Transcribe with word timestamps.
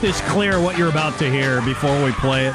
This 0.00 0.20
clear 0.22 0.60
what 0.60 0.78
you're 0.78 0.88
about 0.88 1.18
to 1.18 1.30
hear 1.30 1.60
before 1.62 2.02
we 2.04 2.12
play 2.12 2.46
it, 2.46 2.54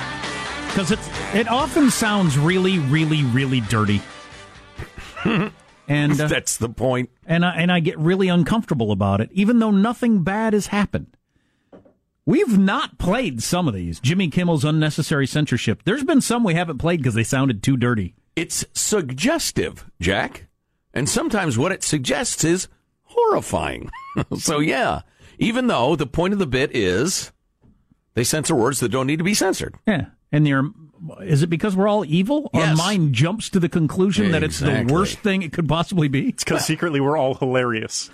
because 0.67 0.91
it 0.91 0.99
it 1.33 1.47
often 1.47 1.91
sounds 1.91 2.37
really, 2.37 2.79
really, 2.79 3.23
really 3.23 3.61
dirty. 3.61 4.01
and 5.87 6.19
uh, 6.21 6.27
That's 6.27 6.57
the 6.57 6.69
point. 6.69 7.09
and 7.25 7.45
I, 7.45 7.55
and 7.55 7.71
I 7.71 7.79
get 7.79 7.97
really 7.99 8.27
uncomfortable 8.27 8.91
about 8.91 9.21
it, 9.21 9.29
even 9.31 9.59
though 9.59 9.71
nothing 9.71 10.23
bad 10.23 10.53
has 10.53 10.67
happened. 10.67 11.15
We've 12.25 12.57
not 12.57 12.97
played 12.97 13.43
some 13.43 13.67
of 13.67 13.75
these. 13.75 13.99
Jimmy 13.99 14.29
Kimmel's 14.29 14.65
unnecessary 14.65 15.27
censorship. 15.27 15.83
There's 15.85 16.03
been 16.03 16.21
some 16.21 16.43
we 16.43 16.55
haven't 16.55 16.79
played 16.79 16.97
because 16.99 17.13
they 17.13 17.23
sounded 17.23 17.61
too 17.61 17.77
dirty. 17.77 18.15
It's 18.35 18.65
suggestive, 18.73 19.85
Jack. 20.01 20.47
And 20.93 21.07
sometimes 21.07 21.57
what 21.57 21.71
it 21.71 21.83
suggests 21.83 22.43
is 22.43 22.67
horrifying. 23.03 23.91
so, 24.39 24.57
yeah, 24.59 25.01
even 25.37 25.67
though 25.67 25.95
the 25.95 26.07
point 26.07 26.33
of 26.33 26.39
the 26.39 26.47
bit 26.47 26.75
is 26.75 27.31
they 28.15 28.23
censor 28.23 28.55
words 28.55 28.79
that 28.79 28.89
don't 28.89 29.07
need 29.07 29.17
to 29.17 29.23
be 29.23 29.33
censored. 29.33 29.75
Yeah, 29.85 30.07
and 30.31 30.47
you're. 30.47 30.71
Is 31.21 31.43
it 31.43 31.47
because 31.47 31.75
we're 31.75 31.89
all 31.89 32.03
evil? 32.05 32.49
Our 32.53 32.75
mind 32.75 33.13
jumps 33.13 33.49
to 33.51 33.59
the 33.59 33.69
conclusion 33.69 34.31
that 34.31 34.43
it's 34.43 34.59
the 34.59 34.87
worst 34.89 35.19
thing 35.19 35.43
it 35.43 35.53
could 35.53 35.67
possibly 35.67 36.07
be. 36.07 36.29
It's 36.29 36.43
because 36.43 36.65
secretly 36.65 36.99
we're 36.99 37.17
all 37.17 37.35
hilarious. 37.35 38.09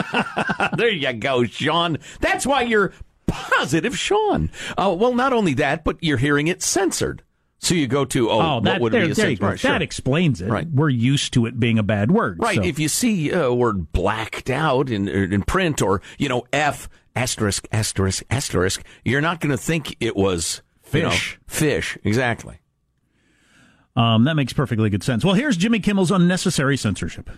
there 0.76 0.88
you 0.88 1.12
go, 1.12 1.44
Sean. 1.44 1.98
That's 2.20 2.46
why 2.46 2.62
you're 2.62 2.92
positive, 3.26 3.98
Sean. 3.98 4.50
Uh, 4.78 4.94
well, 4.96 5.14
not 5.14 5.32
only 5.32 5.52
that, 5.54 5.84
but 5.84 5.98
you're 6.00 6.16
hearing 6.16 6.46
it 6.46 6.62
censored. 6.62 7.22
So 7.62 7.74
you 7.76 7.86
go 7.86 8.04
to, 8.04 8.28
oh, 8.28 8.40
Oh, 8.40 8.54
what 8.56 8.64
that, 8.64 8.80
would 8.80 8.92
there, 8.92 9.06
be 9.06 9.12
a 9.12 9.14
there 9.14 9.30
you 9.30 9.36
censor? 9.36 9.40
go. 9.40 9.46
Right, 9.50 9.60
sure. 9.60 9.70
That 9.70 9.82
explains 9.82 10.40
it. 10.42 10.48
Right. 10.50 10.66
We're 10.68 10.88
used 10.88 11.32
to 11.34 11.46
it 11.46 11.60
being 11.60 11.78
a 11.78 11.84
bad 11.84 12.10
word. 12.10 12.40
Right. 12.40 12.56
so- 12.56 12.62
If 12.64 12.80
you 12.80 12.88
see 12.88 13.30
a 13.30 13.52
word 13.54 13.92
blacked 13.92 14.50
out 14.50 14.90
in 14.90 15.06
in 15.08 15.42
print 15.42 15.80
or 15.80 16.02
you 16.18 16.28
know 16.28 16.42
F 16.52 16.88
asterisk 17.14 17.68
asterisk 17.70 18.24
asterisk, 18.30 18.82
you're 19.04 19.20
not 19.20 19.40
going 19.40 19.52
to 19.52 19.56
think 19.56 19.96
it 20.00 20.16
was 20.16 20.60
you 20.92 21.02
know, 21.02 21.10
Fish. 21.10 21.38
fish. 21.46 21.98
Exactly. 22.04 22.58
um, 23.96 24.24
that 24.24 24.34
makes 24.34 24.52
perfectly 24.52 24.90
good 24.90 25.02
sense. 25.04 25.24
Well, 25.24 25.34
here's 25.34 25.56
Jimmy 25.56 25.78
Kimmel's 25.78 26.10
unnecessary 26.10 26.76
censorship. 26.76 27.30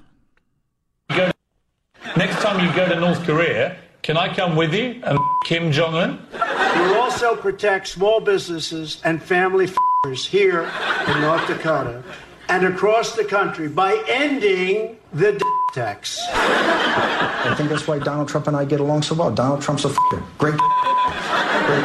Next 2.17 2.43
time 2.43 2.65
you 2.67 2.75
go 2.75 2.89
to 2.89 2.99
North 3.01 3.23
Korea, 3.25 3.77
can 4.05 4.19
I 4.19 4.33
come 4.33 4.55
with 4.55 4.75
you 4.75 5.01
and 5.03 5.19
Kim 5.45 5.73
Jong 5.73 5.95
Un? 5.95 6.19
We 6.33 6.81
will 6.83 6.97
also 6.97 7.35
protect 7.35 7.89
small 7.89 8.21
businesses 8.21 9.01
and 9.03 9.21
family 9.21 9.65
f***ers 9.65 10.27
here 10.27 10.71
in 11.09 11.21
North 11.23 11.47
Dakota 11.47 12.05
and 12.51 12.67
across 12.67 13.17
the 13.17 13.25
country 13.25 13.67
by 13.67 14.01
ending 14.07 14.99
the 15.15 15.33
d- 15.33 15.45
tax. 15.73 16.21
I 16.31 17.55
think 17.57 17.71
that's 17.71 17.89
why 17.89 17.99
Donald 17.99 18.29
Trump 18.29 18.47
and 18.47 18.55
I 18.57 18.67
get 18.67 18.81
along 18.81 19.03
so 19.03 19.15
well. 19.15 19.31
Donald 19.31 19.63
Trump's 19.63 19.87
a 19.87 19.89
f***er. 19.89 20.23
Great. 20.37 20.59
Great. 20.59 21.85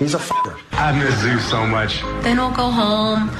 He's 0.00 0.14
a 0.14 0.18
f***er. 0.18 0.56
I 0.72 0.98
miss 0.98 1.16
Zeus 1.20 1.48
so 1.48 1.64
much. 1.64 2.02
Then 2.24 2.36
he'll 2.36 2.50
go 2.50 2.68
home, 2.68 3.30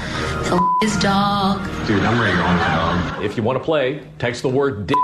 he'll 0.45 0.79
his 0.81 0.97
dog. 0.99 1.59
Dude, 1.89 2.05
I'm 2.05 2.21
ready 2.21 2.37
to 2.37 2.39
go 2.39 2.45
home. 2.47 3.25
If 3.25 3.37
you 3.37 3.43
want 3.43 3.59
to 3.59 3.65
play, 3.65 4.07
text 4.21 4.43
the 4.43 4.49
word 4.49 4.87
D 4.87 4.95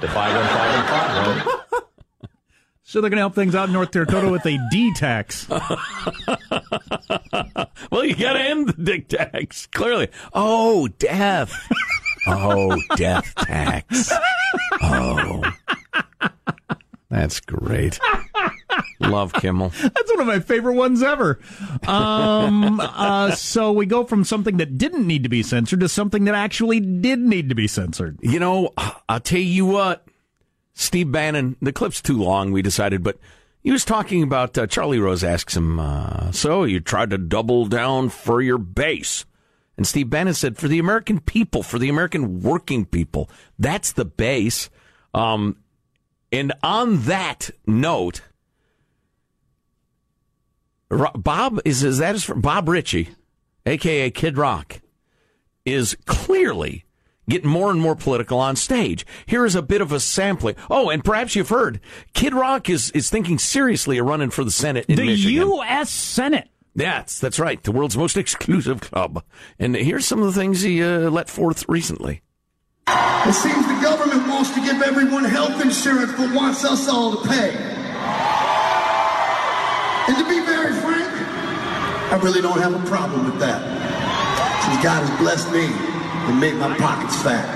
to 0.00 0.08
515 0.08 1.82
So 2.88 3.00
they're 3.00 3.10
going 3.10 3.16
to 3.16 3.22
help 3.22 3.34
things 3.34 3.56
out 3.56 3.66
in 3.66 3.72
North 3.72 3.90
Dakota 3.90 4.30
with 4.30 4.46
a 4.46 4.58
D 4.70 4.94
tax. 4.94 5.48
Well, 7.90 8.04
you 8.04 8.16
got 8.16 8.32
to 8.34 8.40
end 8.40 8.68
the 8.68 8.72
dick 8.74 9.08
tax 9.08 9.66
clearly. 9.66 10.08
Oh, 10.32 10.88
death. 10.88 11.52
oh, 12.26 12.80
death 12.96 13.32
tax. 13.36 14.12
Oh, 14.82 15.42
that's 17.08 17.40
great. 17.40 17.98
Love 19.00 19.32
Kimmel. 19.34 19.68
That's 19.68 20.10
one 20.10 20.20
of 20.20 20.26
my 20.26 20.40
favorite 20.40 20.74
ones 20.74 21.02
ever. 21.02 21.38
Um, 21.86 22.80
uh, 22.80 23.30
so 23.32 23.72
we 23.72 23.86
go 23.86 24.04
from 24.04 24.24
something 24.24 24.56
that 24.56 24.76
didn't 24.76 25.06
need 25.06 25.22
to 25.22 25.28
be 25.28 25.42
censored 25.42 25.80
to 25.80 25.88
something 25.88 26.24
that 26.24 26.34
actually 26.34 26.80
did 26.80 27.20
need 27.20 27.48
to 27.50 27.54
be 27.54 27.68
censored. 27.68 28.18
You 28.20 28.40
know, 28.40 28.72
I'll 29.08 29.20
tell 29.20 29.38
you 29.38 29.64
what, 29.66 30.05
Steve 30.78 31.10
Bannon, 31.10 31.56
the 31.62 31.72
clip's 31.72 32.02
too 32.02 32.18
long, 32.18 32.52
we 32.52 32.60
decided, 32.60 33.02
but 33.02 33.18
he 33.62 33.72
was 33.72 33.84
talking 33.84 34.22
about 34.22 34.56
uh, 34.56 34.66
Charlie 34.66 34.98
Rose 34.98 35.24
asks 35.24 35.56
him, 35.56 35.80
uh, 35.80 36.30
So 36.32 36.64
you 36.64 36.80
tried 36.80 37.10
to 37.10 37.18
double 37.18 37.64
down 37.64 38.10
for 38.10 38.42
your 38.42 38.58
base. 38.58 39.24
And 39.78 39.86
Steve 39.86 40.10
Bannon 40.10 40.34
said, 40.34 40.58
For 40.58 40.68
the 40.68 40.78
American 40.78 41.18
people, 41.18 41.62
for 41.62 41.78
the 41.78 41.88
American 41.88 42.42
working 42.42 42.84
people, 42.84 43.30
that's 43.58 43.92
the 43.92 44.04
base. 44.04 44.68
Um, 45.14 45.56
and 46.30 46.52
on 46.62 47.02
that 47.04 47.50
note, 47.66 48.20
Bob 50.90 51.60
is, 51.64 51.82
is 51.82 51.98
that 51.98 52.14
is 52.14 52.26
Bob 52.26 52.68
Ritchie, 52.68 53.08
aka 53.64 54.10
Kid 54.10 54.36
Rock, 54.36 54.80
is 55.64 55.96
clearly 56.04 56.85
getting 57.28 57.48
more 57.48 57.70
and 57.70 57.80
more 57.80 57.96
political 57.96 58.38
on 58.38 58.56
stage. 58.56 59.06
Here 59.26 59.44
is 59.44 59.54
a 59.54 59.62
bit 59.62 59.80
of 59.80 59.92
a 59.92 60.00
sampling. 60.00 60.56
Oh, 60.70 60.90
and 60.90 61.04
perhaps 61.04 61.36
you've 61.36 61.48
heard 61.48 61.80
Kid 62.14 62.34
Rock 62.34 62.68
is 62.68 62.90
is 62.92 63.10
thinking 63.10 63.38
seriously 63.38 63.98
of 63.98 64.06
running 64.06 64.30
for 64.30 64.44
the 64.44 64.50
Senate 64.50 64.86
in 64.88 64.96
the 64.96 65.06
Michigan. 65.06 65.48
U.S. 65.48 65.90
Senate. 65.90 66.48
That's 66.74 67.18
that's 67.18 67.38
right, 67.38 67.62
the 67.62 67.72
world's 67.72 67.96
most 67.96 68.16
exclusive 68.16 68.80
club. 68.80 69.24
And 69.58 69.74
here's 69.74 70.06
some 70.06 70.20
of 70.20 70.26
the 70.26 70.38
things 70.38 70.62
he 70.62 70.82
uh, 70.82 71.10
let 71.10 71.30
forth 71.30 71.66
recently. 71.68 72.22
It 72.88 73.32
seems 73.32 73.66
the 73.66 73.80
government 73.82 74.28
wants 74.28 74.50
to 74.54 74.60
give 74.60 74.80
everyone 74.82 75.24
health 75.24 75.60
insurance, 75.60 76.12
but 76.12 76.32
wants 76.34 76.64
us 76.64 76.88
all 76.88 77.16
to 77.16 77.28
pay. 77.28 77.50
And 80.08 80.16
to 80.18 80.24
be 80.28 80.38
very 80.46 80.72
frank, 80.80 81.10
I 82.12 82.20
really 82.22 82.40
don't 82.40 82.60
have 82.60 82.74
a 82.74 82.86
problem 82.86 83.24
with 83.24 83.40
that. 83.40 83.60
Since 84.62 84.84
God 84.84 85.04
has 85.04 85.18
blessed 85.18 85.50
me 85.50 85.95
and 86.28 86.40
make 86.40 86.54
my 86.56 86.76
pockets 86.76 87.22
fat. 87.22 87.46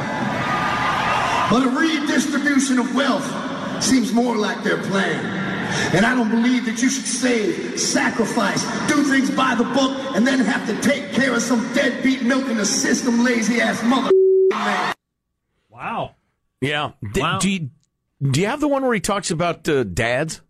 But 1.51 1.67
a 1.67 1.71
redistribution 1.71 2.79
of 2.79 2.95
wealth 2.95 3.83
seems 3.83 4.13
more 4.13 4.37
like 4.37 4.63
their 4.63 4.81
plan. 4.85 5.39
And 5.95 6.05
I 6.05 6.15
don't 6.15 6.31
believe 6.31 6.65
that 6.67 6.83
you 6.83 6.89
should 6.91 7.05
save, 7.07 7.79
sacrifice, 7.79 8.63
do 8.89 9.05
things 9.05 9.31
by 9.31 9.55
the 9.55 9.65
book, 9.65 9.93
and 10.17 10.27
then 10.27 10.41
have 10.41 10.67
to 10.67 10.81
take 10.81 11.13
care 11.13 11.35
of 11.35 11.43
some 11.43 11.61
deadbeat 11.75 12.23
milking 12.23 12.57
the 12.57 12.65
system 12.67 13.23
lazy 13.25 13.61
ass 13.61 13.83
mother 13.85 14.11
man. 14.51 14.95
Wow. 15.69 16.15
Yeah. 16.61 16.93
D- 17.13 17.23
Do, 17.41 17.49
you, 17.51 17.71
do 18.31 18.41
you 18.41 18.47
have 18.47 18.61
the 18.61 18.69
one 18.69 18.83
where 18.83 18.95
he 18.95 19.01
talks 19.01 19.31
about 19.31 19.69
uh, 19.69 19.85
dads? 19.85 20.41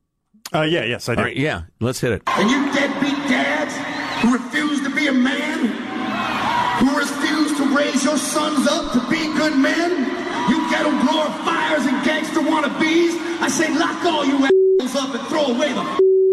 Uh, 0.53 0.63
yeah, 0.63 0.85
yes, 0.85 1.09
I 1.09 1.15
do. 1.15 1.19
All 1.21 1.25
right, 1.27 1.37
yeah, 1.37 1.63
let's 1.81 2.01
hit 2.01 2.13
it. 2.13 2.23
And 2.27 2.51
you 2.51 2.73
deadbeat 2.73 3.29
dads 3.29 3.75
who 4.23 4.33
refuse 4.33 4.83
to 4.83 4.91
be 4.95 5.07
a 5.07 5.13
man, 5.13 5.67
who 5.67 5.69
refuse 5.69 5.79
to 5.79 5.80
raise 8.01 8.05
your 8.05 8.19
sons 8.19 8.67
up 8.67 8.93
to 8.93 9.01
be 9.11 9.27
good 9.35 9.57
men, 9.59 9.91
you 10.51 10.71
ghetto 10.71 10.91
glorifiers 10.91 11.87
and 11.87 12.05
gangster 12.05 12.41
wannabes, 12.41 13.19
I 13.41 13.49
say 13.49 13.73
lock 13.79 14.03
all 14.05 14.25
you 14.25 14.37
assholes 14.81 14.97
up 14.97 15.15
and 15.15 15.29
throw 15.29 15.47
away 15.55 15.73
the 15.73 15.83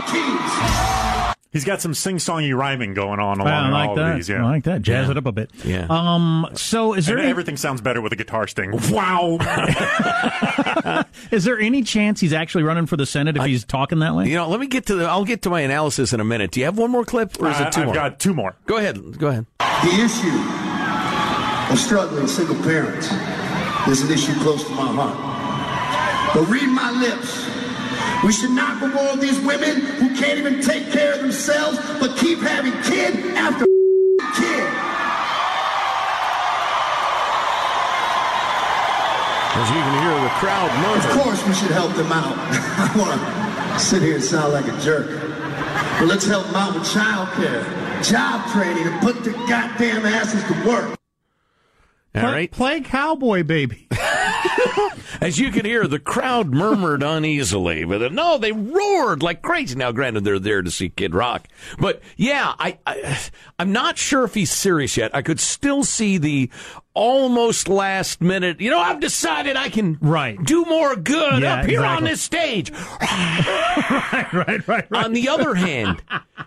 keys. 0.08 1.34
He's 1.52 1.66
got 1.66 1.81
some 1.81 1.94
sing-songy 1.94 2.56
rhyming 2.56 2.94
going 2.94 3.19
on 3.19 3.40
along 3.40 3.48
I 3.52 3.69
like 3.69 3.90
all 3.90 3.96
that. 3.96 4.12
of 4.12 4.16
these. 4.18 4.30
Yeah, 4.30 4.46
I 4.46 4.50
like 4.50 4.64
that. 4.66 4.81
Jazz 4.81 5.06
Yeah. 5.08 5.12
it 5.12 5.18
up 5.18 5.25
a 5.25 5.31
bit. 5.31 5.50
Yeah. 5.66 5.88
Um. 5.90 6.48
So, 6.54 6.94
is 6.94 7.06
there 7.08 7.18
any, 7.18 7.30
everything 7.30 7.58
sounds 7.58 7.81
better 7.81 8.00
with 8.00 8.14
a 8.14 8.16
guitar 8.16 8.48
sting. 8.48 8.72
Wow. 8.92 9.38
is 11.31 11.46
there 11.46 11.58
any 11.60 11.81
chance 11.81 12.19
he's 12.19 12.34
actually 12.34 12.64
running 12.64 12.86
for 12.86 12.96
the 12.96 13.06
Senate 13.08 13.38
if 13.38 13.44
he's 13.44 13.64
talking 13.66 14.00
that 14.00 14.14
way? 14.14 14.28
You 14.28 14.36
know, 14.36 14.48
let 14.50 14.60
me 14.60 14.68
get 14.68 14.86
to 14.88 14.96
the. 14.96 15.06
I'll 15.06 15.25
get 15.25 15.42
to 15.44 15.50
my 15.50 15.62
analysis 15.62 16.14
in 16.14 16.19
a 16.19 16.25
minute. 16.25 16.52
Do 16.52 16.60
you 16.60 16.66
have 16.68 16.78
one 16.78 16.92
more 16.92 17.04
clip, 17.06 17.42
or 17.42 17.50
is 17.50 17.60
Uh, 17.60 17.64
it 17.66 17.72
two 17.72 17.80
I've 17.81 17.86
more? 17.88 17.96
got 17.96 18.19
two 18.19 18.34
more. 18.36 18.56
Go 18.68 18.78
ahead. 18.78 19.18
Go 19.18 19.28
ahead. 19.30 19.46
The 19.60 20.04
issue 20.04 20.67
of 21.69 21.80
struggling 21.80 22.28
single 22.28 22.56
parents 22.64 23.12
is 23.88 24.02
an 24.02 24.12
issue 24.12 24.34
close 24.42 24.64
to 24.64 24.72
my 24.72 24.88
heart. 24.88 26.34
But 26.34 26.46
read 26.48 26.68
my 26.68 26.92
lips. 26.92 27.46
We 28.24 28.31
should 28.31 28.52
not 28.52 28.81
reward 28.81 29.19
these 29.19 29.40
women 29.40 29.81
who 29.81 30.16
can't 30.16 30.40
even 30.40 30.62
take 30.62 30.92
care 30.92 31.14
of 31.14 31.22
themselves, 31.22 31.78
but 32.00 32.18
keep 32.18 32.40
having 32.40 32.74
kid 32.84 33.36
after 33.36 33.66
kid. 34.36 34.68
As 39.60 39.69
you 39.69 39.75
can 39.75 40.04
hear 40.04 40.22
the 40.22 40.30
crowd 40.38 40.69
Of 40.98 41.24
course 41.24 41.46
we 41.48 41.54
should 41.54 41.72
help 41.72 41.94
them 41.96 42.12
out. 42.12 42.36
I 42.38 42.94
want 42.98 43.19
to 43.74 43.80
sit 43.80 44.02
here 44.02 44.16
and 44.16 44.24
sound 44.24 44.54
like 44.54 44.68
a 44.68 44.80
jerk. 44.81 45.08
But 46.00 46.08
let's 46.08 46.25
help 46.25 46.46
them 46.48 46.56
out 46.56 46.75
with 46.75 46.92
child 46.92 47.30
care, 47.34 47.64
job 48.04 48.50
training, 48.52 48.86
and 48.88 49.02
put 49.02 49.24
their 49.24 49.34
goddamn 49.48 50.06
asses 50.06 50.44
to 50.44 50.68
work. 50.68 50.98
All 52.15 52.24
right. 52.24 52.50
Play 52.51 52.81
cowboy, 52.81 53.44
baby. 53.44 53.88
As 55.21 55.39
you 55.39 55.51
can 55.51 55.65
hear, 55.65 55.88
the 55.88 56.00
crowd 56.00 56.54
murmured 56.54 57.01
uneasily, 57.01 57.83
but 57.86 58.12
no, 58.13 58.38
they 58.38 58.51
roared 58.51 59.24
like 59.24 59.42
crazy. 59.42 59.75
Now, 59.75 59.92
granted, 59.92 60.24
they're 60.24 60.39
there 60.39 60.62
to 60.62 60.69
see 60.69 60.89
Kid 60.89 61.15
Rock, 61.15 61.48
but 61.80 62.01
yeah, 62.18 62.54
I, 62.59 62.77
I 62.86 63.19
I'm 63.57 63.71
not 63.71 63.98
sure 63.98 64.24
if 64.24 64.36
he's 64.36 64.51
serious 64.51 64.95
yet. 64.95 65.15
I 65.15 65.21
could 65.24 65.39
still 65.39 65.83
see 65.83 66.18
the 66.18 66.51
almost 66.94 67.68
last 67.68 68.21
minute. 68.21 68.62
You 68.62 68.69
know, 68.69 68.80
I've 68.80 69.00
decided 69.00 69.56
I 69.56 69.69
can 69.69 69.98
right 70.01 70.38
do 70.44 70.65
more 70.65 70.95
good 70.95 71.42
Yeah, 71.42 71.56
up 71.62 71.65
here 71.65 71.83
on 71.83 72.04
this 72.04 72.21
stage. 72.21 72.71
right, 73.01 74.27
right, 74.33 74.68
right. 74.68 74.88
On 74.94 75.13
the 75.13 75.30
other 75.30 75.56
hand, 75.56 76.04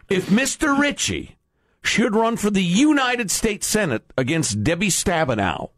if 0.09 0.29
Mr. 0.29 0.79
Ritchie 0.79 1.37
should 1.83 2.15
run 2.15 2.37
for 2.37 2.51
the 2.51 2.63
United 2.63 3.31
States 3.31 3.67
Senate 3.67 4.05
against 4.17 4.63
Debbie 4.63 4.89
Stabenow, 4.89 5.71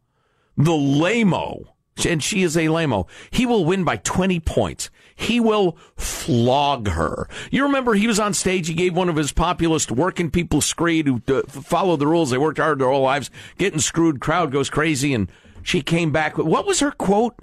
the 0.56 0.72
lamo, 0.72 1.75
and 2.06 2.22
she 2.22 2.43
is 2.43 2.56
a 2.56 2.69
lamo, 2.69 3.06
he 3.31 3.46
will 3.46 3.64
win 3.64 3.84
by 3.84 3.96
20 3.96 4.40
points. 4.40 4.90
He 5.14 5.38
will 5.38 5.76
flog 5.96 6.88
her. 6.88 7.28
You 7.50 7.64
remember 7.64 7.94
he 7.94 8.06
was 8.06 8.19
on 8.19 8.34
stage, 8.34 8.66
he 8.66 8.75
gave 8.75 8.96
one 8.96 9.08
of 9.08 9.16
his 9.16 9.31
populist 9.32 9.90
working 9.93 10.31
people 10.31 10.60
screed 10.60 11.06
who 11.06 11.22
uh, 11.28 11.43
followed 11.49 11.99
the 12.00 12.06
rules. 12.06 12.31
They 12.31 12.38
worked 12.38 12.58
hard 12.58 12.78
their 12.81 12.88
whole 12.88 13.02
lives, 13.02 13.31
getting 13.58 13.78
screwed, 13.81 14.20
crowd 14.20 14.50
goes 14.50 14.70
crazy, 14.70 15.14
and 15.14 15.31
she 15.62 15.82
came 15.82 16.10
back. 16.10 16.38
What 16.38 16.66
was 16.66 16.81
her 16.81 16.90
quote? 16.90 17.37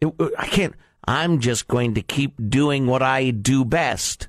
It- 0.00 0.14
uh, 0.20 0.28
I 0.38 0.46
can't. 0.46 0.74
I'm 1.08 1.40
just 1.40 1.68
going 1.68 1.94
to 1.94 2.02
keep 2.02 2.34
doing 2.50 2.86
what 2.86 3.02
I 3.02 3.30
do 3.30 3.64
best. 3.64 4.28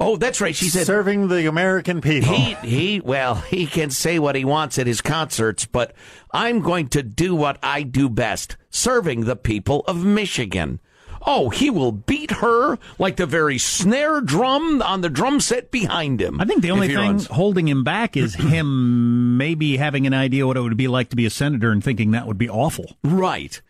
Oh, 0.00 0.16
that's 0.16 0.40
right. 0.40 0.54
She 0.56 0.68
said, 0.68 0.86
Serving 0.86 1.28
the 1.28 1.46
American 1.46 2.00
people. 2.00 2.34
he, 2.34 2.54
he, 2.68 3.00
well, 3.00 3.36
he 3.36 3.66
can 3.66 3.90
say 3.90 4.18
what 4.18 4.34
he 4.34 4.44
wants 4.44 4.78
at 4.78 4.86
his 4.88 5.00
concerts, 5.00 5.66
but 5.66 5.94
I'm 6.32 6.60
going 6.60 6.88
to 6.88 7.02
do 7.02 7.34
what 7.34 7.58
I 7.62 7.82
do 7.84 8.08
best, 8.08 8.56
serving 8.70 9.22
the 9.24 9.36
people 9.36 9.84
of 9.86 10.04
Michigan. 10.04 10.80
Oh, 11.26 11.48
he 11.48 11.70
will 11.70 11.92
beat 11.92 12.32
her 12.32 12.76
like 12.98 13.16
the 13.16 13.24
very 13.24 13.56
snare 13.56 14.20
drum 14.20 14.82
on 14.82 15.00
the 15.00 15.08
drum 15.08 15.40
set 15.40 15.70
behind 15.70 16.20
him. 16.20 16.38
I 16.38 16.44
think 16.44 16.60
the 16.60 16.70
only 16.72 16.88
thing 16.88 16.96
runs. 16.98 17.26
holding 17.28 17.66
him 17.66 17.82
back 17.82 18.14
is 18.16 18.34
him 18.34 19.38
maybe 19.38 19.76
having 19.78 20.06
an 20.06 20.12
idea 20.12 20.46
what 20.46 20.56
it 20.58 20.60
would 20.60 20.76
be 20.76 20.88
like 20.88 21.08
to 21.10 21.16
be 21.16 21.24
a 21.24 21.30
senator 21.30 21.70
and 21.70 21.82
thinking 21.82 22.10
that 22.10 22.26
would 22.26 22.36
be 22.36 22.50
awful. 22.50 22.96
Right. 23.02 23.62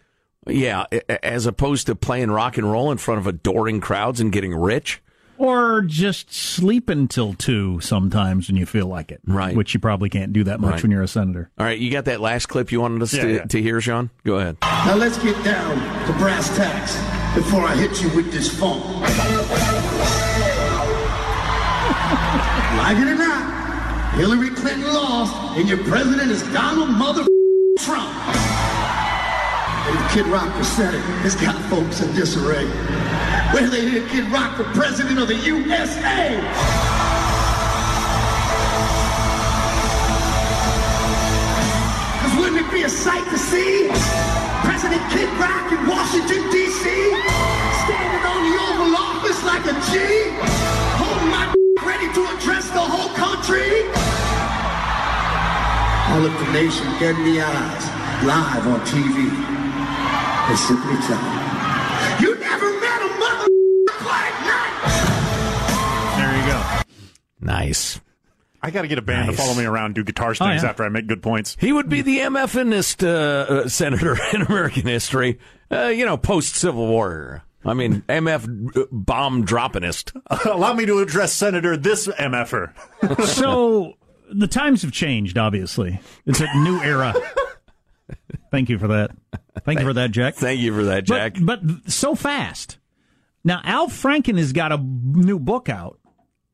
Yeah, 0.49 0.87
a- 0.91 1.13
a- 1.13 1.25
as 1.25 1.47
opposed 1.47 1.87
to 1.87 1.95
playing 1.95 2.31
rock 2.33 2.59
and 2.59 2.71
roll 2.73 2.91
in 2.91 2.99
front 2.99 3.21
of 3.21 3.27
adoring 3.29 3.81
crowds 3.81 4.21
and 4.21 4.33
getting 4.33 4.53
rich. 4.55 5.01
Or 5.37 5.83
just 5.83 6.33
sleep 6.33 6.89
until 6.89 7.35
two 7.35 7.81
sometimes 7.81 8.49
when 8.49 8.57
you 8.57 8.67
feel 8.67 8.87
like 8.87 9.11
it. 9.11 9.21
Right. 9.27 9.57
Which 9.57 9.75
you 9.75 9.81
probably 9.81 10.09
can't 10.09 10.33
do 10.33 10.45
that 10.45 10.61
much 10.61 10.73
Right. 10.75 10.83
when 10.83 10.91
you're 10.93 11.03
a 11.03 11.09
senator. 11.09 11.51
All 11.59 11.67
right, 11.67 11.79
you 11.79 11.91
got 11.91 12.05
that 12.07 12.21
last 12.21 12.47
clip 12.47 12.71
you 12.73 12.81
wanted 12.81 13.03
us 13.03 13.13
Yeah, 13.15 13.23
to, 13.25 13.33
yeah. 13.35 13.45
to 13.45 13.61
hear, 13.63 13.81
Sean? 13.81 14.11
Go 14.25 14.37
ahead. 14.37 14.57
Now 14.63 14.95
let's 14.97 15.19
get 15.19 15.43
down 15.45 15.77
to 16.07 16.13
brass 16.19 16.55
tacks 16.57 16.95
before 17.35 17.63
I 17.65 17.75
hit 17.77 18.01
you 18.03 18.09
with 18.15 18.31
this 18.33 18.49
phone. 18.59 18.81
like 22.79 22.97
it 22.99 23.09
or 23.09 23.15
not, 23.17 24.15
Hillary 24.15 24.51
Clinton 24.51 24.93
lost, 24.93 25.35
and 25.59 25.69
your 25.69 25.79
president 25.85 26.31
is 26.31 26.43
Donald 26.53 26.91
Mother 26.91 27.25
Trump. 27.81 28.13
Kid 30.15 30.27
Rock 30.29 30.57
for 30.57 30.65
Senate, 30.65 31.03
it's 31.27 31.35
got 31.35 31.61
folks 31.69 32.01
in 32.01 32.15
disarray. 32.15 32.65
Where 33.53 33.69
they 33.69 33.83
did 33.83 34.09
Kid 34.09 34.25
Rock 34.31 34.57
for 34.57 34.65
president 34.73 35.19
of 35.19 35.29
the 35.29 35.37
USA. 35.37 36.41
Wouldn't 42.39 42.67
it 42.67 42.73
be 42.73 42.83
a 42.85 42.89
sight 42.89 43.29
to 43.29 43.37
see? 43.37 43.89
President 44.65 45.03
Kid 45.13 45.29
Rock 45.39 45.71
in 45.71 45.87
Washington, 45.87 46.51
D.C. 46.51 46.85
Standing 47.85 48.25
on 48.25 48.41
the 48.49 48.55
Oval 48.65 48.97
Office 48.97 49.45
like 49.45 49.65
a 49.67 49.75
G. 49.93 50.33
Holding 50.97 51.29
my 51.29 51.55
ready 51.85 52.11
to 52.15 52.25
address 52.37 52.71
the 52.71 52.81
whole 52.81 53.13
country. 53.15 53.85
All 56.09 56.25
of 56.25 56.33
the 56.33 56.53
nation 56.53 56.87
in 57.03 57.25
the 57.25 57.43
eyes, 57.43 58.25
live 58.25 58.67
on 58.67 58.81
TV. 58.87 59.54
And 60.47 60.59
simply 60.59 60.95
tell 61.07 61.17
them, 61.19 62.21
you 62.23 62.39
never 62.39 62.71
met 62.81 63.01
a 63.03 63.09
mother 63.19 63.49
like 64.05 64.35
night. 64.45 64.81
Nice. 67.41 68.01
I 68.63 68.71
got 68.71 68.83
to 68.83 68.89
get 68.89 68.99
a 68.99 69.03
band 69.03 69.27
Nice. 69.29 69.37
to 69.37 69.43
follow 69.43 69.55
me 69.55 69.65
around, 69.65 69.95
do 69.95 70.05
guitar 70.05 70.35
Oh, 70.41 70.47
yeah. 70.47 70.65
after 70.65 70.85
I 70.85 70.89
make 70.89 71.07
good 71.07 71.23
points. 71.23 71.57
He 71.61 71.73
would 71.73 71.89
be 71.91 72.01
the 72.03 72.19
MFNist 72.21 73.07
uh, 73.07 73.53
uh, 73.53 73.69
senator 73.69 74.17
in 74.33 74.43
American 74.43 74.83
history, 74.87 75.39
uh, 75.71 75.89
you 75.89 76.07
know, 76.07 76.17
post 76.17 76.55
Civil 76.57 76.87
War. 76.89 77.43
I 77.67 77.73
mean, 77.75 78.03
MF 78.09 78.87
bomb 78.93 79.45
droppingist. 79.47 80.13
Allow 80.47 80.75
me 80.75 80.85
to 80.87 80.99
address 80.99 81.33
Senator 81.33 81.77
this 81.79 82.07
MFer. 82.09 82.73
so 83.27 83.95
the 84.31 84.47
times 84.47 84.83
have 84.83 84.93
changed. 84.93 85.39
Obviously, 85.39 86.01
it's 86.27 86.41
a 86.41 86.47
new 86.59 86.81
era. 86.83 87.15
Thank 88.55 88.69
you 88.69 88.79
for 88.79 88.87
that. 88.87 89.11
Thank 89.65 89.81
you 89.81 89.87
for 89.87 89.93
that, 89.95 90.13
Jack. 90.13 90.35
Thank 90.37 90.61
you 90.61 90.73
for 90.73 90.85
that, 90.85 91.05
Jack. 91.05 91.35
But, 91.41 91.67
but 91.67 91.91
so 91.91 92.15
fast. 92.15 92.79
Now, 93.43 93.61
Al 93.65 93.89
Franken 93.89 94.39
has 94.39 94.53
got 94.53 94.71
a 94.71 94.79
new 94.79 95.41
book 95.41 95.69
out, 95.69 95.99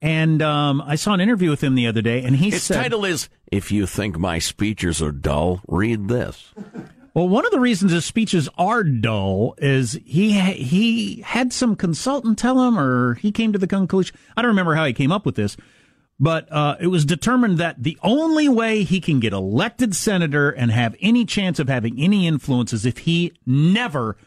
and 0.01 0.41
um, 0.41 0.81
I 0.81 0.95
saw 0.95 1.13
an 1.13 1.21
interview 1.21 1.51
with 1.51 1.63
him 1.63 1.75
the 1.75 1.87
other 1.87 2.01
day, 2.01 2.23
and 2.25 2.37
he 2.37 2.49
Its 2.49 2.63
said, 2.63 2.77
title 2.83 3.05
is 3.05 3.29
"If 3.53 3.71
You 3.71 3.87
Think 3.87 4.19
My 4.19 4.39
Speeches 4.39 5.03
Are 5.03 5.13
Dull, 5.13 5.61
Read 5.69 6.09
This." 6.09 6.55
Well, 7.13 7.29
one 7.29 7.45
of 7.45 7.51
the 7.53 7.61
reasons 7.61 7.93
his 7.93 8.07
speeches 8.07 8.49
are 8.57 8.83
dull 8.83 9.55
is 9.59 10.01
he 10.07 10.41
he 10.41 11.21
had 11.21 11.53
some 11.53 11.77
consultant 11.77 12.39
tell 12.39 12.67
him, 12.67 12.79
or 12.79 13.15
he 13.15 13.31
came 13.31 13.53
to 13.53 13.59
the 13.59 13.67
conclusion. 13.67 14.17
I 14.39 14.43
don't 14.43 14.49
remember 14.51 14.75
how 14.75 14.87
he 14.87 14.95
came 14.95 15.13
up 15.13 15.27
with 15.27 15.35
this, 15.35 15.57
but 16.21 16.53
uh, 16.53 16.77
it 16.79 16.89
was 16.89 17.07
determined 17.07 17.57
that 17.59 17.83
the 17.83 17.99
only 18.03 18.47
way 18.49 18.85
he 18.85 19.01
can 19.01 19.19
get 19.19 19.33
elected 19.33 19.97
senator 19.97 20.51
and 20.51 20.71
have 20.71 20.95
any 21.01 21.25
chance 21.25 21.59
of 21.59 21.69
having 21.69 21.99
any 21.99 22.27
influence 22.27 22.75
is 22.75 22.85
if 22.85 22.99
he 22.99 23.33
never 23.47 24.19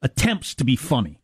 attempts 0.00 0.54
to 0.54 0.64
be 0.64 0.74
funny, 0.74 1.20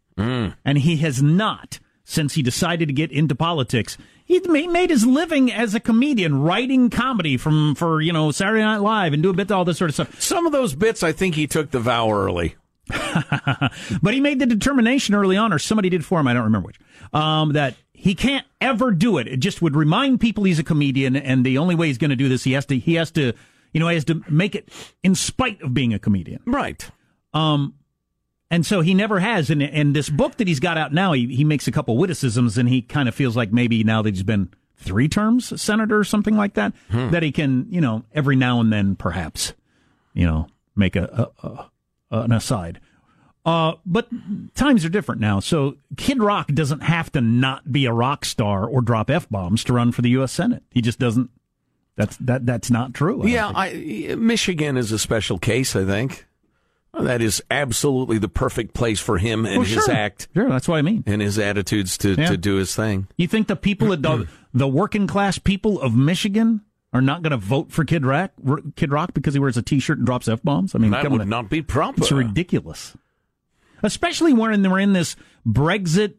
and 0.65 0.79
he 0.79 0.99
has 0.99 1.23
not 1.23 1.81
since 2.05 2.35
he 2.35 2.43
decided 2.43 2.89
to 2.89 2.93
get 2.93 3.11
into 3.13 3.35
politics. 3.35 3.97
He 4.25 4.41
ma- 4.47 4.71
made 4.71 4.91
his 4.91 5.07
living 5.07 5.51
as 5.51 5.75
a 5.75 5.81
comedian, 5.81 6.43
writing 6.43 6.91
comedy 6.91 7.37
from 7.37 7.75
for 7.75 8.01
you 8.01 8.13
know 8.13 8.31
Saturday 8.31 8.63
Night 8.63 8.79
Live 8.79 9.13
and 9.15 9.23
do 9.23 9.31
a 9.31 9.33
bit 9.33 9.49
to 9.49 9.55
all 9.55 9.65
this 9.65 9.79
sort 9.79 9.91
of 9.91 9.95
stuff. 9.95 10.21
Some 10.21 10.45
of 10.45 10.53
those 10.53 10.75
bits, 10.75 11.03
I 11.03 11.13
think 11.13 11.35
he 11.35 11.47
took 11.47 11.71
the 11.71 11.81
vow 11.81 12.11
early. 12.13 12.57
but 14.03 14.15
he 14.15 14.21
made 14.21 14.41
the 14.41 14.47
determination 14.47 15.15
early 15.15 15.37
on, 15.37 15.53
or 15.53 15.59
somebody 15.59 15.89
did 15.89 16.05
for 16.05 16.19
him, 16.19 16.27
I 16.27 16.33
don't 16.35 16.45
remember 16.45 16.67
which, 16.67 16.81
um, 17.13 17.53
that 17.53 17.77
he 18.01 18.15
can't 18.15 18.47
ever 18.61 18.91
do 18.93 19.19
it. 19.19 19.29
It 19.29 19.37
just 19.41 19.61
would 19.63 19.77
remind 19.77 20.21
people 20.21 20.45
he's 20.45 20.59
a 20.59 20.65
comedian, 20.65 21.17
and 21.17 21.45
the 21.45 21.59
only 21.59 21.75
way 21.75 21.89
he's 21.89 21.99
going 21.99 22.11
to 22.11 22.17
do 22.17 22.29
this, 22.29 22.45
he 22.45 22.53
has 22.53 22.65
to, 22.67 22.79
he 22.79 22.95
has 22.95 23.11
to, 23.13 23.33
you 23.73 23.81
know, 23.81 23.89
he 23.89 23.95
has 23.95 24.05
to 24.07 24.23
make 24.29 24.55
it 24.55 24.69
in 25.03 25.15
spite 25.15 25.61
of 25.63 25.75
being 25.75 25.93
a 25.93 25.99
comedian. 25.99 26.41
Right. 26.47 26.91
Um, 27.35 27.75
and 28.51 28.65
so 28.67 28.81
he 28.81 28.95
never 28.95 29.21
has. 29.21 29.51
And, 29.51 29.63
and 29.63 29.95
this 29.95 30.09
book 30.09 30.37
that 30.39 30.49
he's 30.49 30.61
got 30.61 30.77
out 30.79 30.93
now, 30.93 31.13
he, 31.13 31.27
he 31.35 31.45
makes 31.45 31.69
a 31.69 31.73
couple 31.73 31.97
witticisms, 31.99 32.57
and 32.59 32.69
he 32.69 32.83
kind 32.83 33.09
of 33.09 33.15
feels 33.15 33.37
like 33.37 33.53
maybe 33.53 33.85
now 33.85 34.03
that 34.03 34.15
he's 34.15 34.23
been 34.23 34.49
three 34.77 35.09
terms 35.09 35.61
senator 35.61 35.99
or 35.99 36.05
something 36.05 36.37
like 36.37 36.55
that, 36.55 36.73
Hmm. 36.91 37.11
that 37.11 37.23
he 37.23 37.31
can, 37.33 37.67
you 37.71 37.81
know, 37.83 38.05
every 38.15 38.35
now 38.35 38.61
and 38.61 38.73
then 38.73 38.97
perhaps, 38.97 39.53
you 40.15 40.27
know, 40.27 40.47
make 40.75 40.97
a, 40.97 41.31
a, 41.43 41.47
a 41.49 41.71
an 42.23 42.33
aside. 42.33 42.81
Uh, 43.45 43.73
but 43.87 44.09
times 44.55 44.85
are 44.85 44.91
different 44.91 45.21
now. 45.21 45.41
So 45.41 45.77
Kid 45.97 46.23
Rock 46.23 46.49
doesn't 46.49 46.81
have 46.83 47.11
to 47.13 47.21
not 47.21 47.73
be 47.73 47.87
a 47.87 47.93
rock 47.93 48.25
star 48.27 48.67
or 48.67 48.83
drop 48.83 49.09
f 49.11 49.29
bombs 49.31 49.65
to 49.65 49.73
run 49.73 49.93
for 49.93 50.03
the 50.03 50.11
U.S. 50.11 50.33
Senate. 50.33 50.63
He 50.71 50.83
just 50.83 50.99
doesn't. 50.99 51.31
That's 51.97 52.17
that. 52.19 52.45
That's 52.47 52.71
not 52.71 52.93
true. 52.95 53.23
I 53.23 53.27
yeah, 53.27 53.53
I, 53.55 54.15
Michigan 54.19 54.77
is 54.77 54.93
a 54.93 54.99
special 54.99 55.39
case. 55.39 55.75
I 55.75 55.85
think 55.85 56.27
that 56.93 57.23
is 57.23 57.43
absolutely 57.51 58.19
the 58.19 58.29
perfect 58.29 58.75
place 58.75 59.01
for 59.01 59.17
him 59.19 59.47
and 59.47 59.57
Well, 59.59 59.65
his 59.67 59.85
sure. 59.85 59.95
act. 59.95 60.29
Sure, 60.35 60.49
that's 60.49 60.67
what 60.69 60.77
I 60.79 60.83
mean. 60.83 61.05
And 61.07 61.23
his 61.23 61.39
attitudes 61.39 61.97
to, 61.99 62.15
Yeah. 62.15 62.29
to 62.31 62.37
do 62.37 62.57
his 62.57 62.75
thing. 62.75 63.07
You 63.17 63.27
think 63.29 63.47
the 63.49 63.57
people 63.57 63.93
at 63.93 64.03
the, 64.03 64.27
the 64.55 64.67
working 64.69 65.07
class 65.07 65.39
people 65.39 65.81
of 65.81 65.95
Michigan 65.95 66.63
are 66.93 67.01
not 67.01 67.23
going 67.23 67.31
to 67.31 67.37
vote 67.37 67.71
for 67.71 67.85
Kid 67.85 68.05
Rock, 68.05 68.33
Kid 68.77 68.91
Rock 68.93 69.15
because 69.15 69.35
he 69.35 69.41
wears 69.41 69.57
a 69.57 69.63
T-shirt 69.63 69.99
and 69.99 70.07
drops 70.07 70.27
f 70.27 70.43
bombs? 70.43 70.75
I 70.75 70.79
mean, 70.79 70.91
That 70.91 71.09
would 71.11 71.21
on. 71.21 71.29
not 71.29 71.49
be 71.49 71.63
proper. 71.63 72.01
It's 72.01 72.11
ridiculous, 72.11 72.97
especially 73.83 74.33
when 74.33 74.63
we're 74.63 74.79
in 74.81 74.93
this 74.93 75.17
Brexit 75.47 76.15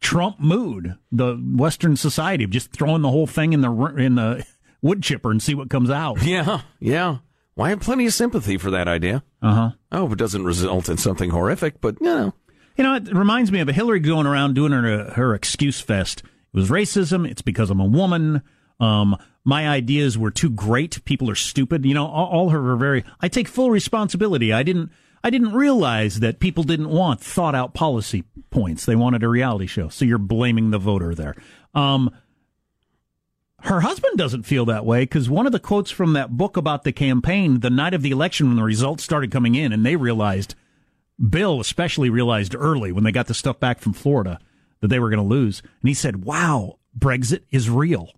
Trump 0.00 0.40
mood. 0.40 0.96
The 1.10 1.34
Western 1.36 1.96
society 1.96 2.44
of 2.44 2.50
just 2.50 2.72
throwing 2.72 3.02
the 3.02 3.10
whole 3.10 3.26
thing 3.26 3.52
in 3.52 3.60
the 3.60 3.72
in 3.96 4.16
the 4.16 4.44
wood 4.82 5.02
chipper 5.02 5.30
and 5.30 5.42
see 5.42 5.54
what 5.54 5.70
comes 5.70 5.90
out. 5.90 6.22
Yeah, 6.24 6.62
yeah. 6.80 7.18
Well, 7.54 7.66
I 7.66 7.70
have 7.70 7.80
plenty 7.80 8.06
of 8.06 8.14
sympathy 8.14 8.56
for 8.56 8.70
that 8.70 8.88
idea. 8.88 9.22
Uh 9.42 9.54
huh. 9.54 9.70
I 9.90 9.98
hope 9.98 10.12
it 10.12 10.18
doesn't 10.18 10.44
result 10.44 10.88
in 10.88 10.96
something 10.96 11.30
horrific, 11.30 11.80
but 11.80 11.96
you 12.00 12.06
know. 12.06 12.34
You 12.76 12.84
know, 12.84 12.94
it 12.94 13.14
reminds 13.14 13.52
me 13.52 13.60
of 13.60 13.68
Hillary 13.68 14.00
going 14.00 14.26
around 14.26 14.54
doing 14.54 14.72
her 14.72 15.10
her 15.12 15.34
excuse 15.34 15.80
fest. 15.80 16.20
It 16.20 16.56
was 16.56 16.70
racism. 16.70 17.28
It's 17.30 17.42
because 17.42 17.70
I'm 17.70 17.80
a 17.80 17.84
woman. 17.84 18.42
Um, 18.80 19.16
my 19.44 19.68
ideas 19.68 20.16
were 20.16 20.30
too 20.30 20.50
great. 20.50 21.04
People 21.04 21.30
are 21.30 21.34
stupid. 21.34 21.84
You 21.84 21.94
know, 21.94 22.06
all, 22.06 22.26
all 22.28 22.48
her 22.50 22.62
were 22.62 22.76
very. 22.76 23.04
I 23.20 23.28
take 23.28 23.48
full 23.48 23.70
responsibility. 23.70 24.52
I 24.52 24.62
didn't. 24.62 24.90
I 25.24 25.30
didn't 25.30 25.52
realize 25.52 26.20
that 26.20 26.40
people 26.40 26.64
didn't 26.64 26.88
want 26.88 27.20
thought 27.20 27.54
out 27.54 27.74
policy 27.74 28.24
points. 28.50 28.84
They 28.84 28.96
wanted 28.96 29.22
a 29.22 29.28
reality 29.28 29.66
show. 29.66 29.88
So 29.88 30.04
you're 30.04 30.18
blaming 30.18 30.70
the 30.70 30.78
voter 30.78 31.14
there. 31.14 31.36
Um, 31.74 32.10
her 33.60 33.80
husband 33.80 34.18
doesn't 34.18 34.42
feel 34.42 34.64
that 34.66 34.84
way 34.84 35.02
because 35.02 35.30
one 35.30 35.46
of 35.46 35.52
the 35.52 35.60
quotes 35.60 35.90
from 35.90 36.14
that 36.14 36.36
book 36.36 36.56
about 36.56 36.82
the 36.82 36.92
campaign, 36.92 37.60
the 37.60 37.70
night 37.70 37.94
of 37.94 38.02
the 38.02 38.10
election, 38.10 38.48
when 38.48 38.56
the 38.56 38.64
results 38.64 39.04
started 39.04 39.30
coming 39.30 39.54
in, 39.54 39.72
and 39.72 39.86
they 39.86 39.94
realized 39.94 40.56
Bill 41.30 41.60
especially 41.60 42.10
realized 42.10 42.56
early 42.56 42.90
when 42.90 43.04
they 43.04 43.12
got 43.12 43.28
the 43.28 43.34
stuff 43.34 43.60
back 43.60 43.80
from 43.80 43.92
Florida 43.92 44.40
that 44.80 44.88
they 44.88 44.98
were 44.98 45.10
going 45.10 45.22
to 45.22 45.28
lose. 45.28 45.60
And 45.80 45.88
he 45.88 45.94
said, 45.94 46.24
Wow, 46.24 46.78
Brexit 46.98 47.42
is 47.50 47.70
real. 47.70 48.10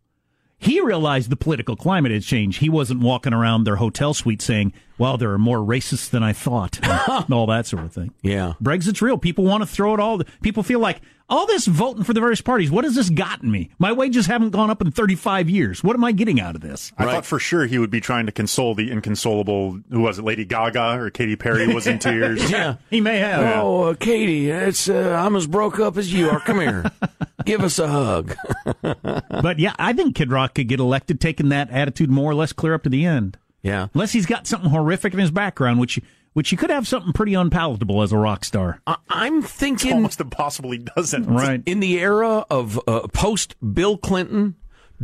He 0.58 0.80
realized 0.80 1.30
the 1.30 1.37
political 1.37 1.76
climate 1.76 2.12
had 2.12 2.23
changed. 2.23 2.61
He 2.61 2.68
wasn't 2.70 3.00
walking 3.00 3.34
around 3.34 3.64
their 3.64 3.76
hotel 3.76 4.14
suite 4.14 4.40
saying, 4.40 4.73
Well, 4.99 5.18
there 5.18 5.30
are 5.32 5.38
more 5.38 5.58
racists 5.58 6.08
than 6.08 6.23
I 6.23 6.32
thought, 6.32 6.78
and 6.82 7.32
all 7.32 7.46
that 7.49 7.66
sort 7.66 7.84
of 7.84 7.92
thing. 7.92 8.12
Yeah. 8.23 8.54
Brexit's 8.61 9.02
real. 9.02 9.18
People 9.18 9.44
want 9.44 9.62
to 9.62 9.66
throw 9.66 9.92
it 9.94 10.00
all. 10.00 10.23
People 10.42 10.62
feel 10.62 10.78
like 10.80 11.00
all 11.28 11.46
this 11.46 11.66
voting 11.66 12.04
for 12.04 12.12
the 12.12 12.20
various 12.20 12.40
parties. 12.42 12.70
What 12.70 12.84
has 12.84 12.94
this 12.94 13.08
gotten 13.11 13.50
me? 13.50 13.70
My 13.78 13.92
wages 13.92 14.26
haven't 14.26 14.50
gone 14.50 14.68
up 14.70 14.82
in 14.82 14.90
35 14.90 15.49
years. 15.49 15.82
What 15.82 15.96
am 15.96 16.04
I 16.04 16.12
getting 16.12 16.38
out 16.38 16.54
of 16.54 16.61
this? 16.61 16.92
I 16.99 17.06
thought 17.06 17.25
for 17.25 17.38
sure 17.38 17.64
he 17.66 17.78
would 17.78 17.90
be 17.90 18.00
trying 18.00 18.26
to 18.26 18.32
console 18.32 18.75
the 18.75 18.90
inconsolable. 18.90 19.80
Who 19.90 20.00
was 20.00 20.18
it? 20.18 20.25
Lady 20.25 20.44
Gaga 20.44 20.99
or 21.00 21.11
Katy 21.11 21.37
Perry 21.37 21.73
was 21.73 21.87
in 21.87 21.99
tears. 22.00 22.50
Yeah. 22.50 22.76
He 22.90 23.00
may 23.00 23.18
have. 23.18 23.56
Oh, 23.56 23.84
uh, 23.84 23.94
Katie, 23.94 24.50
it's 24.50 24.88
uh, 24.88 25.18
I'm 25.25 25.34
as 25.34 25.46
broke 25.46 25.80
up 25.80 25.96
as 25.96 26.12
you 26.12 26.28
are. 26.28 26.40
Come 26.40 26.61
here, 26.61 26.90
give 27.44 27.60
us 27.62 27.78
a 27.78 27.88
hug. 27.88 28.34
but 28.82 29.58
yeah, 29.58 29.74
I 29.78 29.92
think 29.92 30.14
Kid 30.16 30.30
Rock 30.30 30.54
could 30.54 30.68
get 30.68 30.80
elected 30.80 31.20
taking 31.20 31.48
that 31.50 31.70
attitude 31.70 32.10
more 32.10 32.30
or 32.30 32.34
less 32.34 32.52
clear 32.52 32.74
up 32.74 32.82
to 32.84 32.88
the 32.88 33.04
end. 33.04 33.38
Yeah. 33.62 33.88
Unless 33.94 34.12
he's 34.12 34.26
got 34.26 34.46
something 34.46 34.70
horrific 34.70 35.12
in 35.14 35.18
his 35.18 35.30
background, 35.30 35.78
which 35.80 36.00
which 36.34 36.50
he 36.50 36.56
could 36.56 36.70
have 36.70 36.86
something 36.88 37.12
pretty 37.12 37.34
unpalatable 37.34 38.02
as 38.02 38.10
a 38.12 38.18
rock 38.18 38.44
star. 38.44 38.80
I- 38.86 38.96
I'm 39.08 39.40
thinking 39.40 39.90
It's 39.90 39.94
almost 39.94 40.20
impossible 40.20 40.72
he 40.72 40.78
doesn't. 40.78 41.26
Right. 41.26 41.62
in 41.64 41.78
the 41.80 41.98
era 42.00 42.44
of 42.50 42.78
uh, 42.88 43.06
post 43.12 43.54
Bill 43.74 43.96
Clinton, 43.96 44.56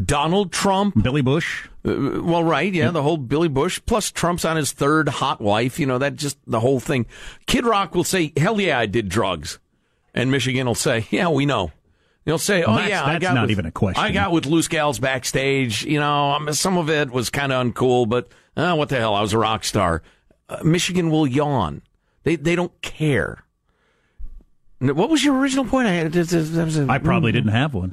Donald 0.04 0.50
Trump, 0.52 1.00
Billy 1.00 1.23
Bush. 1.23 1.68
Uh, 1.85 2.20
well, 2.23 2.42
right, 2.44 2.75
yeah, 2.75 2.90
the 2.90 3.02
whole 3.02 3.16
Billy 3.16 3.49
Bush 3.49 3.80
plus 3.87 4.11
Trump's 4.11 4.44
on 4.44 4.56
his 4.56 4.73
third 4.73 5.09
hot 5.09 5.40
wife. 5.40 5.78
You 5.78 5.87
know 5.87 5.99
that 5.99 6.16
just 6.16 6.37
the 6.47 6.61
whole 6.61 6.80
thing. 6.80 7.06
Kid 7.47 7.64
Rock 7.64 7.94
will 7.94 8.04
say, 8.04 8.32
"Hell 8.37 8.61
yeah, 8.61 8.78
I 8.78 8.87
did 8.87 9.09
drugs," 9.09 9.59
and 10.12 10.30
Michigan 10.30 10.66
will 10.66 10.75
say, 10.75 11.06
"Yeah, 11.11 11.28
we 11.28 11.47
know." 11.47 11.70
They'll 12.30 12.38
say, 12.38 12.60
Well, 12.60 12.70
"Oh 12.70 12.75
that's- 12.75 12.90
yeah, 12.90 13.04
I 13.04 13.18
got 13.18 13.34
not 13.34 13.40
with- 13.42 13.50
even 13.50 13.66
a 13.66 13.72
question. 13.72 14.04
I 14.04 14.12
got 14.12 14.30
with 14.30 14.46
loose 14.46 14.68
gals 14.68 15.00
backstage. 15.00 15.84
You 15.84 15.99
know, 15.99 16.38
some 16.52 16.78
of 16.78 16.88
it 16.88 17.10
was 17.10 17.28
kind 17.28 17.50
of 17.50 17.66
uncool, 17.66 18.08
but 18.08 18.28
uh, 18.56 18.76
what 18.76 18.88
the 18.88 18.99
hell? 18.99 19.14
I 19.16 19.20
was 19.20 19.32
a 19.32 19.38
rock 19.38 19.64
star." 19.64 20.02
Uh, 20.49 20.58
Michigan 20.62 21.10
will 21.10 21.26
yawn. 21.26 21.82
They 22.22 22.37
they 22.37 22.54
don't 22.54 22.80
care. 22.82 23.42
What 24.78 25.10
was 25.10 25.25
your 25.25 25.37
original 25.38 25.64
point? 25.64 25.88
I 25.88 25.92
had. 25.92 26.16
I 26.88 26.99
probably 26.99 27.32
didn't 27.32 27.50
have 27.50 27.75
one. 27.75 27.90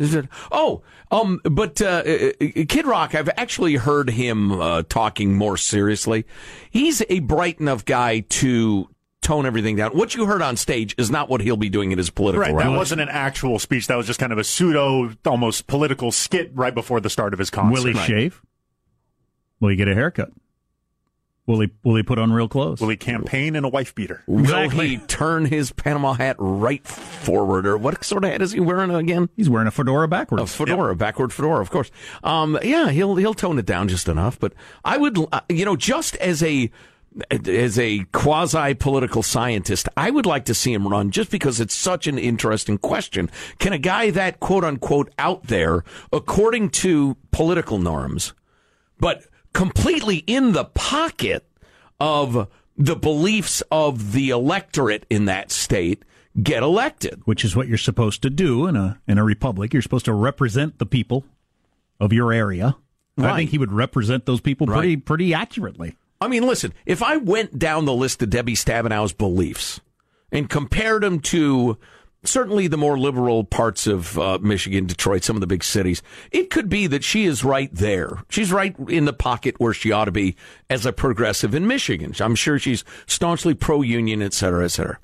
Oh, 0.52 0.84
um, 1.10 1.42
but 1.44 1.82
uh, 1.82 2.04
uh, 2.06 2.32
Kid 2.70 2.86
Rock, 2.86 3.14
I've 3.16 3.30
actually 3.38 3.76
heard 3.76 4.12
him 4.12 4.52
uh, 4.54 4.84
talking 4.88 5.36
more 5.36 5.58
seriously. 5.58 6.26
He's 6.70 7.02
a 7.10 7.20
bright 7.20 7.60
enough 7.60 7.84
guy 7.86 8.20
to 8.20 8.88
tone 9.28 9.46
everything 9.46 9.76
down. 9.76 9.92
What 9.92 10.16
you 10.16 10.26
heard 10.26 10.42
on 10.42 10.56
stage 10.58 10.96
is 10.98 11.12
not 11.12 11.30
what 11.30 11.42
he'll 11.42 11.58
be 11.58 11.70
doing 11.70 11.92
in 11.92 11.98
his 11.98 12.10
political 12.10 12.54
Right, 12.56 12.64
that 12.66 12.76
wasn't 12.76 13.02
an 13.02 13.10
actual 13.10 13.60
speech. 13.60 13.88
That 13.88 13.96
was 13.98 14.08
just 14.08 14.20
kind 14.20 14.32
of 14.32 14.38
a 14.40 14.44
pseudo, 14.44 15.12
almost 15.26 15.68
political 15.68 16.12
skit 16.12 16.52
right 16.56 16.74
before 16.74 17.00
the 17.02 17.10
start 17.10 17.34
of 17.34 17.40
his 17.40 17.50
concert. 17.50 17.74
Will 17.74 17.86
he 17.88 17.94
Right. 17.94 18.08
shave? 18.08 18.42
Will 19.60 19.70
he 19.70 19.76
get 19.76 19.88
a 19.88 19.94
haircut? 19.94 20.32
Will 21.46 21.62
he 21.62 21.70
will 21.84 21.96
he 21.96 22.04
put 22.04 22.20
on 22.20 22.34
real 22.34 22.50
clothes? 22.50 22.82
Will 22.82 22.90
he 22.90 22.98
campaign 22.98 23.56
in 23.56 23.64
a 23.64 23.70
wife 23.70 23.96
beater? 23.96 24.22
Will 24.28 24.42
Exactly. 24.42 24.88
he 24.90 24.98
turn 24.98 25.46
his 25.46 25.72
Panama 25.72 26.12
hat 26.14 26.36
right 26.40 26.86
forward, 26.86 27.66
or 27.66 27.78
what 27.78 28.04
sort 28.04 28.26
of 28.26 28.32
hat 28.32 28.42
is 28.42 28.52
he 28.52 28.60
wearing 28.60 28.92
again? 28.94 29.30
He's 29.38 29.50
wearing 29.50 29.68
a 29.68 29.72
fedora 29.72 30.10
backwards. 30.10 30.44
A 30.44 30.48
fedora, 30.48 30.94
backward 30.94 31.32
fedora, 31.32 31.62
of 31.62 31.70
course. 31.72 31.90
Um, 32.22 32.60
yeah, 32.64 32.90
he'll 32.92 33.16
he'll 33.16 33.34
tone 33.34 33.60
it 33.60 33.66
down 33.66 33.88
just 33.88 34.10
enough. 34.10 34.38
But 34.38 34.54
I 34.84 34.98
would, 34.98 35.18
uh, 35.32 35.40
you 35.48 35.64
know, 35.64 35.78
just 35.78 36.18
as 36.18 36.44
a 36.44 36.70
as 37.32 37.80
a 37.80 38.00
quasi 38.12 38.74
political 38.74 39.24
scientist, 39.24 39.88
I 39.98 40.12
would 40.12 40.26
like 40.26 40.46
to 40.46 40.54
see 40.54 40.74
him 40.74 40.88
run 40.88 41.12
just 41.12 41.32
because 41.32 41.60
it's 41.60 41.74
such 41.76 42.08
an 42.08 42.18
interesting 42.18 42.78
question. 42.78 43.30
Can 43.60 43.74
a 43.74 43.78
guy 43.78 44.10
that 44.12 44.40
quote 44.40 44.64
unquote 44.64 45.12
out 45.18 45.44
there, 45.48 45.84
according 46.12 46.70
to 46.72 47.18
political 47.32 47.80
norms, 47.80 48.34
but 49.00 49.24
completely 49.54 50.18
in 50.28 50.52
the 50.52 50.66
pocket 50.66 51.48
of 52.00 52.48
the 52.78 52.96
beliefs 52.96 53.64
of 53.72 54.12
the 54.12 54.30
electorate 54.30 55.06
in 55.10 55.26
that 55.26 55.52
state, 55.52 56.04
get 56.42 56.62
elected? 56.62 57.22
Which 57.26 57.44
is 57.44 57.56
what 57.56 57.68
you're 57.68 57.78
supposed 57.78 58.22
to 58.22 58.30
do 58.30 58.68
in 58.68 58.76
a 58.76 59.00
in 59.08 59.18
a 59.18 59.24
republic. 59.24 59.74
You're 59.74 59.82
supposed 59.82 60.06
to 60.06 60.14
represent 60.14 60.78
the 60.78 60.86
people 60.86 61.26
of 62.00 62.14
your 62.14 62.32
area. 62.32 62.78
Right. 63.18 63.32
I 63.34 63.36
think 63.38 63.50
he 63.50 63.58
would 63.58 63.72
represent 63.72 64.28
those 64.28 64.42
people 64.42 64.68
pretty 64.68 64.96
Right. 64.96 65.06
pretty 65.06 65.34
accurately. 65.34 65.96
I 66.20 66.28
mean, 66.28 66.48
listen, 66.48 66.74
if 66.86 67.04
I 67.04 67.18
went 67.18 67.60
down 67.60 67.86
the 67.86 67.94
list 67.94 68.22
of 68.22 68.30
Debbie 68.30 68.56
Stabenow's 68.56 69.14
beliefs 69.14 69.80
and 70.32 70.50
compared 70.50 71.04
them 71.04 71.20
to 71.22 71.78
certainly 72.24 72.68
the 72.68 72.78
more 72.78 72.98
liberal 72.98 73.44
parts 73.44 73.88
of 73.88 74.18
uh, 74.18 74.40
Michigan, 74.42 74.88
Detroit, 74.88 75.24
some 75.24 75.36
of 75.36 75.42
the 75.42 75.48
big 75.48 75.64
cities, 75.64 76.02
it 76.32 76.50
could 76.50 76.70
be 76.70 76.88
that 76.88 77.04
she 77.04 77.26
is 77.26 77.44
right 77.44 77.74
there. 77.74 78.24
She's 78.30 78.52
right 78.52 78.76
in 78.90 79.06
the 79.06 79.14
pocket 79.14 79.60
where 79.60 79.74
she 79.74 79.92
ought 79.92 80.06
to 80.06 80.12
be 80.12 80.36
as 80.70 80.86
a 80.86 80.92
progressive 80.92 81.54
in 81.54 81.68
Michigan. 81.68 82.14
I'm 82.20 82.36
sure 82.36 82.58
she's 82.58 82.84
staunchly 83.06 83.54
pro 83.54 83.82
union, 83.82 84.22
et 84.22 84.34
cetera, 84.34 84.66
et 84.66 84.70
cetera. 84.70 85.00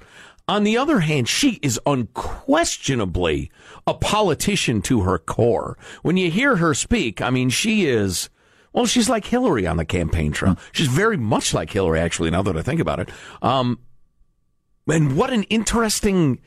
On 0.48 0.63
the 0.63 0.77
other 0.77 1.00
hand, 1.00 1.29
she 1.29 1.60
is 1.62 1.79
unquestionably 1.86 3.50
a 3.88 3.93
politician 3.93 4.82
to 4.82 5.01
her 5.01 5.17
core. 5.17 5.77
When 6.01 6.17
you 6.17 6.29
hear 6.29 6.58
her 6.58 6.74
speak, 6.74 7.22
I 7.22 7.29
mean, 7.29 7.50
she 7.50 7.86
is. 7.86 8.29
Well, 8.74 8.86
she's 8.86 9.08
like 9.08 9.25
Hillary 9.25 9.68
on 9.68 9.77
the 9.77 9.86
campaign 9.86 10.32
trail. 10.32 10.58
She's 10.72 10.88
very 10.88 11.18
much 11.18 11.53
like 11.53 11.72
Hillary, 11.72 12.00
actually, 12.00 12.32
now 12.32 12.42
that 12.42 12.58
I 12.58 12.62
think 12.63 12.80
about 12.82 13.00
it. 13.00 13.10
Um, 13.42 13.80
and 14.88 15.15
what 15.15 15.32
an 15.32 15.44
interesting 15.44 16.42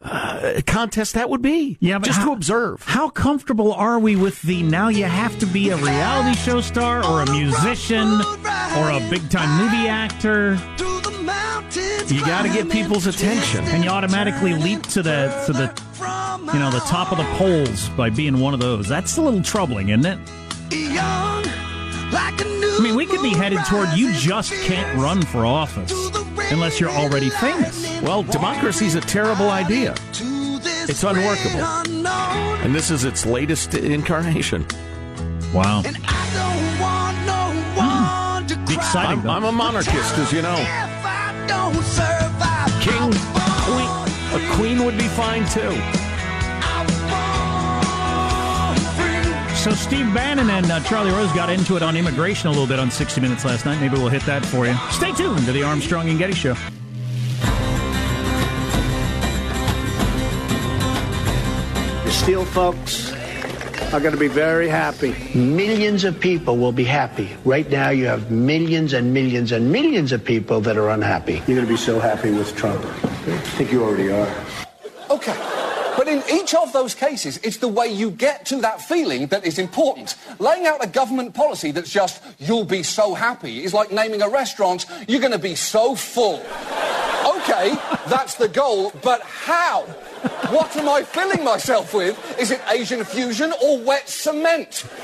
uh, 0.00 0.60
contest 0.66 1.14
that 1.14 1.28
would 1.28 1.42
be. 1.42 1.76
Yeah, 1.80 1.98
but 1.98 2.06
just 2.06 2.20
how- 2.20 2.26
to 2.26 2.32
observe. 2.32 2.82
How 2.84 3.08
comfortable 3.08 3.72
are 3.72 3.98
we 3.98 4.16
with 4.16 4.40
the 4.42 4.62
now 4.62 4.88
you 4.88 5.04
have 5.04 5.38
to 5.40 5.46
be 5.46 5.70
a 5.70 5.76
reality 5.76 6.36
show 6.38 6.60
star 6.60 7.04
or 7.04 7.22
a 7.22 7.30
musician 7.30 8.08
or 8.78 8.90
a 8.90 9.00
big 9.10 9.28
time 9.30 9.58
movie 9.62 9.88
actor? 9.88 10.58
You 12.08 12.20
got 12.26 12.42
to 12.42 12.48
get 12.48 12.68
people's 12.70 13.06
attention. 13.06 13.64
And 13.64 13.82
you 13.84 13.90
automatically 13.90 14.54
leap 14.54 14.82
to 14.88 15.02
the 15.02 15.42
to 15.46 15.52
the 15.52 15.82
you 16.52 16.58
know 16.58 16.70
the 16.70 16.80
top 16.80 17.12
of 17.12 17.18
the 17.18 17.24
polls 17.36 17.88
by 17.90 18.10
being 18.10 18.38
one 18.40 18.54
of 18.54 18.60
those. 18.60 18.88
That's 18.88 19.16
a 19.16 19.22
little 19.22 19.42
troubling, 19.42 19.88
isn't 19.90 20.04
it? 20.06 20.18
I 22.14 22.78
mean, 22.82 22.94
we 22.94 23.06
could 23.06 23.22
be 23.22 23.30
headed 23.30 23.60
toward 23.68 23.88
you 23.90 24.12
just 24.12 24.52
can't 24.64 24.98
run 24.98 25.22
for 25.22 25.46
office 25.46 25.92
unless 26.50 26.78
you're 26.78 26.90
already 26.90 27.30
famous. 27.30 28.00
Well, 28.02 28.22
democracy's 28.22 28.94
a 28.94 29.00
terrible 29.00 29.50
idea. 29.50 29.94
It's 30.14 31.02
unworkable. 31.02 31.60
And 32.64 32.74
this 32.74 32.90
is 32.90 33.04
its 33.04 33.24
latest 33.24 33.74
incarnation. 33.74 34.66
Wow. 35.54 35.82
Be 38.66 38.74
exciting, 38.74 39.18
I'm, 39.18 39.22
though. 39.22 39.30
I'm 39.30 39.44
a 39.44 39.52
monarchist, 39.52 40.18
as 40.18 40.32
you 40.32 40.42
know. 40.42 40.56
King, 42.80 43.12
queen, 43.64 43.88
a 44.32 44.54
queen 44.56 44.84
would 44.84 44.98
be 44.98 45.08
fine 45.08 45.46
too. 45.48 46.11
So 49.62 49.70
Steve 49.70 50.12
Bannon 50.12 50.50
and 50.50 50.68
uh, 50.72 50.80
Charlie 50.80 51.12
Rose 51.12 51.30
got 51.34 51.48
into 51.48 51.76
it 51.76 51.84
on 51.84 51.96
immigration 51.96 52.48
a 52.48 52.50
little 52.50 52.66
bit 52.66 52.80
on 52.80 52.90
60 52.90 53.20
Minutes 53.20 53.44
last 53.44 53.64
night. 53.64 53.80
Maybe 53.80 53.94
we'll 53.94 54.08
hit 54.08 54.22
that 54.22 54.44
for 54.44 54.66
you. 54.66 54.74
Stay 54.90 55.12
tuned 55.12 55.46
to 55.46 55.52
the 55.52 55.62
Armstrong 55.62 56.08
and 56.08 56.18
Getty 56.18 56.32
Show. 56.32 56.54
The 62.02 62.10
steel 62.10 62.44
folks 62.44 63.12
are 63.92 64.00
going 64.00 64.14
to 64.14 64.18
be 64.18 64.26
very 64.26 64.68
happy. 64.68 65.14
Millions 65.32 66.02
of 66.02 66.18
people 66.18 66.56
will 66.56 66.72
be 66.72 66.82
happy. 66.82 67.30
Right 67.44 67.70
now, 67.70 67.90
you 67.90 68.06
have 68.06 68.32
millions 68.32 68.94
and 68.94 69.14
millions 69.14 69.52
and 69.52 69.70
millions 69.70 70.10
of 70.10 70.24
people 70.24 70.60
that 70.62 70.76
are 70.76 70.90
unhappy. 70.90 71.34
You're 71.34 71.54
going 71.54 71.60
to 71.60 71.72
be 71.72 71.76
so 71.76 72.00
happy 72.00 72.32
with 72.32 72.56
Trump. 72.56 72.84
I 72.84 73.38
think 73.54 73.70
you 73.70 73.84
already 73.84 74.10
are. 74.10 74.44
Okay. 75.08 75.51
But 76.12 76.28
in 76.28 76.36
each 76.36 76.54
of 76.54 76.74
those 76.74 76.94
cases, 76.94 77.38
it's 77.42 77.56
the 77.56 77.68
way 77.68 77.86
you 77.88 78.10
get 78.10 78.44
to 78.46 78.56
that 78.56 78.82
feeling 78.82 79.28
that 79.28 79.46
is 79.46 79.58
important. 79.58 80.16
Laying 80.38 80.66
out 80.66 80.84
a 80.84 80.86
government 80.86 81.34
policy 81.34 81.70
that's 81.70 81.90
just, 81.90 82.22
you'll 82.38 82.66
be 82.66 82.82
so 82.82 83.14
happy, 83.14 83.64
is 83.64 83.72
like 83.72 83.90
naming 83.90 84.20
a 84.20 84.28
restaurant, 84.28 84.84
you're 85.08 85.20
going 85.20 85.32
to 85.32 85.38
be 85.38 85.54
so 85.54 85.94
full. 85.94 86.44
Okay, 87.38 87.74
that's 88.08 88.34
the 88.34 88.48
goal, 88.48 88.92
but 89.02 89.22
how? 89.22 89.84
What 90.50 90.76
am 90.76 90.88
I 90.90 91.02
filling 91.02 91.42
myself 91.44 91.94
with? 91.94 92.18
Is 92.38 92.50
it 92.50 92.60
Asian 92.68 93.04
fusion 93.04 93.52
or 93.62 93.78
wet 93.80 94.08
cement? 94.08 94.84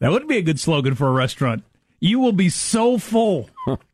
That 0.00 0.12
wouldn't 0.12 0.28
be 0.28 0.36
a 0.36 0.42
good 0.42 0.60
slogan 0.60 0.94
for 0.94 1.08
a 1.08 1.12
restaurant. 1.12 1.64
You 1.98 2.20
will 2.20 2.32
be 2.32 2.50
so 2.50 2.98
full. 2.98 3.50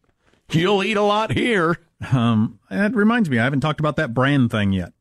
You'll 0.50 0.85
eat 0.85 0.96
a 0.96 1.02
lot 1.02 1.33
here. 1.33 1.78
Um, 2.12 2.59
that 2.70 2.94
reminds 2.94 3.30
me, 3.30 3.38
I 3.38 3.44
haven't 3.44 3.61
talked 3.61 3.80
about 3.80 3.96
that 3.96 4.12
brand 4.14 4.50
thing 4.50 4.72
yet. 4.72 4.92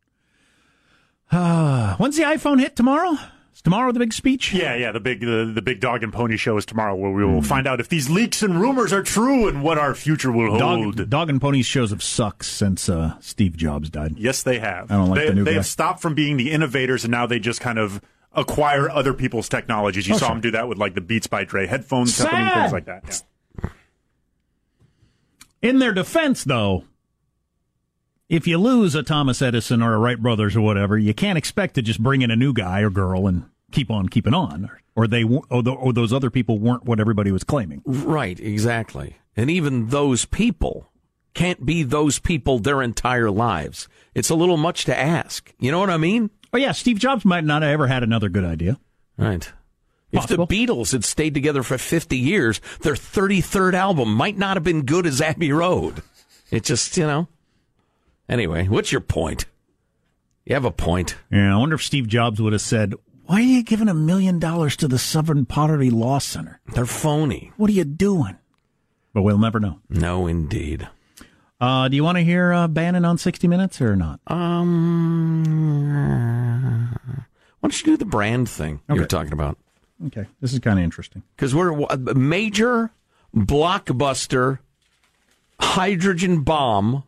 Uh, 1.32 1.96
when's 1.98 2.18
the 2.18 2.24
iPhone 2.24 2.60
hit 2.60 2.76
tomorrow? 2.76 3.18
Is 3.54 3.62
tomorrow 3.62 3.92
the 3.92 4.00
big 4.00 4.14
speech? 4.14 4.52
Yeah, 4.54 4.74
yeah. 4.76 4.92
The 4.92 5.00
big 5.00 5.20
the, 5.20 5.52
the 5.54 5.62
big 5.62 5.80
dog 5.80 6.02
and 6.02 6.12
pony 6.12 6.38
show 6.38 6.58
is 6.58 6.66
tomorrow, 6.66 6.96
where 6.96 7.12
we 7.12 7.24
will 7.24 7.44
find 7.44 7.68
out 7.68 7.80
if 7.80 7.88
these 7.88 8.10
leaks 8.10 8.42
and 8.42 8.60
rumors 8.60 8.92
are 8.92 9.04
true 9.04 9.48
and 9.48 9.62
what 9.62 9.78
our 9.78 9.94
future 9.94 10.32
will 10.32 10.58
hold. 10.58 10.96
Dog, 10.96 11.10
dog 11.10 11.30
and 11.30 11.40
pony 11.40 11.62
shows 11.62 11.92
have 11.92 12.02
sucked 12.02 12.46
since 12.46 12.90
uh, 12.90 13.14
Steve 13.20 13.56
Jobs 13.56 13.92
died. 13.92 14.16
Yes, 14.18 14.42
they 14.42 14.58
have. 14.58 14.92
I 14.92 14.96
don't 14.96 15.10
like 15.10 15.20
they, 15.20 15.28
the 15.30 15.36
new 15.36 15.44
They 15.44 15.52
guy. 15.52 15.56
have 15.58 15.68
stopped 15.68 16.02
from 16.02 16.16
being 16.16 16.38
the 16.38 16.50
innovators, 16.52 17.04
and 17.04 17.12
now 17.12 17.28
they 17.28 17.38
just 17.38 17.62
kind 17.62 17.78
of 17.78 18.02
acquire 18.32 18.90
other 18.90 19.14
people's 19.14 19.48
technologies. 19.50 20.08
You 20.08 20.16
Oh, 20.16 20.18
saw 20.18 20.26
sure. 20.28 20.34
them 20.36 20.42
do 20.42 20.52
that 20.52 20.68
with 20.68 20.80
like 20.80 20.96
the 20.96 21.02
Beats 21.02 21.28
by 21.28 21.44
Dre 21.44 21.68
headphones 21.68 22.18
company, 22.18 22.44
Sad. 22.46 22.60
things 22.62 22.74
like 22.74 22.86
that. 22.86 23.04
Yeah. 23.08 23.16
In 25.64 25.80
their 25.80 25.94
defense, 25.94 26.44
though, 26.44 26.84
if 28.28 28.46
you 28.46 28.58
lose 28.58 28.96
a 28.96 29.02
Thomas 29.02 29.42
Edison 29.42 29.82
or 29.82 29.94
a 29.94 29.98
Wright 29.98 30.22
brothers 30.22 30.58
or 30.58 30.62
whatever, 30.62 30.98
you 30.98 31.14
can't 31.14 31.38
expect 31.38 31.76
to 31.76 31.82
just 31.82 32.04
bring 32.04 32.22
in 32.22 32.30
a 32.30 32.36
new 32.36 32.52
guy 32.52 32.82
or 32.82 32.90
girl 32.90 33.28
and 33.28 33.46
keep 33.72 33.90
on 33.90 34.10
keeping 34.10 34.34
on, 34.34 34.70
or, 34.94 35.08
they 35.08 35.24
or, 35.24 35.64
the, 35.64 35.72
or 35.72 35.94
those 35.94 36.12
other 36.12 36.30
people 36.30 36.60
weren't 36.60 36.84
what 36.84 37.00
everybody 37.00 37.32
was 37.32 37.46
claiming. 37.46 37.82
Right, 37.86 38.38
exactly. 38.42 39.16
And 39.38 39.50
even 39.50 39.88
those 39.88 40.26
people 40.26 40.90
can't 41.34 41.66
be 41.66 41.82
those 41.82 42.20
people 42.20 42.60
their 42.60 42.82
entire 42.82 43.32
lives. 43.32 43.88
It's 44.14 44.30
a 44.30 44.36
little 44.36 44.58
much 44.58 44.84
to 44.86 45.00
ask. 45.00 45.54
You 45.60 45.72
know 45.72 45.80
what 45.80 45.90
I 45.90 45.98
mean? 45.98 46.30
Oh 46.52 46.58
yeah, 46.58 46.74
Steve 46.74 47.00
Jobs 47.00 47.24
might 47.24 47.46
not 47.46 47.62
have 47.62 47.72
ever 47.72 47.88
had 47.88 48.04
another 48.04 48.28
good 48.28 48.46
idea. 48.46 48.80
Right. 49.18 49.50
If 50.14 50.28
the 50.28 50.38
Beatles 50.38 50.92
had 50.92 51.04
stayed 51.04 51.34
together 51.34 51.64
for 51.64 51.78
50 51.78 52.16
years, 52.18 52.62
their 52.82 52.94
33rd 52.94 53.74
album 53.74 54.14
might 54.14 54.38
not 54.38 54.56
have 54.58 54.64
been 54.64 54.86
good 54.86 55.06
as 55.08 55.20
Abbey 55.22 55.52
Road. 55.52 56.04
It 56.52 56.64
just, 56.64 56.96
you 56.98 57.08
know. 57.08 57.28
Anyway, 58.30 58.68
what's 58.68 58.92
your 58.92 59.02
point? 59.02 59.46
You 60.46 60.54
have 60.54 60.66
a 60.66 60.72
point. 60.72 61.16
Yeah, 61.32 61.54
I 61.56 61.58
wonder 61.58 61.76
if 61.76 61.84
Steve 61.84 62.08
Jobs 62.08 62.40
would 62.42 62.54
have 62.54 62.62
said, 62.62 62.94
"Why 63.26 63.38
are 63.38 63.42
you 63.42 63.64
giving 63.64 63.88
a 63.90 63.94
million 63.94 64.40
dollars 64.40 64.76
to 64.78 64.88
the 64.88 65.00
Southern 65.00 65.46
Poverty 65.46 65.90
Law 65.90 66.20
Center? 66.20 66.60
They're 66.74 66.86
phony. 66.86 67.52
What 67.58 67.70
are 67.70 67.74
you 67.74 67.86
doing?" 67.86 68.38
But 69.14 69.22
we'll 69.24 69.38
never 69.38 69.60
know. 69.60 69.80
No, 69.90 70.28
indeed. 70.28 70.88
Uh, 71.62 71.88
do 71.88 71.96
you 71.96 72.04
want 72.04 72.18
to 72.18 72.24
hear 72.24 72.52
uh, 72.52 72.68
Bannon 72.68 73.06
on 73.06 73.18
60 73.18 73.48
Minutes 73.48 73.80
or 73.82 73.96
not? 73.96 74.20
Um, 74.28 75.44
why 77.60 77.70
don't 77.70 77.80
you 77.80 77.86
do 77.86 77.98
the 77.98 78.06
brand 78.06 78.50
thing 78.50 78.82
you 78.90 78.96
were 78.96 79.06
talking 79.08 79.32
about? 79.34 79.58
Okay, 80.08 80.26
this 80.42 80.54
is 80.54 80.60
kind 80.60 80.80
of 80.80 80.84
interesting. 80.84 81.24
Because 81.36 81.56
we're 81.56 81.80
a 81.90 81.98
major 82.16 82.92
blockbuster 83.36 84.60
hydrogen 85.60 86.42
bomb 86.42 87.04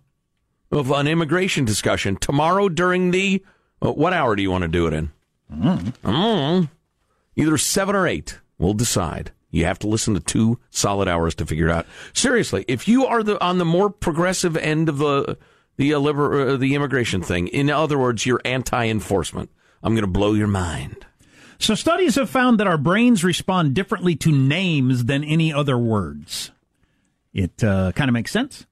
of 0.71 0.91
an 0.91 1.07
immigration 1.07 1.65
discussion 1.65 2.15
tomorrow 2.15 2.69
during 2.69 3.11
the 3.11 3.43
uh, 3.81 3.91
what 3.91 4.13
hour 4.13 4.35
do 4.35 4.41
you 4.41 4.51
want 4.51 4.63
to 4.63 4.67
do 4.67 4.87
it 4.87 4.93
in? 4.93 5.11
Mm. 5.51 6.69
Either 7.35 7.57
seven 7.57 7.95
or 7.95 8.07
eight. 8.07 8.39
We'll 8.57 8.73
decide. 8.73 9.31
You 9.51 9.65
have 9.65 9.79
to 9.79 9.87
listen 9.87 10.13
to 10.13 10.19
two 10.19 10.59
solid 10.69 11.07
hours 11.07 11.35
to 11.35 11.45
figure 11.45 11.67
it 11.67 11.71
out. 11.71 11.85
Seriously, 12.13 12.65
if 12.67 12.87
you 12.87 13.05
are 13.05 13.23
the 13.23 13.41
on 13.43 13.57
the 13.57 13.65
more 13.65 13.89
progressive 13.89 14.57
end 14.57 14.89
of 14.89 14.97
the 14.97 15.37
the 15.77 15.93
uh, 15.93 15.99
liber, 15.99 16.49
uh, 16.49 16.57
the 16.57 16.73
immigration 16.73 17.21
thing, 17.21 17.47
in 17.47 17.69
other 17.69 17.97
words, 17.97 18.25
you're 18.25 18.41
anti-enforcement. 18.45 19.49
I'm 19.83 19.93
going 19.93 20.05
to 20.05 20.11
blow 20.11 20.33
your 20.33 20.47
mind. 20.47 21.05
So 21.59 21.75
studies 21.75 22.15
have 22.15 22.29
found 22.29 22.59
that 22.59 22.67
our 22.67 22.77
brains 22.77 23.23
respond 23.23 23.73
differently 23.73 24.15
to 24.17 24.31
names 24.31 25.05
than 25.05 25.23
any 25.23 25.53
other 25.53 25.77
words. 25.77 26.51
It 27.33 27.63
uh, 27.63 27.91
kind 27.93 28.09
of 28.09 28.13
makes 28.13 28.31
sense. 28.31 28.65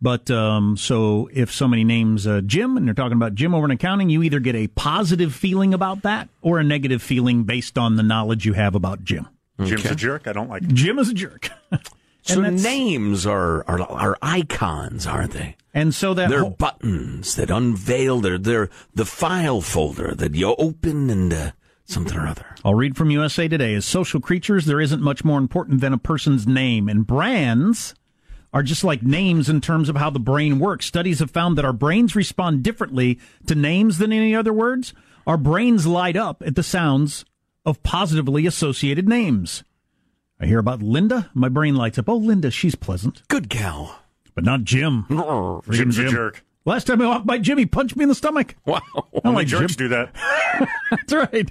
But 0.00 0.30
um, 0.30 0.76
so 0.76 1.28
if 1.32 1.52
somebody 1.52 1.82
names 1.82 2.26
uh, 2.26 2.42
Jim 2.44 2.76
and 2.76 2.86
they're 2.86 2.94
talking 2.94 3.16
about 3.16 3.34
Jim 3.34 3.54
over 3.54 3.64
in 3.64 3.70
accounting, 3.70 4.10
you 4.10 4.22
either 4.22 4.40
get 4.40 4.54
a 4.54 4.66
positive 4.68 5.34
feeling 5.34 5.72
about 5.72 6.02
that 6.02 6.28
or 6.42 6.58
a 6.58 6.64
negative 6.64 7.02
feeling 7.02 7.44
based 7.44 7.78
on 7.78 7.96
the 7.96 8.02
knowledge 8.02 8.44
you 8.44 8.52
have 8.52 8.74
about 8.74 9.04
Jim. 9.04 9.26
Jim's 9.64 9.86
a 9.86 9.94
jerk. 9.94 10.26
I 10.28 10.34
don't 10.34 10.50
like 10.50 10.62
it. 10.64 10.74
Jim 10.74 10.98
is 10.98 11.08
a 11.08 11.14
jerk. 11.14 11.48
So 12.26 12.40
names 12.40 13.24
are, 13.24 13.64
are 13.68 13.80
are 13.80 14.18
icons, 14.20 15.06
aren't 15.06 15.30
they? 15.30 15.54
And 15.72 15.94
so 15.94 16.12
that 16.12 16.28
they're 16.28 16.40
whole- 16.40 16.50
buttons 16.50 17.36
that 17.36 17.50
unveil. 17.50 18.20
They're 18.20 18.36
they're 18.36 18.68
the 18.94 19.04
file 19.04 19.60
folder 19.60 20.12
that 20.12 20.34
you 20.34 20.56
open 20.58 21.08
and 21.08 21.32
uh, 21.32 21.50
something 21.86 22.16
or 22.16 22.26
other. 22.26 22.46
I'll 22.64 22.74
read 22.74 22.96
from 22.96 23.10
USA 23.10 23.48
Today. 23.48 23.74
As 23.74 23.84
social 23.84 24.20
creatures, 24.20 24.66
there 24.66 24.80
isn't 24.80 25.02
much 25.02 25.24
more 25.24 25.38
important 25.38 25.80
than 25.80 25.92
a 25.92 25.98
person's 25.98 26.46
name, 26.46 26.88
and 26.88 27.06
brands 27.06 27.94
are 28.52 28.62
just 28.62 28.84
like 28.84 29.02
names 29.02 29.48
in 29.48 29.60
terms 29.60 29.88
of 29.88 29.96
how 29.96 30.10
the 30.10 30.18
brain 30.18 30.58
works. 30.58 30.86
Studies 30.86 31.18
have 31.18 31.30
found 31.30 31.58
that 31.58 31.64
our 31.64 31.72
brains 31.72 32.16
respond 32.16 32.62
differently 32.62 33.18
to 33.46 33.54
names 33.54 33.98
than 33.98 34.12
any 34.12 34.34
other 34.34 34.52
words. 34.52 34.94
Our 35.26 35.36
brains 35.36 35.86
light 35.86 36.16
up 36.16 36.42
at 36.46 36.54
the 36.54 36.62
sounds 36.62 37.24
of 37.64 37.82
positively 37.82 38.46
associated 38.46 39.08
names. 39.08 39.64
I 40.40 40.46
hear 40.46 40.58
about 40.58 40.82
Linda, 40.82 41.30
my 41.34 41.48
brain 41.48 41.74
lights 41.74 41.98
up. 41.98 42.08
Oh, 42.08 42.16
Linda, 42.16 42.50
she's 42.50 42.74
pleasant. 42.74 43.22
Good 43.28 43.48
gal. 43.48 44.00
But 44.34 44.44
not 44.44 44.64
Jim. 44.64 45.06
Jim's 45.70 45.98
a 45.98 46.08
jerk. 46.08 46.44
Last 46.66 46.86
time 46.88 47.00
I 47.00 47.06
walked 47.06 47.26
by 47.26 47.38
Jimmy, 47.38 47.64
punched 47.64 47.96
me 47.96 48.02
in 48.02 48.08
the 48.08 48.14
stomach. 48.14 48.56
Wow. 48.66 48.80
I 48.96 49.00
don't 49.00 49.26
Only 49.26 49.36
like 49.36 49.46
jerks 49.46 49.76
Jim. 49.76 49.88
do 49.88 49.88
that. 49.96 50.68
That's 50.90 51.12
right. 51.12 51.50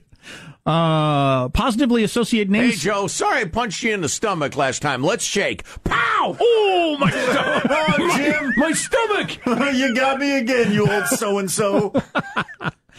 Uh, 0.65 1.47
positively 1.49 2.03
associate 2.03 2.49
names. 2.49 2.73
Hey. 2.73 2.79
Joe, 2.79 3.07
sorry 3.07 3.41
I 3.41 3.45
punched 3.45 3.81
you 3.83 3.93
in 3.93 4.01
the 4.01 4.09
stomach 4.09 4.55
last 4.57 4.81
time. 4.81 5.03
Let's 5.03 5.23
shake. 5.23 5.63
Pow! 5.83 6.35
Oh 6.39 6.97
my 6.99 7.09
stomach! 7.11 7.63
Oh, 7.69 8.17
Jim. 8.17 8.53
my 8.57 8.71
stomach! 8.73 9.45
you 9.75 9.95
got 9.95 10.19
me 10.19 10.37
again, 10.37 10.71
you 10.73 10.89
old 10.91 11.05
so 11.05 11.37
and 11.37 11.49
so 11.49 11.93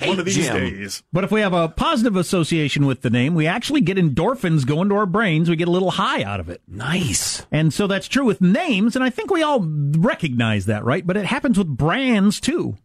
and 0.00 0.04
so. 0.04 0.08
One 0.08 0.18
of 0.18 0.24
these 0.26 0.36
Jim. 0.36 0.56
days. 0.56 1.02
But 1.12 1.24
if 1.24 1.30
we 1.32 1.40
have 1.40 1.52
a 1.52 1.68
positive 1.68 2.16
association 2.16 2.86
with 2.86 3.02
the 3.02 3.10
name, 3.10 3.34
we 3.34 3.46
actually 3.46 3.80
get 3.80 3.96
endorphins 3.96 4.66
going 4.66 4.88
to 4.90 4.94
our 4.96 5.06
brains. 5.06 5.48
We 5.48 5.56
get 5.56 5.68
a 5.68 5.72
little 5.72 5.92
high 5.92 6.22
out 6.22 6.40
of 6.40 6.48
it. 6.48 6.62
Nice. 6.68 7.46
And 7.50 7.72
so 7.72 7.86
that's 7.86 8.08
true 8.08 8.24
with 8.24 8.40
names, 8.40 8.94
and 8.96 9.04
I 9.04 9.10
think 9.10 9.30
we 9.30 9.42
all 9.42 9.60
recognize 9.62 10.66
that, 10.66 10.84
right? 10.84 11.06
But 11.06 11.16
it 11.16 11.26
happens 11.26 11.58
with 11.58 11.68
brands 11.68 12.40
too. 12.40 12.76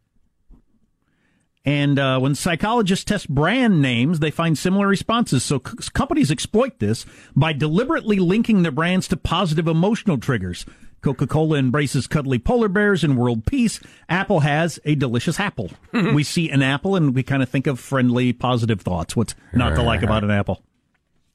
And 1.63 1.99
uh, 1.99 2.19
when 2.19 2.33
psychologists 2.33 3.05
test 3.05 3.29
brand 3.29 3.81
names, 3.81 4.19
they 4.19 4.31
find 4.31 4.57
similar 4.57 4.87
responses. 4.87 5.43
So 5.43 5.59
c- 5.59 5.89
companies 5.93 6.31
exploit 6.31 6.79
this 6.79 7.05
by 7.35 7.53
deliberately 7.53 8.17
linking 8.17 8.63
their 8.63 8.71
brands 8.71 9.07
to 9.09 9.17
positive 9.17 9.67
emotional 9.67 10.17
triggers. 10.17 10.65
Coca 11.01 11.25
Cola 11.25 11.57
embraces 11.57 12.07
cuddly 12.07 12.37
polar 12.39 12.67
bears 12.67 13.03
and 13.03 13.17
world 13.17 13.45
peace. 13.45 13.79
Apple 14.07 14.41
has 14.41 14.79
a 14.85 14.95
delicious 14.95 15.39
apple. 15.39 15.71
we 15.93 16.23
see 16.23 16.49
an 16.49 16.61
apple 16.61 16.95
and 16.95 17.15
we 17.15 17.23
kind 17.23 17.41
of 17.41 17.49
think 17.49 17.67
of 17.67 17.79
friendly, 17.79 18.33
positive 18.33 18.81
thoughts. 18.81 19.15
What's 19.15 19.35
not 19.53 19.75
to 19.75 19.81
like 19.81 20.03
about 20.03 20.23
an 20.23 20.31
apple? 20.31 20.61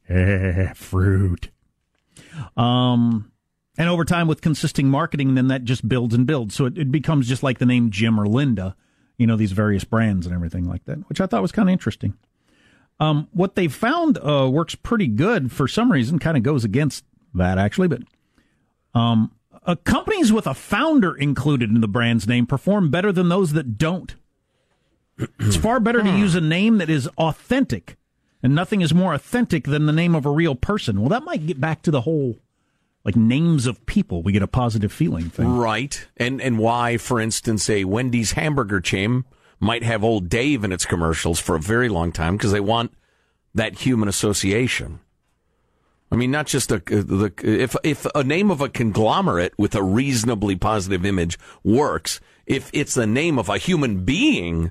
Eh, 0.08 0.72
fruit. 0.74 1.50
Um, 2.56 3.32
and 3.76 3.88
over 3.88 4.04
time, 4.04 4.28
with 4.28 4.40
consistent 4.40 4.88
marketing, 4.88 5.34
then 5.34 5.48
that 5.48 5.64
just 5.64 5.88
builds 5.88 6.14
and 6.14 6.28
builds. 6.28 6.54
So 6.54 6.66
it, 6.66 6.78
it 6.78 6.92
becomes 6.92 7.26
just 7.26 7.42
like 7.42 7.58
the 7.58 7.66
name 7.66 7.90
Jim 7.90 8.20
or 8.20 8.26
Linda, 8.28 8.76
you 9.18 9.26
know, 9.26 9.34
these 9.34 9.50
various 9.50 9.82
brands 9.82 10.24
and 10.24 10.32
everything 10.32 10.68
like 10.68 10.84
that, 10.84 11.08
which 11.08 11.20
I 11.20 11.26
thought 11.26 11.42
was 11.42 11.50
kind 11.50 11.68
of 11.68 11.72
interesting. 11.72 12.14
Um, 13.00 13.28
what 13.32 13.56
they 13.56 13.68
found 13.68 14.18
uh, 14.18 14.48
works 14.50 14.76
pretty 14.76 15.08
good 15.08 15.50
for 15.50 15.68
some 15.68 15.90
reason, 15.90 16.20
kind 16.20 16.36
of 16.36 16.42
goes 16.42 16.64
against 16.64 17.04
that 17.34 17.58
actually, 17.58 17.88
but 17.88 18.02
um, 18.94 19.32
uh, 19.66 19.74
companies 19.84 20.32
with 20.32 20.46
a 20.46 20.54
founder 20.54 21.14
included 21.14 21.70
in 21.70 21.80
the 21.80 21.88
brand's 21.88 22.26
name 22.26 22.46
perform 22.46 22.90
better 22.90 23.12
than 23.12 23.28
those 23.28 23.52
that 23.52 23.76
don't. 23.76 24.14
it's 25.18 25.56
far 25.62 25.80
better 25.80 26.02
to 26.02 26.10
use 26.10 26.34
a 26.34 26.40
name 26.40 26.78
that 26.78 26.88
is 26.88 27.08
authentic, 27.18 27.96
and 28.42 28.54
nothing 28.54 28.80
is 28.80 28.94
more 28.94 29.12
authentic 29.12 29.64
than 29.64 29.86
the 29.86 29.92
name 29.92 30.14
of 30.14 30.24
a 30.24 30.30
real 30.30 30.54
person. 30.54 31.00
Well, 31.00 31.08
that 31.10 31.24
might 31.24 31.46
get 31.46 31.60
back 31.60 31.82
to 31.82 31.90
the 31.90 32.02
whole 32.02 32.36
like 33.04 33.16
names 33.16 33.66
of 33.66 33.86
people. 33.86 34.22
We 34.22 34.32
get 34.32 34.42
a 34.42 34.48
positive 34.48 34.92
feeling 34.92 35.30
thing. 35.30 35.56
Right. 35.56 36.06
And 36.16 36.40
and 36.40 36.58
why, 36.58 36.96
for 36.96 37.20
instance, 37.20 37.68
a 37.70 37.84
Wendy's 37.84 38.32
hamburger 38.32 38.80
chain 38.80 39.24
might 39.60 39.82
have 39.82 40.04
old 40.04 40.28
Dave 40.28 40.64
in 40.64 40.72
its 40.72 40.84
commercials 40.84 41.38
for 41.38 41.56
a 41.56 41.60
very 41.60 41.88
long 41.88 42.12
time 42.12 42.36
because 42.36 42.52
they 42.52 42.60
want 42.60 42.92
that 43.54 43.78
human 43.80 44.08
association. 44.08 45.00
I 46.10 46.16
mean, 46.16 46.30
not 46.30 46.46
just 46.46 46.70
a 46.70 46.78
the 46.78 47.32
if 47.42 47.74
if 47.82 48.06
a 48.14 48.22
name 48.22 48.50
of 48.50 48.60
a 48.60 48.68
conglomerate 48.68 49.54
with 49.58 49.74
a 49.74 49.82
reasonably 49.82 50.56
positive 50.56 51.04
image 51.04 51.38
works, 51.64 52.20
if 52.46 52.70
it's 52.72 52.94
the 52.94 53.06
name 53.06 53.38
of 53.38 53.48
a 53.48 53.58
human 53.58 54.04
being 54.04 54.70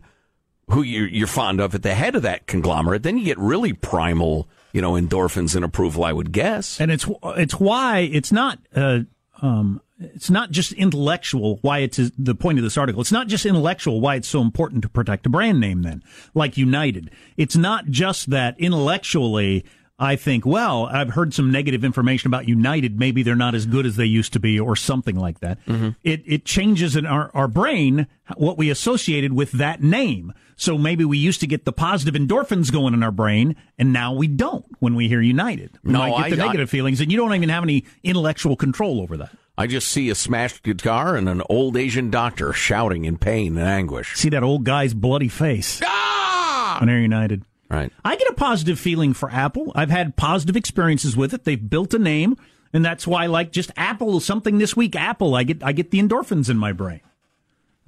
who 0.69 0.81
you're, 0.81 1.27
fond 1.27 1.59
of 1.59 1.75
at 1.75 1.83
the 1.83 1.93
head 1.93 2.15
of 2.15 2.23
that 2.23 2.47
conglomerate, 2.47 3.03
then 3.03 3.17
you 3.17 3.25
get 3.25 3.37
really 3.37 3.73
primal, 3.73 4.47
you 4.73 4.81
know, 4.81 4.93
endorphins 4.93 5.55
and 5.55 5.63
approval. 5.63 6.03
I 6.03 6.13
would 6.13 6.31
guess. 6.31 6.79
and 6.79 6.89
it's 6.91 7.05
it's 7.23 7.59
why 7.59 7.99
it's 7.99 8.31
not 8.31 8.59
uh, 8.73 9.01
um, 9.41 9.81
it's 9.99 10.29
not 10.29 10.51
just 10.51 10.71
intellectual 10.73 11.59
why 11.61 11.79
it's 11.79 11.97
the 12.17 12.35
point 12.35 12.57
of 12.57 12.63
this 12.63 12.77
article. 12.77 13.01
It's 13.01 13.11
not 13.11 13.27
just 13.27 13.45
intellectual 13.45 14.01
why 14.01 14.15
it's 14.15 14.27
so 14.27 14.41
important 14.41 14.81
to 14.83 14.89
protect 14.89 15.25
a 15.25 15.29
brand 15.29 15.59
name. 15.59 15.83
Then, 15.83 16.03
like 16.33 16.57
United, 16.57 17.11
it's 17.37 17.55
not 17.55 17.87
just 17.87 18.29
that 18.29 18.59
intellectually. 18.59 19.65
I 19.97 20.17
think, 20.17 20.45
well, 20.45 20.87
I've 20.87 21.11
heard 21.11 21.33
some 21.33 21.51
negative 21.51 21.85
information 21.85 22.27
about 22.27 22.49
United. 22.49 22.99
Maybe 22.99 23.23
they're 23.23 23.33
not 23.35 23.55
as 23.55 23.65
good 23.65 23.85
as 23.85 23.95
they 23.95 24.03
used 24.05 24.33
to 24.33 24.39
be, 24.41 24.59
or 24.59 24.75
something 24.75 25.15
like 25.15 25.39
that. 25.39 25.57
It 26.03 26.21
it 26.25 26.43
changes 26.45 26.97
in 26.97 27.05
our, 27.05 27.31
our 27.33 27.47
brain 27.47 28.07
what 28.35 28.57
we 28.57 28.69
associated 28.69 29.31
with 29.31 29.53
that 29.53 29.81
name. 29.81 30.33
So 30.57 30.77
maybe 30.77 31.05
we 31.05 31.17
used 31.17 31.39
to 31.41 31.47
get 31.47 31.63
the 31.65 31.71
positive 31.73 32.13
endorphins 32.19 32.71
going 32.73 32.93
in 32.93 33.03
our 33.03 33.11
brain, 33.11 33.55
and 33.77 33.93
now 33.93 34.13
we 34.13 34.27
don't 34.27 34.65
when 34.79 34.95
we 34.95 35.07
hear 35.07 35.21
United. 35.21 35.77
We 35.83 35.93
No, 35.93 35.99
might 35.99 36.29
get 36.29 36.35
the 36.35 36.41
I- 36.41 36.43
I- 36.43 36.47
negative 36.47 36.69
feelings, 36.69 36.99
and 36.99 37.09
you 37.11 37.17
don't 37.17 37.33
even 37.33 37.49
have 37.49 37.63
any 37.63 37.85
intellectual 38.03 38.55
control 38.57 38.99
over 39.01 39.15
that. 39.17 39.31
I 39.57 39.67
just 39.67 39.87
see 39.87 40.09
a 40.09 40.15
smashed 40.15 40.63
guitar 40.63 41.15
and 41.15 41.29
an 41.29 41.41
old 41.49 41.77
Asian 41.77 42.09
doctor 42.09 42.51
shouting 42.51 43.05
in 43.05 43.17
pain 43.17 43.55
and 43.57 43.65
anguish. 43.65 44.15
See 44.17 44.27
that 44.29 44.43
old 44.43 44.65
guy's 44.65 44.93
bloody 44.93 45.29
face 45.29 45.81
Ah! 45.85 46.79
on 46.81 46.89
Air 46.89 46.99
United. 46.99 47.43
Right. 47.69 47.91
I 48.03 48.15
get 48.15 48.27
a 48.29 48.33
positive 48.33 48.79
feeling 48.79 49.13
for 49.13 49.29
Apple. 49.31 49.71
I've 49.75 49.89
had 49.89 50.15
positive 50.15 50.55
experiences 50.55 51.17
with 51.17 51.33
it. 51.33 51.43
They've 51.45 51.69
built 51.69 51.93
a 51.93 51.99
name, 51.99 52.37
and 52.73 52.85
that's 52.85 53.07
why, 53.07 53.25
like, 53.25 53.51
just 53.51 53.71
Apple, 53.75 54.19
something 54.19 54.57
this 54.59 54.75
week, 54.75 54.95
Apple. 54.95 55.35
I 55.35 55.43
get 55.43 55.63
I 55.63 55.71
get 55.71 55.91
the 55.91 55.99
endorphins 55.99 56.49
in 56.49 56.57
my 56.57 56.71
brain. 56.71 57.01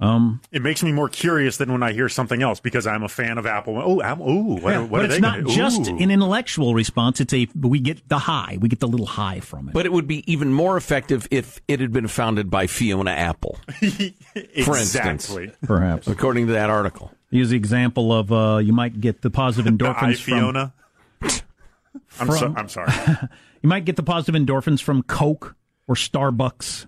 Um, 0.00 0.40
It 0.52 0.62
makes 0.62 0.82
me 0.84 0.92
more 0.92 1.08
curious 1.08 1.56
than 1.56 1.72
when 1.72 1.82
I 1.82 1.92
hear 1.92 2.08
something 2.08 2.40
else 2.40 2.60
because 2.60 2.86
I'm 2.86 3.02
a 3.02 3.08
fan 3.08 3.36
of 3.36 3.46
Apple. 3.46 3.78
Oh, 3.84 4.00
Apple. 4.00 4.30
Ooh, 4.30 4.42
what, 4.60 4.70
yeah, 4.70 4.78
what 4.78 4.90
but 4.90 5.00
are 5.00 5.04
it's 5.06 5.14
they 5.14 5.20
not 5.20 5.42
gonna, 5.42 5.54
just 5.54 5.88
ooh. 5.90 5.96
an 5.98 6.10
intellectual 6.12 6.72
response. 6.72 7.20
It's 7.20 7.34
a 7.34 7.48
we 7.60 7.80
get 7.80 8.08
the 8.08 8.18
high. 8.18 8.58
We 8.60 8.68
get 8.68 8.78
the 8.78 8.86
little 8.86 9.06
high 9.06 9.40
from 9.40 9.68
it. 9.68 9.74
But 9.74 9.86
it 9.86 9.92
would 9.92 10.06
be 10.06 10.30
even 10.32 10.52
more 10.52 10.76
effective 10.76 11.26
if 11.32 11.60
it 11.66 11.80
had 11.80 11.92
been 11.92 12.06
founded 12.06 12.48
by 12.48 12.68
Fiona 12.68 13.10
Apple, 13.10 13.58
for 14.64 14.76
instance. 14.76 15.36
Perhaps. 15.64 16.06
According 16.06 16.46
to 16.46 16.52
that 16.52 16.70
article. 16.70 17.12
Use 17.30 17.50
the 17.50 17.56
example 17.56 18.12
of 18.12 18.32
uh, 18.32 18.58
you 18.58 18.72
might 18.72 19.00
get 19.00 19.20
the 19.22 19.30
positive 19.30 19.64
The 19.78 19.84
endorphins 19.84 20.20
from 20.20 20.34
Fiona. 20.34 20.74
I'm, 22.20 22.30
so, 22.32 22.54
I'm 22.56 22.68
sorry. 22.68 22.92
You 23.62 23.68
might 23.68 23.84
get 23.84 23.96
the 23.96 24.04
positive 24.04 24.40
endorphins 24.40 24.80
from 24.80 25.02
Coke 25.02 25.56
or 25.88 25.96
Starbucks 25.96 26.86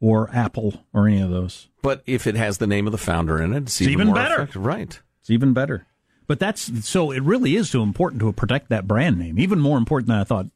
or 0.00 0.30
Apple 0.32 0.84
or 0.92 1.08
any 1.08 1.20
of 1.20 1.28
those. 1.30 1.68
But 1.82 2.04
if 2.06 2.28
it 2.28 2.36
has 2.36 2.58
the 2.58 2.68
name 2.68 2.86
of 2.86 2.92
the 2.92 2.98
founder 2.98 3.42
in 3.42 3.52
it, 3.52 3.64
it's, 3.64 3.80
It's 3.80 3.90
even 3.90 4.06
more 4.06 4.14
better. 4.14 4.34
effective. 4.36 4.64
Right. 4.64 5.00
It's 5.20 5.30
even 5.30 5.52
better. 5.52 5.86
But 6.28 6.38
that's 6.38 6.86
so 6.88 7.10
it 7.10 7.22
really 7.24 7.56
is 7.56 7.68
so 7.68 7.82
important 7.82 8.20
to 8.20 8.32
protect 8.32 8.68
that 8.68 8.86
brand 8.86 9.18
name, 9.18 9.40
even 9.40 9.58
more 9.58 9.76
important 9.76 10.06
than 10.06 10.18
I 10.18 10.24
thought 10.24 10.46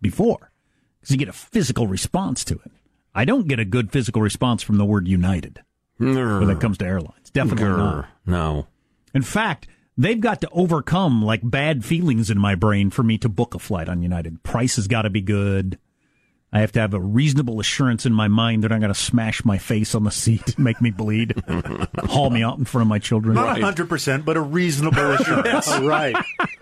before, 0.00 0.50
because 0.98 1.10
you 1.10 1.18
get 1.18 1.28
a 1.28 1.32
physical 1.34 1.86
response 1.86 2.42
to 2.46 2.54
it. 2.54 2.72
I 3.14 3.26
don't 3.26 3.46
get 3.48 3.58
a 3.60 3.66
good 3.66 3.92
physical 3.92 4.22
response 4.22 4.62
from 4.62 4.78
the 4.78 4.86
word 4.86 5.06
United 5.06 5.60
when 6.00 6.50
it 6.50 6.60
comes 6.60 6.78
to 6.78 6.86
airlines. 6.86 7.30
Definitely 7.30 7.64
Grr. 7.64 7.76
not. 7.76 8.08
No. 8.26 8.66
In 9.14 9.22
fact, 9.22 9.66
they've 9.96 10.20
got 10.20 10.40
to 10.40 10.48
overcome 10.50 11.22
like 11.22 11.40
bad 11.44 11.84
feelings 11.84 12.30
in 12.30 12.38
my 12.38 12.54
brain 12.54 12.90
for 12.90 13.02
me 13.02 13.18
to 13.18 13.28
book 13.28 13.54
a 13.54 13.58
flight 13.58 13.88
on 13.88 14.02
United. 14.02 14.42
Price 14.42 14.76
has 14.76 14.88
got 14.88 15.02
to 15.02 15.10
be 15.10 15.20
good. 15.20 15.78
I 16.52 16.60
have 16.60 16.72
to 16.72 16.80
have 16.80 16.94
a 16.94 17.00
reasonable 17.00 17.60
assurance 17.60 18.04
in 18.04 18.12
my 18.12 18.26
mind 18.26 18.62
they're 18.62 18.70
not 18.70 18.80
going 18.80 18.92
to 18.92 18.98
smash 18.98 19.44
my 19.44 19.56
face 19.56 19.94
on 19.94 20.02
the 20.02 20.10
seat 20.10 20.56
and 20.56 20.64
make 20.64 20.80
me 20.80 20.90
bleed, 20.90 21.40
haul 21.98 22.30
me 22.30 22.42
out 22.42 22.58
in 22.58 22.64
front 22.64 22.82
of 22.82 22.88
my 22.88 22.98
children. 22.98 23.34
Not 23.34 23.58
a 23.58 23.62
100%, 23.62 24.24
but 24.24 24.36
a 24.36 24.40
reasonable 24.40 25.12
assurance. 25.12 25.68
right. 25.78 26.16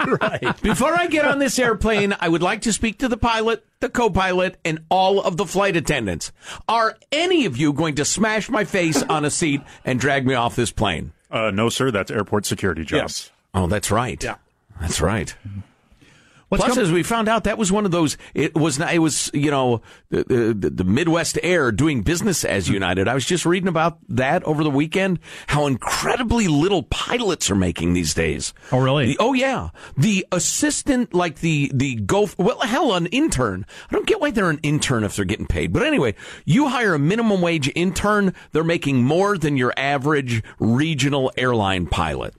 Right. 0.07 0.62
Before 0.62 0.94
I 0.94 1.07
get 1.07 1.24
on 1.24 1.38
this 1.38 1.59
airplane, 1.59 2.14
I 2.20 2.29
would 2.29 2.42
like 2.42 2.62
to 2.62 2.72
speak 2.72 2.98
to 2.98 3.09
the 3.09 3.16
pilot, 3.16 3.64
the 3.81 3.88
co 3.88 4.11
pilot, 4.11 4.59
and 4.64 4.85
all 4.90 5.22
of 5.22 5.38
the 5.38 5.46
flight 5.46 5.74
attendants. 5.77 6.33
Are 6.68 6.96
any 7.11 7.46
of 7.46 7.57
you 7.57 7.72
going 7.72 7.94
to 7.94 8.05
smash 8.05 8.51
my 8.51 8.64
face 8.64 9.03
on 9.05 9.24
a 9.24 9.31
seat 9.31 9.62
and 9.87 9.98
drag 9.98 10.27
me 10.27 10.35
off 10.35 10.55
this 10.55 10.70
plane? 10.70 11.12
Uh, 11.31 11.51
no, 11.51 11.70
sir. 11.70 11.90
That's 11.90 12.11
airport 12.11 12.44
security 12.44 12.85
job. 12.85 12.98
Yes. 13.03 13.31
Oh, 13.55 13.66
that's 13.66 13.90
right. 13.90 14.22
Yeah. 14.22 14.37
That's 14.81 15.01
right. 15.01 15.35
What's 16.48 16.64
Plus, 16.64 16.78
as 16.78 16.90
we 16.90 17.02
found 17.02 17.28
out, 17.28 17.44
that 17.44 17.58
was 17.58 17.70
one 17.70 17.84
of 17.84 17.90
those. 17.90 18.16
It 18.32 18.54
was 18.54 18.78
not. 18.78 18.94
It 18.94 19.00
was 19.00 19.30
you 19.34 19.50
know 19.50 19.82
the, 20.08 20.54
the, 20.58 20.70
the 20.70 20.84
Midwest 20.84 21.38
Air 21.42 21.70
doing 21.70 22.02
business 22.02 22.42
as 22.42 22.68
hmm. 22.68 22.74
United. 22.74 23.06
I 23.06 23.14
was 23.14 23.26
just 23.26 23.44
reading 23.44 23.68
about 23.68 23.98
that 24.08 24.42
over 24.44 24.64
the 24.64 24.70
weekend. 24.70 25.18
How 25.48 25.66
incredibly 25.66 26.48
little 26.48 26.84
pilots 26.84 27.50
are 27.50 27.54
making 27.54 27.92
these 27.92 28.14
days. 28.14 28.54
Oh, 28.72 28.78
really? 28.78 29.08
The- 29.08 29.16
oh, 29.20 29.34
yeah. 29.34 29.70
The 29.96 30.26
assistant, 30.32 31.12
like 31.12 31.40
the 31.40 31.70
the 31.74 31.96
go. 31.96 32.28
Well, 32.38 32.61
hell, 32.61 32.94
an 32.94 33.06
intern. 33.06 33.66
I 33.90 33.94
don't 33.94 34.06
get 34.06 34.20
why 34.20 34.30
they're 34.30 34.48
an 34.48 34.61
intern 34.62 35.04
if 35.04 35.16
they're 35.16 35.26
getting 35.26 35.46
paid. 35.46 35.72
But 35.72 35.82
anyway, 35.82 36.14
you 36.46 36.68
hire 36.68 36.94
a 36.94 36.98
minimum 36.98 37.42
wage 37.42 37.70
intern, 37.74 38.32
they're 38.52 38.64
making 38.64 39.02
more 39.02 39.37
than 39.37 39.58
your 39.58 39.74
average 39.76 40.42
regional 40.58 41.30
airline 41.37 41.87
pilot. 41.87 42.34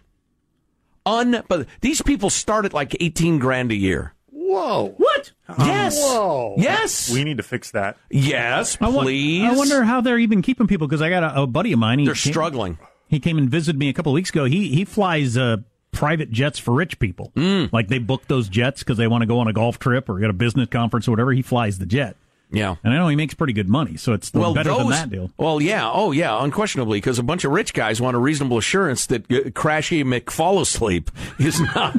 Un, 1.05 1.43
but 1.47 1.67
these 1.81 2.01
people 2.01 2.29
start 2.29 2.65
at 2.65 2.73
like 2.73 2.95
eighteen 2.99 3.39
grand 3.39 3.71
a 3.71 3.75
year. 3.75 4.13
Whoa. 4.31 4.93
What? 4.97 5.31
Yes. 5.59 5.97
Whoa. 5.99 6.55
Yes. 6.57 7.11
We 7.11 7.23
need 7.23 7.37
to 7.37 7.43
fix 7.43 7.71
that. 7.71 7.97
Yes, 8.09 8.77
I 8.81 8.89
won- 8.89 9.05
please. 9.05 9.43
I 9.43 9.55
wonder 9.55 9.83
how 9.83 10.01
they're 10.01 10.17
even 10.17 10.41
keeping 10.41 10.65
people 10.67 10.87
because 10.87 11.01
I 11.01 11.09
got 11.09 11.23
a, 11.23 11.41
a 11.43 11.47
buddy 11.47 11.71
of 11.71 11.79
mine. 11.79 11.99
He 11.99 12.05
They're 12.05 12.15
came- 12.15 12.31
struggling. 12.33 12.77
He 13.07 13.19
came 13.19 13.37
and 13.37 13.49
visited 13.49 13.77
me 13.79 13.89
a 13.89 13.93
couple 13.93 14.11
of 14.11 14.15
weeks 14.15 14.29
ago. 14.31 14.45
He 14.45 14.69
he 14.69 14.85
flies 14.85 15.37
uh, 15.37 15.57
private 15.91 16.31
jets 16.31 16.59
for 16.59 16.73
rich 16.73 16.99
people. 16.99 17.31
Mm. 17.35 17.71
Like 17.73 17.87
they 17.87 17.97
book 17.99 18.27
those 18.27 18.49
jets 18.49 18.81
because 18.83 18.97
they 18.97 19.07
want 19.07 19.21
to 19.21 19.25
go 19.27 19.39
on 19.39 19.47
a 19.47 19.53
golf 19.53 19.79
trip 19.79 20.09
or 20.09 20.19
get 20.19 20.29
a 20.29 20.33
business 20.33 20.67
conference 20.69 21.07
or 21.07 21.11
whatever. 21.11 21.31
He 21.31 21.41
flies 21.41 21.79
the 21.79 21.85
jet, 21.87 22.15
Yeah. 22.51 22.75
and 22.83 22.93
I 22.93 22.97
know 22.97 23.07
he 23.07 23.15
makes 23.15 23.33
pretty 23.33 23.53
good 23.53 23.69
money, 23.69 23.95
so 23.95 24.13
it's 24.13 24.27
still 24.27 24.53
better 24.53 24.73
than 24.73 24.89
that 24.89 25.09
deal. 25.09 25.29
Well, 25.37 25.61
yeah, 25.61 25.89
oh 25.91 26.11
yeah, 26.11 26.43
unquestionably, 26.43 26.97
because 26.97 27.19
a 27.19 27.23
bunch 27.23 27.45
of 27.45 27.51
rich 27.51 27.73
guys 27.73 28.01
want 28.01 28.15
a 28.15 28.19
reasonable 28.19 28.57
assurance 28.57 29.05
that 29.07 29.23
uh, 29.25 29.49
Crashy 29.51 30.03
McFall 30.03 30.61
asleep 30.61 31.11
is 31.39 31.59
not 31.59 31.95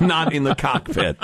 not 0.00 0.32
in 0.32 0.44
the 0.44 0.54
cockpit. 0.54 1.18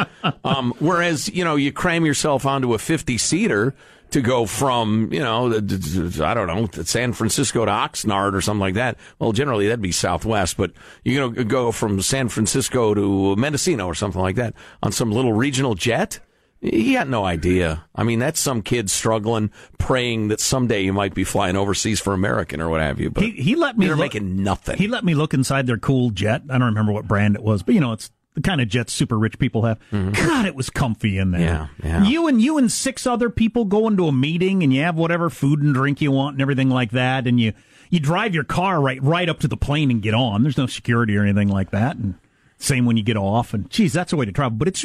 Um, 0.44 0.74
whereas 0.80 1.28
you 1.28 1.44
know 1.44 1.56
you 1.56 1.72
cram 1.72 2.04
yourself 2.04 2.46
onto 2.46 2.74
a 2.74 2.78
fifty 2.78 3.16
seater 3.16 3.74
to 4.10 4.20
go 4.22 4.46
from 4.46 5.12
you 5.12 5.20
know 5.20 5.46
I 5.54 6.34
don't 6.34 6.46
know 6.46 6.68
San 6.82 7.12
Francisco 7.12 7.64
to 7.64 7.70
Oxnard 7.70 8.34
or 8.34 8.40
something 8.40 8.60
like 8.60 8.74
that. 8.74 8.96
Well, 9.18 9.32
generally 9.32 9.66
that'd 9.68 9.82
be 9.82 9.92
Southwest, 9.92 10.56
but 10.56 10.72
you 11.04 11.18
know 11.18 11.30
go 11.30 11.70
from 11.70 12.00
San 12.00 12.28
Francisco 12.28 12.94
to 12.94 13.36
Mendocino 13.36 13.86
or 13.86 13.94
something 13.94 14.20
like 14.20 14.36
that 14.36 14.54
on 14.82 14.92
some 14.92 15.12
little 15.12 15.32
regional 15.32 15.74
jet. 15.74 16.20
He 16.60 16.94
got 16.94 17.08
no 17.08 17.24
idea. 17.24 17.84
I 17.94 18.02
mean, 18.02 18.18
that's 18.18 18.40
some 18.40 18.62
kid 18.62 18.90
struggling, 18.90 19.50
praying 19.78 20.28
that 20.28 20.40
someday 20.40 20.82
you 20.82 20.92
might 20.92 21.14
be 21.14 21.22
flying 21.22 21.54
overseas 21.56 22.00
for 22.00 22.14
American 22.14 22.60
or 22.60 22.68
what 22.68 22.80
have 22.80 22.98
you. 22.98 23.10
But 23.10 23.22
He 23.22 23.30
he 23.30 23.54
let 23.54 23.78
me 23.78 23.86
they're 23.86 23.94
look- 23.94 24.12
making 24.14 24.42
nothing. 24.42 24.76
He 24.76 24.88
let 24.88 25.04
me 25.04 25.14
look 25.14 25.34
inside 25.34 25.66
their 25.68 25.78
cool 25.78 26.10
jet. 26.10 26.42
I 26.50 26.54
don't 26.58 26.66
remember 26.68 26.90
what 26.92 27.06
brand 27.06 27.36
it 27.36 27.42
was, 27.42 27.62
but 27.62 27.74
you 27.76 27.80
know 27.80 27.92
it's 27.92 28.10
the 28.34 28.40
kind 28.40 28.60
of 28.60 28.68
jets 28.68 28.92
super 28.92 29.16
rich 29.18 29.38
people 29.38 29.62
have. 29.66 29.78
God, 29.92 30.46
it 30.46 30.54
was 30.56 30.68
comfy 30.70 31.16
in 31.18 31.30
there. 31.30 31.40
Mm-hmm. 31.40 31.86
Yeah, 31.86 32.00
yeah. 32.00 32.04
You 32.04 32.26
and 32.26 32.42
you 32.42 32.58
and 32.58 32.70
six 32.72 33.06
other 33.06 33.30
people 33.30 33.64
go 33.64 33.86
into 33.86 34.06
a 34.08 34.12
meeting 34.12 34.62
and 34.64 34.72
you 34.72 34.82
have 34.82 34.96
whatever 34.96 35.30
food 35.30 35.60
and 35.62 35.72
drink 35.74 36.00
you 36.00 36.10
want 36.12 36.34
and 36.34 36.42
everything 36.42 36.70
like 36.70 36.90
that, 36.90 37.26
and 37.28 37.38
you 37.40 37.52
you 37.90 38.00
drive 38.00 38.34
your 38.34 38.44
car 38.44 38.80
right 38.80 39.00
right 39.02 39.28
up 39.28 39.38
to 39.40 39.48
the 39.48 39.56
plane 39.56 39.92
and 39.92 40.02
get 40.02 40.14
on. 40.14 40.42
There's 40.42 40.58
no 40.58 40.66
security 40.66 41.16
or 41.16 41.22
anything 41.22 41.48
like 41.48 41.70
that, 41.70 41.96
and 41.96 42.14
same 42.58 42.84
when 42.84 42.96
you 42.96 43.04
get 43.04 43.16
off. 43.16 43.54
And 43.54 43.70
geez, 43.70 43.92
that's 43.92 44.12
a 44.12 44.16
way 44.16 44.26
to 44.26 44.32
travel, 44.32 44.56
but 44.58 44.66
it's 44.66 44.84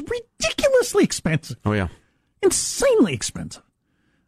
ridiculously 0.96 1.04
expensive, 1.04 1.58
oh 1.66 1.74
yeah. 1.74 1.88
insanely 2.42 3.14
expensive. 3.14 3.64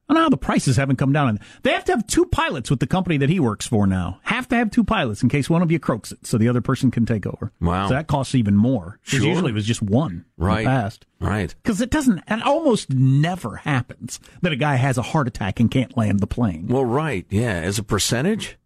I 0.07 0.13
don't 0.13 0.19
know 0.21 0.25
how 0.25 0.29
the 0.29 0.37
prices 0.37 0.77
haven't 0.77 0.97
come 0.97 1.11
down. 1.13 1.39
They 1.63 1.71
have 1.71 1.83
to 1.85 1.93
have 1.93 2.05
two 2.05 2.25
pilots 2.27 2.69
with 2.69 2.79
the 2.79 2.85
company 2.85 3.17
that 3.17 3.29
he 3.29 3.39
works 3.39 3.65
for 3.65 3.87
now. 3.87 4.19
Have 4.21 4.47
to 4.49 4.55
have 4.55 4.69
two 4.69 4.83
pilots 4.83 5.23
in 5.23 5.29
case 5.29 5.49
one 5.49 5.63
of 5.63 5.71
you 5.71 5.79
croaks 5.79 6.11
it, 6.11 6.27
so 6.27 6.37
the 6.37 6.47
other 6.47 6.61
person 6.61 6.91
can 6.91 7.07
take 7.07 7.25
over. 7.25 7.51
Wow. 7.59 7.87
So 7.87 7.95
that 7.95 8.05
costs 8.05 8.35
even 8.35 8.55
more. 8.55 8.99
'Cause 9.09 9.19
Sure. 9.19 9.29
Usually 9.29 9.49
it 9.51 9.55
was 9.55 9.65
just 9.65 9.81
one 9.81 10.25
Right. 10.37 10.59
in 10.59 10.65
the 10.65 10.69
past. 10.69 11.07
Right. 11.19 11.55
Because 11.63 11.81
it 11.81 11.89
doesn't, 11.89 12.19
it 12.27 12.43
almost 12.43 12.91
never 12.93 13.55
happens 13.57 14.19
that 14.43 14.51
a 14.51 14.55
guy 14.55 14.75
has 14.75 14.99
a 14.99 15.01
heart 15.01 15.27
attack 15.27 15.59
and 15.59 15.71
can't 15.71 15.97
land 15.97 16.19
the 16.19 16.27
plane. 16.27 16.67
Well, 16.67 16.85
right. 16.85 17.25
Yeah. 17.31 17.53
As 17.53 17.79
a 17.79 17.83
percentage. 17.83 18.57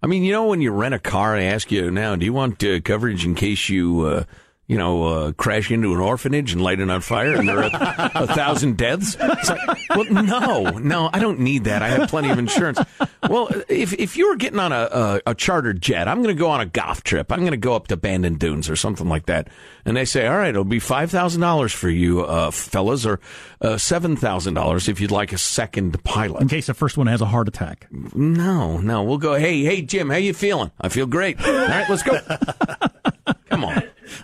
I 0.00 0.06
mean, 0.06 0.22
you 0.22 0.30
know, 0.30 0.46
when 0.46 0.60
you 0.60 0.70
rent 0.70 0.94
a 0.94 1.00
car, 1.00 1.34
I 1.34 1.42
ask 1.42 1.72
you 1.72 1.90
now, 1.90 2.14
do 2.14 2.24
you 2.24 2.32
want 2.32 2.62
uh, 2.62 2.78
coverage 2.78 3.24
in 3.24 3.34
case 3.34 3.68
you, 3.68 4.02
uh, 4.02 4.24
you 4.68 4.76
know, 4.76 5.02
uh, 5.04 5.32
crash 5.32 5.70
into 5.70 5.94
an 5.94 6.00
orphanage 6.00 6.52
and 6.52 6.62
light 6.62 6.78
it 6.78 6.90
on 6.90 7.00
fire 7.00 7.34
and 7.34 7.48
there 7.48 7.58
are 7.58 7.64
a, 7.64 8.10
a 8.14 8.26
thousand 8.28 8.76
deaths? 8.76 9.16
It's 9.18 9.48
like, 9.48 9.78
well, 9.90 10.04
no, 10.04 10.70
no, 10.78 11.10
I 11.12 11.18
don't 11.18 11.40
need 11.40 11.64
that. 11.64 11.82
I 11.82 11.88
have 11.88 12.08
plenty 12.08 12.28
of 12.30 12.38
insurance. 12.38 12.78
Well, 13.28 13.48
if 13.68 13.92
if 13.94 14.16
you 14.16 14.28
were 14.28 14.36
getting 14.36 14.58
on 14.58 14.72
a, 14.72 15.20
a, 15.26 15.30
a 15.30 15.34
chartered 15.34 15.80
jet, 15.80 16.06
I'm 16.06 16.22
going 16.22 16.34
to 16.34 16.38
go 16.38 16.50
on 16.50 16.60
a 16.60 16.66
golf 16.66 17.02
trip. 17.02 17.32
I'm 17.32 17.40
going 17.40 17.52
to 17.52 17.56
go 17.56 17.74
up 17.74 17.88
to 17.88 17.96
Bandon 17.96 18.34
Dunes 18.34 18.68
or 18.70 18.76
something 18.76 19.08
like 19.08 19.26
that. 19.26 19.48
And 19.84 19.96
they 19.96 20.04
say, 20.04 20.26
all 20.26 20.36
right, 20.36 20.50
it'll 20.50 20.64
be 20.64 20.80
$5,000 20.80 21.72
for 21.72 21.88
you, 21.88 22.24
uh, 22.24 22.50
fellas, 22.50 23.06
or 23.06 23.20
uh, 23.62 23.76
$7,000 23.76 24.88
if 24.88 25.00
you'd 25.00 25.10
like 25.10 25.32
a 25.32 25.38
second 25.38 26.02
pilot. 26.04 26.42
In 26.42 26.48
case 26.48 26.66
the 26.66 26.74
first 26.74 26.98
one 26.98 27.06
has 27.06 27.22
a 27.22 27.26
heart 27.26 27.48
attack. 27.48 27.86
No, 27.90 28.76
no. 28.78 29.02
We'll 29.02 29.18
go. 29.18 29.34
Hey, 29.34 29.62
hey, 29.64 29.80
Jim, 29.80 30.10
how 30.10 30.16
you 30.16 30.34
feeling? 30.34 30.70
I 30.78 30.90
feel 30.90 31.06
great. 31.06 31.40
All 31.40 31.52
right, 31.52 31.88
let's 31.88 32.02
go. 32.02 32.18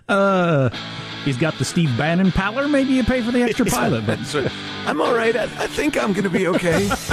Come 0.09 0.17
on. 0.17 0.17
Uh, 0.17 0.77
he's 1.25 1.37
got 1.37 1.59
the 1.59 1.65
Steve 1.65 1.97
Bannon 1.97 2.33
pallor. 2.33 2.69
Maybe 2.69 2.93
you 2.93 3.05
pay 3.05 3.23
for 3.23 3.33
the 3.33 3.43
extra 3.43 3.67
pilot. 3.71 4.07
But 4.07 4.19
I'm 4.87 5.01
all 5.01 5.15
right. 5.15 5.37
I, 5.37 5.45
I 5.45 5.67
think 5.67 5.97
I'm 5.97 6.13
going 6.13 6.25
to 6.25 6.31
be 6.31 6.47
okay. 6.49 6.89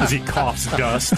As 0.00 0.10
he 0.10 0.20
coughs 0.20 0.66
dust. 0.76 1.14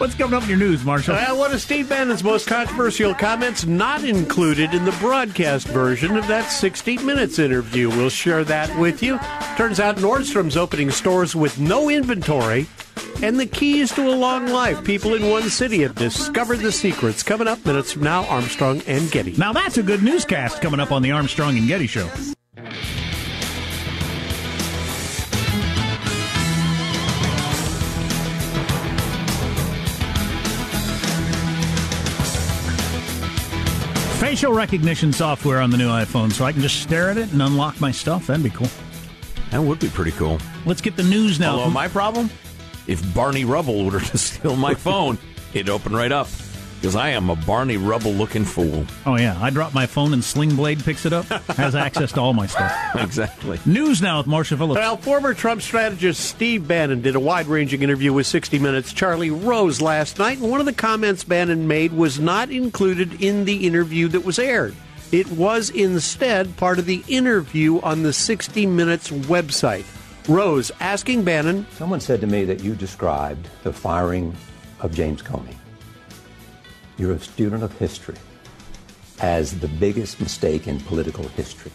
what's 0.00 0.14
coming 0.14 0.34
up 0.34 0.42
in 0.44 0.48
your 0.48 0.58
news, 0.58 0.84
Marshall? 0.84 1.14
Well, 1.14 1.38
one 1.38 1.52
of 1.52 1.60
Steve 1.60 1.88
Bannon's 1.88 2.24
most 2.24 2.46
controversial 2.46 3.14
comments 3.14 3.66
not 3.66 4.04
included 4.04 4.74
in 4.74 4.84
the 4.84 4.92
broadcast 4.92 5.68
version 5.68 6.16
of 6.16 6.26
that 6.28 6.48
60 6.48 6.98
Minutes 6.98 7.38
interview. 7.38 7.88
We'll 7.88 8.10
share 8.10 8.44
that 8.44 8.76
with 8.78 9.02
you. 9.02 9.18
Turns 9.56 9.80
out 9.80 9.96
Nordstrom's 9.96 10.56
opening 10.56 10.90
stores 10.90 11.34
with 11.36 11.58
no 11.58 11.90
inventory 11.90 12.66
and 13.22 13.38
the 13.38 13.46
keys 13.46 13.92
to 13.94 14.08
a 14.08 14.14
long 14.14 14.46
life. 14.48 14.84
People 14.84 15.14
in 15.14 15.28
one 15.28 15.48
city 15.48 15.82
have 15.82 15.94
discovered 15.94 16.58
the 16.58 16.72
secrets. 16.72 17.22
Coming 17.22 17.48
up 17.48 17.64
minutes 17.64 17.92
from 17.92 18.02
now, 18.02 18.24
Armstrong 18.26 18.82
and 18.86 19.10
Getty. 19.10 19.32
Now 19.36 19.52
that's 19.52 19.78
a 19.78 19.82
good 19.82 20.02
newscast 20.02 20.60
coming 20.60 20.80
up 20.80 20.92
on 20.92 21.02
the 21.02 21.12
Armstrong 21.12 21.56
and 21.56 21.66
Getty 21.66 21.86
Show. 21.86 22.08
Facial 34.18 34.52
recognition 34.52 35.12
software 35.12 35.60
on 35.60 35.70
the 35.70 35.76
new 35.76 35.88
iPhone, 35.88 36.32
so 36.32 36.44
I 36.44 36.52
can 36.52 36.60
just 36.60 36.82
stare 36.82 37.08
at 37.08 37.16
it 37.16 37.32
and 37.32 37.40
unlock 37.40 37.80
my 37.80 37.92
stuff. 37.92 38.26
That'd 38.26 38.42
be 38.42 38.50
cool. 38.50 38.68
That 39.50 39.62
would 39.62 39.78
be 39.78 39.88
pretty 39.88 40.10
cool. 40.10 40.38
Let's 40.66 40.80
get 40.80 40.96
the 40.96 41.04
news 41.04 41.38
now. 41.38 41.52
Although 41.52 41.70
my 41.70 41.86
problem, 41.86 42.28
if 42.88 43.14
Barney 43.14 43.44
Rubble 43.44 43.84
were 43.84 44.00
to 44.00 44.18
steal 44.18 44.56
my 44.56 44.74
phone, 44.74 45.18
it'd 45.54 45.68
open 45.68 45.94
right 45.94 46.10
up 46.10 46.28
because 46.80 46.94
I 46.96 47.10
am 47.10 47.28
a 47.28 47.36
Barney 47.36 47.76
Rubble 47.76 48.12
looking 48.12 48.44
fool. 48.44 48.86
Oh 49.04 49.16
yeah, 49.16 49.36
I 49.40 49.50
drop 49.50 49.74
my 49.74 49.86
phone 49.86 50.12
and 50.12 50.22
Sling 50.22 50.54
Blade 50.56 50.82
picks 50.84 51.04
it 51.06 51.12
up. 51.12 51.26
Has 51.56 51.74
access 51.74 52.12
to 52.12 52.20
all 52.20 52.34
my 52.34 52.46
stuff. 52.46 52.72
exactly. 52.94 53.58
News 53.66 54.00
now 54.00 54.18
with 54.18 54.26
Marshall 54.26 54.58
Phillips. 54.58 54.78
Well, 54.78 54.96
former 54.96 55.34
Trump 55.34 55.62
strategist 55.62 56.20
Steve 56.24 56.66
Bannon 56.66 57.02
did 57.02 57.16
a 57.16 57.20
wide 57.20 57.46
ranging 57.46 57.82
interview 57.82 58.12
with 58.12 58.26
60 58.26 58.58
Minutes' 58.58 58.92
Charlie 58.92 59.30
Rose 59.30 59.80
last 59.80 60.18
night, 60.18 60.38
and 60.38 60.50
one 60.50 60.60
of 60.60 60.66
the 60.66 60.72
comments 60.72 61.24
Bannon 61.24 61.66
made 61.66 61.92
was 61.92 62.18
not 62.18 62.50
included 62.50 63.22
in 63.22 63.44
the 63.44 63.66
interview 63.66 64.08
that 64.08 64.24
was 64.24 64.38
aired. 64.38 64.74
It 65.10 65.30
was 65.32 65.70
instead 65.70 66.56
part 66.56 66.78
of 66.78 66.86
the 66.86 67.02
interview 67.08 67.80
on 67.80 68.02
the 68.02 68.12
60 68.12 68.66
Minutes 68.66 69.10
website. 69.10 69.84
Rose 70.28 70.70
asking 70.78 71.24
Bannon. 71.24 71.66
Someone 71.72 72.00
said 72.00 72.20
to 72.20 72.26
me 72.26 72.44
that 72.44 72.62
you 72.62 72.74
described 72.74 73.48
the 73.62 73.72
firing 73.72 74.36
of 74.80 74.94
James 74.94 75.22
Comey. 75.22 75.54
You're 76.98 77.12
a 77.12 77.18
student 77.18 77.62
of 77.62 77.72
history 77.78 78.16
as 79.20 79.58
the 79.58 79.68
biggest 79.68 80.20
mistake 80.20 80.68
in 80.68 80.80
political 80.80 81.26
history. 81.28 81.72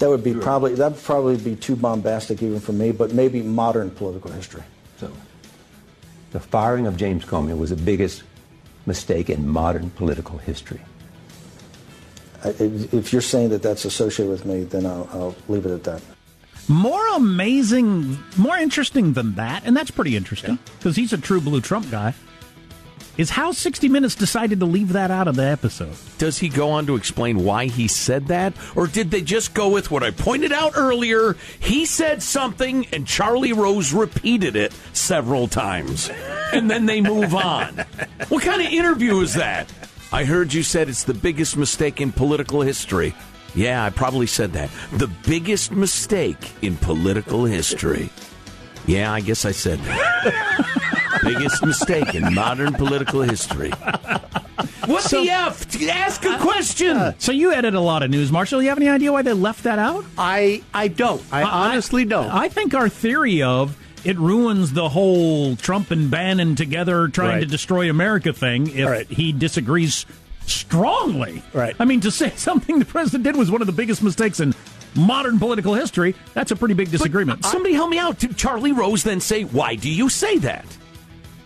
That 0.00 0.08
would 0.08 0.24
be 0.24 0.34
probably 0.34 0.74
that 0.74 0.92
would 0.92 1.02
probably 1.02 1.36
be 1.36 1.54
too 1.54 1.76
bombastic 1.76 2.42
even 2.42 2.58
for 2.58 2.72
me, 2.72 2.90
but 2.90 3.12
maybe 3.12 3.40
modern 3.40 3.90
political 3.92 4.32
history. 4.32 4.64
So, 4.96 5.12
the 6.32 6.40
firing 6.40 6.88
of 6.88 6.96
James 6.96 7.24
Comey 7.24 7.56
was 7.56 7.70
the 7.70 7.76
biggest 7.76 8.24
mistake 8.84 9.30
in 9.30 9.46
modern 9.46 9.90
political 9.90 10.38
history. 10.38 10.80
If 12.44 12.92
if 12.92 13.12
you're 13.12 13.22
saying 13.22 13.50
that 13.50 13.62
that's 13.62 13.84
associated 13.84 14.28
with 14.28 14.44
me, 14.44 14.64
then 14.64 14.84
I'll, 14.84 15.08
I'll 15.12 15.36
leave 15.46 15.66
it 15.66 15.70
at 15.70 15.84
that. 15.84 16.02
More 16.68 17.06
amazing, 17.14 18.18
more 18.36 18.56
interesting 18.56 19.12
than 19.12 19.34
that, 19.34 19.64
and 19.66 19.76
that's 19.76 19.90
pretty 19.90 20.16
interesting 20.16 20.58
because 20.78 20.96
he's 20.96 21.12
a 21.12 21.18
true 21.18 21.40
blue 21.40 21.60
Trump 21.60 21.90
guy. 21.90 22.14
Is 23.16 23.30
how 23.30 23.52
60 23.52 23.88
Minutes 23.88 24.16
decided 24.16 24.58
to 24.58 24.66
leave 24.66 24.94
that 24.94 25.12
out 25.12 25.28
of 25.28 25.36
the 25.36 25.44
episode. 25.44 25.94
Does 26.18 26.38
he 26.38 26.48
go 26.48 26.70
on 26.70 26.86
to 26.86 26.96
explain 26.96 27.44
why 27.44 27.66
he 27.66 27.86
said 27.86 28.26
that? 28.26 28.54
Or 28.74 28.88
did 28.88 29.12
they 29.12 29.22
just 29.22 29.54
go 29.54 29.68
with 29.68 29.92
what 29.92 30.02
I 30.02 30.10
pointed 30.10 30.50
out 30.50 30.72
earlier? 30.74 31.36
He 31.60 31.86
said 31.86 32.24
something 32.24 32.86
and 32.86 33.06
Charlie 33.06 33.52
Rose 33.52 33.92
repeated 33.92 34.56
it 34.56 34.72
several 34.94 35.46
times. 35.46 36.10
And 36.52 36.68
then 36.68 36.86
they 36.86 37.00
move 37.00 37.36
on. 37.36 37.84
what 38.28 38.42
kind 38.42 38.60
of 38.60 38.72
interview 38.72 39.20
is 39.20 39.34
that? 39.34 39.72
I 40.12 40.24
heard 40.24 40.52
you 40.52 40.64
said 40.64 40.88
it's 40.88 41.04
the 41.04 41.14
biggest 41.14 41.56
mistake 41.56 42.00
in 42.00 42.10
political 42.10 42.62
history. 42.62 43.14
Yeah, 43.54 43.84
I 43.84 43.90
probably 43.90 44.26
said 44.26 44.52
that. 44.54 44.70
The 44.92 45.06
biggest 45.26 45.70
mistake 45.70 46.52
in 46.62 46.76
political 46.76 47.44
history. 47.44 48.10
Yeah, 48.86 49.12
I 49.12 49.20
guess 49.20 49.44
I 49.44 49.52
said 49.52 49.78
that. 49.80 51.20
biggest 51.22 51.64
mistake 51.64 52.14
in 52.14 52.34
modern 52.34 52.74
political 52.74 53.22
history. 53.22 53.70
What 54.86 55.04
the 55.10 55.30
F? 55.30 55.80
Ask 55.88 56.24
a 56.26 56.38
question. 56.38 56.96
Uh, 56.96 57.12
so 57.18 57.32
you 57.32 57.52
edit 57.52 57.74
a 57.74 57.80
lot 57.80 58.02
of 58.02 58.10
news, 58.10 58.30
Marshall. 58.30 58.62
You 58.62 58.68
have 58.68 58.76
any 58.78 58.88
idea 58.88 59.10
why 59.12 59.22
they 59.22 59.32
left 59.32 59.64
that 59.64 59.78
out? 59.78 60.04
I 60.18 60.62
I 60.74 60.88
don't. 60.88 61.22
I, 61.32 61.42
honestly 61.42 62.04
don't. 62.04 62.28
I 62.30 62.48
think 62.50 62.74
our 62.74 62.88
theory 62.90 63.42
of 63.42 63.76
it 64.04 64.18
ruins 64.18 64.72
the 64.74 64.90
whole 64.90 65.56
Trump 65.56 65.90
and 65.90 66.10
Bannon 66.10 66.54
together 66.56 67.08
trying 67.08 67.28
Right. 67.36 67.40
to 67.40 67.46
destroy 67.46 67.88
America 67.88 68.34
thing 68.34 68.66
if 68.76 68.86
Right. 68.86 69.06
he 69.08 69.32
disagrees 69.32 70.04
strongly. 70.46 71.42
Right. 71.52 71.74
I 71.78 71.84
mean, 71.84 72.00
to 72.02 72.10
say 72.10 72.30
something 72.36 72.78
the 72.78 72.84
president 72.84 73.24
did 73.24 73.36
was 73.36 73.50
one 73.50 73.60
of 73.60 73.66
the 73.66 73.72
biggest 73.72 74.02
mistakes 74.02 74.40
in 74.40 74.54
modern 74.96 75.38
political 75.38 75.74
history, 75.74 76.14
that's 76.34 76.50
a 76.50 76.56
pretty 76.56 76.74
big 76.74 76.90
disagreement. 76.90 77.44
Somebody 77.44 77.74
help 77.74 77.90
me 77.90 77.98
out. 77.98 78.18
Did 78.18 78.36
Charlie 78.36 78.72
Rose 78.72 79.02
then 79.02 79.20
say, 79.20 79.42
Why 79.44 79.74
do 79.76 79.90
you 79.90 80.08
say 80.08 80.38
that? 80.38 80.64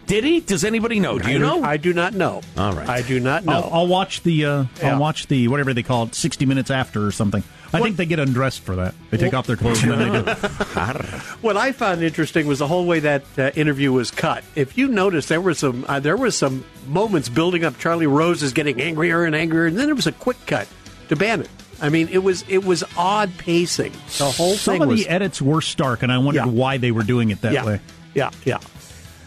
Did 0.06 0.24
he? 0.24 0.40
Does 0.40 0.64
anybody 0.64 1.00
know? 1.00 1.18
Do 1.18 1.30
you 1.30 1.36
I 1.36 1.38
know? 1.38 1.62
I 1.62 1.76
do 1.76 1.92
not 1.92 2.14
know. 2.14 2.40
All 2.56 2.72
right. 2.72 2.88
I 2.88 3.02
do 3.02 3.20
not 3.20 3.44
know. 3.44 3.52
I'll, 3.52 3.70
I'll 3.72 3.86
watch 3.86 4.22
the 4.22 4.44
uh, 4.46 4.64
Yeah. 4.78 4.94
I'll 4.94 5.00
watch 5.00 5.26
the 5.26 5.48
whatever 5.48 5.74
they 5.74 5.82
call 5.82 6.04
it, 6.04 6.14
sixty 6.14 6.46
minutes 6.46 6.70
after 6.70 7.06
or 7.06 7.12
something. 7.12 7.42
I 7.72 7.80
think 7.80 7.96
they 7.96 8.06
get 8.06 8.18
undressed 8.18 8.60
for 8.60 8.76
that. 8.76 8.94
They 9.10 9.18
take 9.18 9.34
off 9.34 9.46
their 9.46 9.56
clothes 9.56 9.82
and 9.82 9.92
then 9.92 10.12
they 10.24 10.34
do. 10.34 10.40
What 11.42 11.56
I 11.56 11.72
found 11.72 12.02
interesting 12.02 12.46
was 12.46 12.58
the 12.60 12.66
whole 12.66 12.86
way 12.86 13.00
that 13.00 13.24
uh, 13.38 13.50
interview 13.54 13.92
was 13.92 14.10
cut. 14.10 14.42
If 14.54 14.78
you 14.78 14.88
notice, 14.88 15.26
there 15.26 15.40
were 15.40 15.54
some 15.54 15.84
uh, 15.88 16.00
there 16.00 16.16
were 16.16 16.30
some 16.30 16.64
moments 16.86 17.28
building 17.28 17.64
up. 17.64 17.78
Charlie 17.78 18.06
Rose 18.06 18.42
is 18.42 18.52
getting 18.52 18.80
angrier 18.80 19.24
and 19.24 19.34
angrier, 19.36 19.66
and 19.66 19.76
then 19.78 19.86
there 19.86 19.94
was 19.94 20.06
a 20.06 20.12
quick 20.12 20.38
cut 20.46 20.66
to 21.08 21.16
Bannon. 21.16 21.46
I 21.80 21.90
mean, 21.90 22.08
it 22.08 22.18
was 22.18 22.44
it 22.48 22.64
was 22.64 22.82
odd 22.96 23.30
pacing. 23.38 23.92
The 24.18 24.30
whole 24.30 24.54
Some 24.54 24.74
thing 24.74 24.82
of 24.82 24.88
was 24.88 25.04
the 25.04 25.08
edits 25.08 25.40
were 25.42 25.60
stark, 25.60 26.02
and 26.02 26.10
I 26.10 26.18
wondered 26.18 26.46
Yeah. 26.46 26.50
why 26.50 26.76
they 26.78 26.90
were 26.90 27.04
doing 27.04 27.30
it 27.30 27.40
that 27.42 27.52
yeah, 27.52 27.64
way. 27.66 27.80
yeah, 28.14 28.30
yeah. 28.44 28.58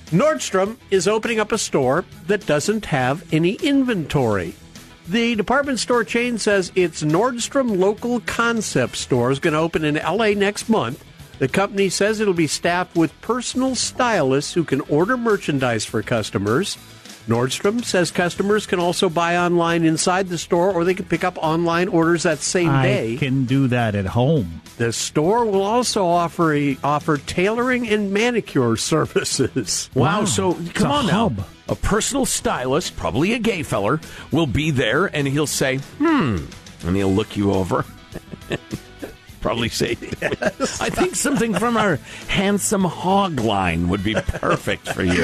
Nordstrom 0.08 0.76
is 0.90 1.08
opening 1.08 1.40
up 1.40 1.52
a 1.54 1.58
store 1.58 2.04
that 2.28 2.46
doesn't 2.46 2.86
have 2.88 3.24
any 3.34 3.54
inventory. 3.54 4.54
The 5.08 5.36
department 5.36 5.80
store 5.80 6.04
chain 6.04 6.38
says 6.38 6.72
its 6.76 7.04
Nordstrom 7.04 7.78
local 7.80 8.20
concept 8.22 8.96
store 8.98 9.32
is 9.32 9.40
going 9.40 9.54
to 9.54 9.60
open 9.60 9.84
in 9.84 9.96
LA 9.96 10.30
next 10.30 10.70
month. 10.70 11.04
The 11.40 11.48
company 11.48 11.90
says 11.90 12.20
it'll 12.20 12.34
be 12.36 12.48
staffed 12.48 12.96
with 12.96 13.20
personal 13.22 13.74
stylists 13.76 14.54
who 14.54 14.64
can 14.64 14.82
order 14.82 15.18
merchandise 15.18 15.86
for 15.86 16.04
customers. 16.04 16.78
Nordstrom 17.28 17.84
says 17.84 18.10
customers 18.12 18.66
can 18.66 18.80
also 18.80 19.10
buy 19.10 19.38
online 19.38 19.84
inside 19.84 20.28
the 20.30 20.38
store 20.38 20.72
or 20.72 20.84
they 20.84 20.94
can 20.94 21.06
pick 21.06 21.24
up 21.24 21.38
online 21.38 21.88
orders 21.88 22.24
that 22.24 22.40
same 22.40 22.70
I 22.70 22.84
day. 22.84 23.18
can 23.18 23.46
do 23.46 23.68
that 23.68 23.96
at 23.96 24.06
home. 24.06 24.62
The 24.78 24.92
store 24.94 25.46
will 25.46 25.62
also 25.62 26.06
offer 26.06 26.54
a, 26.54 26.78
offer 26.84 27.18
tailoring 27.18 27.88
and 27.88 28.12
manicure 28.12 28.76
services. 28.78 29.90
Wow, 29.94 30.26
so 30.26 30.58
It's 30.60 30.72
come 30.74 30.92
a 30.92 30.94
on 30.96 31.08
hub. 31.08 31.38
now. 31.38 31.46
A 31.72 31.76
personal 31.76 32.26
stylist, 32.26 32.98
probably 32.98 33.32
a 33.32 33.40
gay 33.40 33.64
feller, 33.64 34.02
will 34.30 34.46
be 34.46 34.72
there 34.72 35.06
and 35.06 35.26
he'll 35.26 35.48
say, 35.48 35.78
hmm, 35.78 36.38
and 36.86 36.96
he'll 36.98 37.14
look 37.14 37.38
you 37.38 37.54
over. 37.54 37.86
probably 39.42 39.70
say, 39.70 39.92
I 40.22 40.90
think 40.90 41.16
something 41.16 41.54
from 41.54 41.78
our 41.78 41.96
handsome 42.28 42.84
hog 42.84 43.40
line 43.40 43.88
would 43.88 44.04
be 44.04 44.16
perfect 44.16 44.90
for 44.90 45.02
you. 45.02 45.24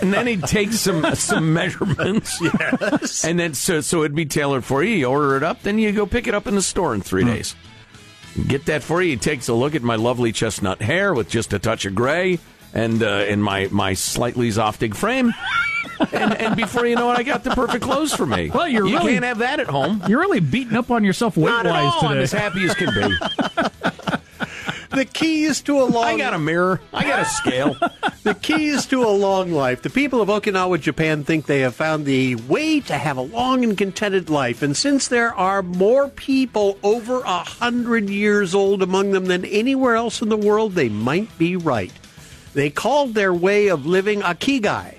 and 0.00 0.12
then 0.12 0.26
he'd 0.26 0.42
take 0.42 0.72
some 0.72 1.14
some 1.14 1.54
measurements. 1.54 2.40
Yes. 2.60 3.24
And 3.24 3.38
then 3.38 3.54
so 3.54 3.80
so 3.80 4.00
it'd 4.00 4.16
be 4.16 4.26
tailored 4.26 4.64
for 4.64 4.82
you. 4.82 4.96
You 4.96 5.06
order 5.06 5.36
it 5.36 5.44
up, 5.44 5.62
then 5.62 5.78
you 5.78 5.92
go 5.92 6.04
pick 6.04 6.26
it 6.26 6.34
up 6.34 6.48
in 6.48 6.56
the 6.56 6.62
store 6.62 6.94
in 6.94 7.00
three 7.00 7.24
days. 7.24 7.54
Get 8.48 8.66
that 8.66 8.82
for 8.82 9.00
you. 9.00 9.10
He 9.10 9.16
takes 9.18 9.46
a 9.48 9.54
look 9.54 9.76
at 9.76 9.82
my 9.82 9.94
lovely 9.96 10.32
chestnut 10.32 10.82
hair 10.82 11.14
with 11.14 11.28
just 11.28 11.52
a 11.52 11.60
touch 11.60 11.84
of 11.84 11.94
gray 11.94 12.40
and 12.74 13.02
uh, 13.02 13.06
in 13.28 13.40
my, 13.42 13.68
my 13.70 13.94
slightly 13.94 14.48
zoftig 14.48 14.94
frame. 14.94 15.32
and, 16.12 16.34
and 16.34 16.56
before 16.56 16.86
you 16.86 16.96
know 16.96 17.10
it, 17.12 17.18
I 17.18 17.22
got 17.22 17.44
the 17.44 17.50
perfect 17.50 17.84
clothes 17.84 18.14
for 18.14 18.26
me. 18.26 18.50
Well, 18.54 18.68
you're 18.68 18.86
you 18.86 18.98
really- 18.98 19.12
can't 19.12 19.24
have 19.24 19.38
that 19.38 19.60
at 19.60 19.68
home. 19.68 20.02
You're 20.08 20.20
really 20.20 20.40
beating 20.40 20.76
up 20.76 20.90
on 20.90 21.04
yourself 21.04 21.36
weight 21.36 21.50
Not 21.50 21.66
wise 21.66 21.92
all. 21.94 22.00
today. 22.02 22.14
I'm 22.14 22.18
as 22.20 22.32
happy 22.32 22.64
as 22.64 22.74
can 22.74 22.92
be. 22.94 23.16
The 24.90 25.06
keys 25.06 25.62
to 25.62 25.80
a 25.80 25.84
long 25.84 26.04
I 26.04 26.18
got 26.18 26.34
a 26.34 26.38
mirror. 26.38 26.78
I 26.92 27.04
got 27.04 27.20
a 27.20 27.24
scale. 27.24 27.74
the 28.24 28.34
keys 28.34 28.84
to 28.88 29.02
a 29.02 29.08
long 29.08 29.50
life. 29.50 29.80
The 29.80 29.88
people 29.88 30.20
of 30.20 30.28
Okinawa, 30.28 30.78
Japan 30.78 31.24
think 31.24 31.46
they 31.46 31.60
have 31.60 31.74
found 31.74 32.04
the 32.04 32.34
way 32.34 32.78
to 32.80 32.98
have 32.98 33.16
a 33.16 33.22
long 33.22 33.64
and 33.64 33.76
contented 33.76 34.28
life. 34.28 34.60
And 34.60 34.76
since 34.76 35.08
there 35.08 35.32
are 35.34 35.62
more 35.62 36.08
people 36.08 36.78
over 36.82 37.20
a 37.20 37.38
hundred 37.38 38.10
years 38.10 38.54
old 38.54 38.82
among 38.82 39.12
them 39.12 39.24
than 39.26 39.46
anywhere 39.46 39.96
else 39.96 40.20
in 40.20 40.28
the 40.28 40.36
world, 40.36 40.74
they 40.74 40.90
might 40.90 41.36
be 41.38 41.56
right. 41.56 41.92
They 42.54 42.70
called 42.70 43.14
their 43.14 43.32
way 43.32 43.68
of 43.68 43.86
living 43.86 44.20
ikigai. 44.20 44.98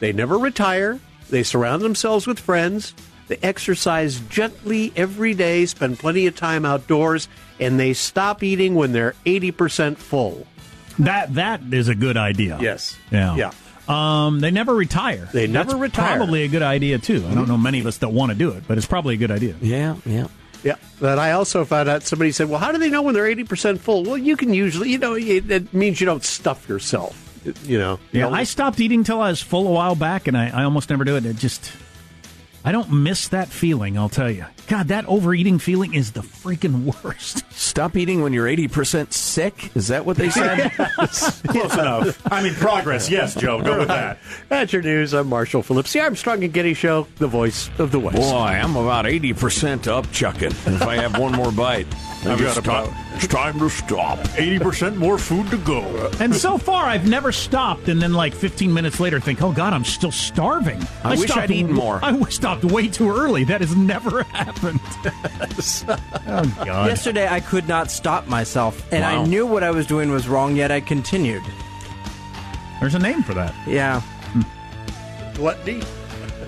They 0.00 0.12
never 0.12 0.38
retire. 0.38 0.98
They 1.30 1.42
surround 1.42 1.82
themselves 1.82 2.26
with 2.26 2.38
friends. 2.38 2.94
They 3.28 3.38
exercise 3.42 4.20
gently 4.20 4.92
every 4.96 5.34
day, 5.34 5.66
spend 5.66 5.98
plenty 5.98 6.26
of 6.26 6.34
time 6.34 6.64
outdoors, 6.64 7.28
and 7.60 7.78
they 7.78 7.92
stop 7.92 8.42
eating 8.42 8.74
when 8.74 8.92
they're 8.92 9.14
80% 9.26 9.98
full. 9.98 10.46
That 10.98 11.34
that 11.34 11.60
is 11.72 11.88
a 11.88 11.94
good 11.94 12.16
idea. 12.16 12.58
Yes. 12.60 12.96
Yeah. 13.12 13.36
Yeah. 13.36 13.52
Um, 13.88 14.40
they 14.40 14.50
never 14.50 14.74
retire. 14.74 15.28
They 15.32 15.46
never 15.46 15.70
That's 15.70 15.80
retire. 15.80 16.16
Probably 16.16 16.42
a 16.42 16.48
good 16.48 16.62
idea 16.62 16.98
too. 16.98 17.24
I 17.26 17.34
don't 17.34 17.48
know 17.48 17.56
many 17.56 17.80
of 17.80 17.86
us 17.86 17.98
that 17.98 18.10
want 18.10 18.32
to 18.32 18.36
do 18.36 18.50
it, 18.50 18.64
but 18.66 18.76
it's 18.76 18.86
probably 18.86 19.14
a 19.14 19.16
good 19.18 19.30
idea. 19.30 19.54
Yeah, 19.60 19.96
yeah. 20.04 20.28
Yeah, 20.64 20.74
but 21.00 21.18
I 21.18 21.32
also 21.32 21.64
found 21.64 21.88
out 21.88 22.02
somebody 22.02 22.32
said, 22.32 22.48
"Well, 22.48 22.58
how 22.58 22.72
do 22.72 22.78
they 22.78 22.90
know 22.90 23.02
when 23.02 23.14
they're 23.14 23.26
eighty 23.26 23.44
percent 23.44 23.80
full?" 23.80 24.02
Well, 24.04 24.18
you 24.18 24.36
can 24.36 24.52
usually, 24.52 24.90
you 24.90 24.98
know, 24.98 25.14
it, 25.14 25.50
it 25.50 25.72
means 25.72 26.00
you 26.00 26.04
don't 26.06 26.24
stuff 26.24 26.68
yourself. 26.68 27.16
You 27.64 27.78
know, 27.78 28.00
you 28.12 28.20
Yeah, 28.20 28.26
don't- 28.26 28.34
I 28.34 28.44
stopped 28.44 28.80
eating 28.80 29.04
till 29.04 29.20
I 29.20 29.30
was 29.30 29.40
full 29.40 29.68
a 29.68 29.70
while 29.70 29.94
back, 29.94 30.26
and 30.26 30.36
I, 30.36 30.48
I 30.48 30.64
almost 30.64 30.90
never 30.90 31.04
do 31.04 31.16
it. 31.16 31.24
It 31.24 31.36
just, 31.36 31.70
I 32.68 32.72
don't 32.72 32.92
miss 32.92 33.28
that 33.28 33.48
feeling. 33.48 33.96
I'll 33.96 34.10
tell 34.10 34.30
you. 34.30 34.44
God, 34.66 34.88
that 34.88 35.06
overeating 35.06 35.58
feeling 35.58 35.94
is 35.94 36.12
the 36.12 36.20
freaking 36.20 37.02
worst. 37.02 37.50
Stop 37.50 37.96
eating 37.96 38.20
when 38.20 38.34
you're 38.34 38.46
80% 38.46 39.10
sick? 39.10 39.74
Is 39.74 39.88
that 39.88 40.04
what 40.04 40.18
they 40.18 40.28
said? 40.28 40.70
Close 41.48 41.72
enough. 41.72 42.20
I 42.30 42.42
mean, 42.42 42.52
progress. 42.52 43.08
Yes, 43.08 43.34
Joe. 43.34 43.62
Go 43.62 43.78
with 43.78 43.88
that. 43.88 44.18
That's 44.50 44.70
your 44.70 44.82
news. 44.82 45.14
I'm 45.14 45.28
Marshall 45.28 45.62
Phillips, 45.62 45.94
the 45.94 46.00
Armstrong 46.00 46.44
and 46.44 46.52
Getty 46.52 46.74
Show, 46.74 47.08
the 47.16 47.26
voice 47.26 47.70
of 47.78 47.90
the 47.90 48.00
West. 48.00 48.18
Boy, 48.18 48.36
I'm 48.36 48.76
about 48.76 49.06
80% 49.06 49.86
up 49.86 50.12
chucking. 50.12 50.48
If 50.50 50.82
I 50.82 50.96
have 50.96 51.18
one 51.18 51.32
more 51.32 51.50
bite, 51.50 51.86
I 52.24 52.32
I've 52.32 52.40
got 52.40 52.52
stop. 52.52 52.64
about- 52.64 52.92
It's 53.14 53.26
time 53.28 53.58
to 53.60 53.68
stop. 53.70 54.18
80% 54.36 54.96
more 54.96 55.18
food 55.18 55.48
to 55.50 55.56
go. 55.58 55.82
And 56.20 56.34
so 56.34 56.58
far, 56.58 56.84
I've 56.86 57.06
never 57.08 57.30
stopped, 57.32 57.88
and 57.88 58.02
then 58.02 58.12
like 58.12 58.34
15 58.34 58.72
minutes 58.74 58.98
later, 58.98 59.20
think, 59.20 59.40
"Oh 59.42 59.52
God, 59.52 59.72
I'm 59.72 59.84
still 59.84 60.10
starving." 60.10 60.84
I 61.04 61.10
wish 61.10 61.30
stopped 61.30 61.42
I'd 61.42 61.50
eaten 61.52 61.72
more. 61.72 62.00
I 62.02 62.18
stopped 62.28 62.64
way 62.64 62.88
too 62.88 63.10
early. 63.10 63.44
That 63.44 63.60
has 63.60 63.76
never 63.76 64.22
happened. 64.32 64.80
oh 66.26 66.54
God. 66.64 66.86
Yesterday, 66.88 67.28
I 67.28 67.40
could 67.40 67.68
not 67.68 67.90
stop 67.90 68.26
myself, 68.26 68.84
and 68.92 69.02
Wow. 69.02 69.22
I 69.22 69.26
knew 69.26 69.46
what 69.46 69.62
I 69.62 69.70
was 69.70 69.86
doing 69.86 70.10
was 70.10 70.28
wrong, 70.28 70.56
yet 70.56 70.70
I 70.72 70.80
continued. 70.80 71.42
There's 72.80 72.94
a 72.94 72.98
name 72.98 73.22
for 73.22 73.34
that. 73.34 73.54
Yeah. 73.66 74.02
Gluttony 75.34 75.82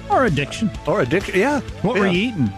or 0.09 0.25
addiction 0.27 0.71
or 0.87 1.01
addiction. 1.03 1.39
Yeah. 1.39 1.61
What 1.83 1.97
were 1.99 2.07
you 2.09 2.29
eating? 2.31 2.53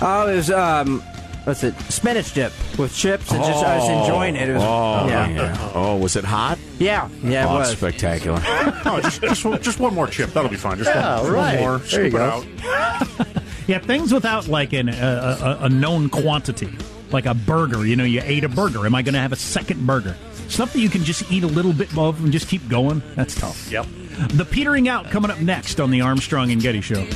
Oh, 0.00 0.28
it 0.28 0.36
was 0.36 0.50
um, 0.50 1.02
what's 1.44 1.62
it? 1.64 1.74
Spinach 1.90 2.32
dip 2.34 2.52
with 2.78 2.94
chips. 2.94 3.30
And 3.30 3.42
just 3.44 3.64
I 3.64 3.78
was 3.78 3.88
oh. 3.88 4.00
enjoying 4.02 4.36
it. 4.36 4.48
It 4.48 4.54
was 4.54 4.62
Oh, 4.62 5.06
yeah. 5.08 5.28
yeah. 5.28 5.70
Oh, 5.74 5.96
was 5.96 6.16
it 6.16 6.24
hot? 6.24 6.58
Yeah, 6.78 7.08
yeah, 7.22 7.44
it 7.44 7.50
oh, 7.50 7.54
was. 7.58 7.70
spectacular. 7.76 8.40
Oh, 8.86 9.00
just, 9.00 9.22
just, 9.22 9.44
one- 9.44 9.62
just 9.62 9.80
one 9.80 9.94
more 9.94 10.06
chip. 10.06 10.30
That'll 10.30 10.50
be 10.50 10.56
fine. 10.56 10.76
Just 10.76 10.90
Yeah, 10.90 11.22
one, 11.22 11.32
right. 11.32 11.60
one 11.60 11.62
more. 11.62 11.78
There 11.78 12.04
you 12.04 12.10
Scoop 12.10 12.20
it 12.20 12.62
go. 12.62 12.68
out. 12.68 13.26
Yeah, 13.66 13.78
things 13.78 14.12
without 14.12 14.46
like 14.46 14.74
an, 14.74 14.90
a, 14.90 14.92
a, 14.92 15.58
a 15.62 15.68
known 15.70 16.10
quantity, 16.10 16.68
like 17.12 17.24
a 17.24 17.32
burger. 17.32 17.86
You 17.86 17.96
know, 17.96 18.04
you 18.04 18.20
ate 18.22 18.44
a 18.44 18.48
burger. 18.50 18.84
Am 18.84 18.94
I 18.94 19.00
going 19.00 19.14
to 19.14 19.20
have 19.20 19.32
a 19.32 19.36
second 19.36 19.86
burger? 19.86 20.14
Stuff 20.48 20.74
that 20.74 20.80
you 20.80 20.90
can 20.90 21.02
just 21.02 21.32
eat 21.32 21.44
a 21.44 21.46
little 21.46 21.72
bit 21.72 21.96
of 21.96 22.22
and 22.22 22.30
just 22.30 22.46
keep 22.46 22.68
going. 22.68 23.02
That's 23.14 23.34
tough. 23.34 23.70
Yep. 23.72 23.86
The 24.34 24.44
petering 24.44 24.86
out 24.88 25.06
coming 25.10 25.30
up 25.30 25.40
next 25.40 25.80
on 25.80 25.90
the 25.90 26.02
Armstrong 26.02 26.52
and 26.52 26.60
Getty 26.60 26.82
Show. 26.82 27.06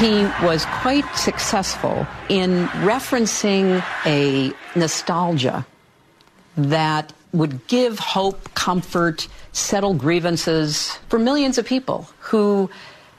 He 0.00 0.24
was 0.46 0.64
quite 0.66 1.04
successful 1.16 2.06
in 2.28 2.66
referencing 2.84 3.82
a 4.06 4.52
nostalgia 4.78 5.66
that 6.56 7.12
would 7.32 7.66
give 7.66 7.98
hope, 7.98 8.54
comfort, 8.54 9.26
settle 9.52 9.94
grievances 9.94 10.96
for 11.08 11.18
millions 11.18 11.58
of 11.58 11.66
people 11.66 12.08
who 12.20 12.70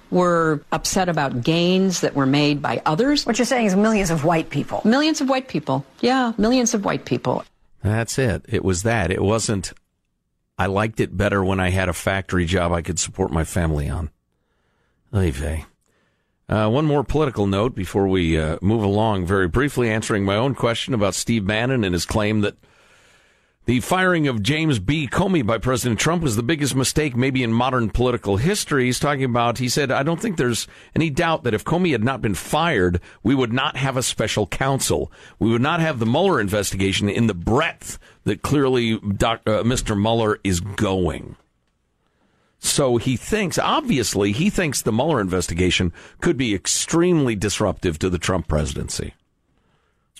were 0.10 0.64
upset 0.72 1.10
about 1.10 1.44
gains 1.44 2.02
that 2.02 2.16
were 2.16 2.26
made 2.26 2.62
by 2.62 2.82
others. 2.86 3.26
What 3.26 3.38
you're 3.38 3.46
saying 3.46 3.68
is 3.68 3.76
millions 3.76 4.10
of 4.10 4.24
white 4.24 4.50
people. 4.50 4.82
Millions 4.86 5.22
of 5.22 5.30
white 5.30 5.48
people. 5.48 5.86
Yeah, 6.00 6.34
millions 6.38 6.74
of 6.74 6.86
white 6.86 7.06
people. 7.06 7.44
That's 7.84 8.18
it. 8.18 8.46
It 8.48 8.64
was 8.64 8.84
that. 8.84 9.12
It 9.12 9.22
wasn't 9.22 9.74
I 10.60 10.66
liked 10.66 11.00
it 11.00 11.16
better 11.16 11.42
when 11.42 11.62
I 11.62 11.70
had 11.70 11.88
a 11.88 11.94
factory 11.94 12.44
job 12.44 12.74
I 12.74 12.82
could 12.82 13.00
support 13.00 13.32
my 13.32 13.46
family 13.46 13.88
on. 13.88 14.10
Oy 15.16 15.32
vey. 15.32 15.66
Uh, 16.50 16.68
one 16.68 16.86
more 16.86 17.04
political 17.04 17.46
note 17.46 17.76
before 17.76 18.08
we 18.08 18.40
uh, 18.40 18.58
move 18.60 18.82
along 18.82 19.24
very 19.24 19.48
briefly, 19.48 19.88
answering 19.88 20.26
my 20.26 20.36
own 20.36 20.56
question 20.56 20.96
about 20.96 21.14
Steve 21.14 21.46
Bannon 21.46 21.84
and 21.84 21.94
his 21.94 22.08
claim 22.08 22.42
that 22.42 22.58
the 23.66 23.82
firing 23.82 24.28
of 24.28 24.42
James 24.42 24.80
B. 24.80 25.08
Comey 25.08 25.46
by 25.46 25.60
President 25.60 26.00
Trump 26.00 26.24
was 26.24 26.36
the 26.36 26.42
biggest 26.42 26.76
mistake 26.76 27.16
maybe 27.16 27.44
in 27.44 27.54
modern 27.54 27.92
political 27.92 28.38
history. 28.38 28.86
He's 28.86 28.98
talking 28.98 29.26
about, 29.26 29.60
he 29.60 29.70
said, 29.70 29.92
I 29.92 30.02
don't 30.02 30.20
think 30.20 30.38
there's 30.38 30.68
any 30.96 31.12
doubt 31.12 31.44
that 31.44 31.54
if 31.54 31.64
Comey 31.64 31.92
had 31.92 32.04
not 32.04 32.20
been 32.20 32.34
fired, 32.34 33.00
we 33.22 33.36
would 33.36 33.54
not 33.54 33.78
have 33.78 33.96
a 33.96 34.02
special 34.02 34.48
counsel. 34.48 35.12
We 35.38 35.52
would 35.52 35.62
not 35.62 35.82
have 35.82 36.00
the 36.00 36.08
Mueller 36.08 36.42
investigation 36.42 37.10
in 37.10 37.28
the 37.28 37.36
breadth 37.36 38.00
that 38.24 38.42
clearly 38.42 38.98
Doc, 38.98 39.42
uh, 39.46 39.62
Mr. 39.62 39.96
Mueller 39.96 40.40
is 40.44 40.62
going. 40.62 41.36
So 42.60 42.98
he 42.98 43.16
thinks, 43.16 43.58
obviously, 43.58 44.34
he 44.34 44.50
thinks 44.50 44.82
the 44.82 44.92
Mueller 44.92 45.22
investigation 45.22 45.94
could 46.20 46.38
be 46.38 46.54
extremely 46.54 47.36
disruptive 47.36 47.98
to 48.00 48.10
the 48.10 48.18
Trump 48.18 48.48
presidency. 48.48 49.14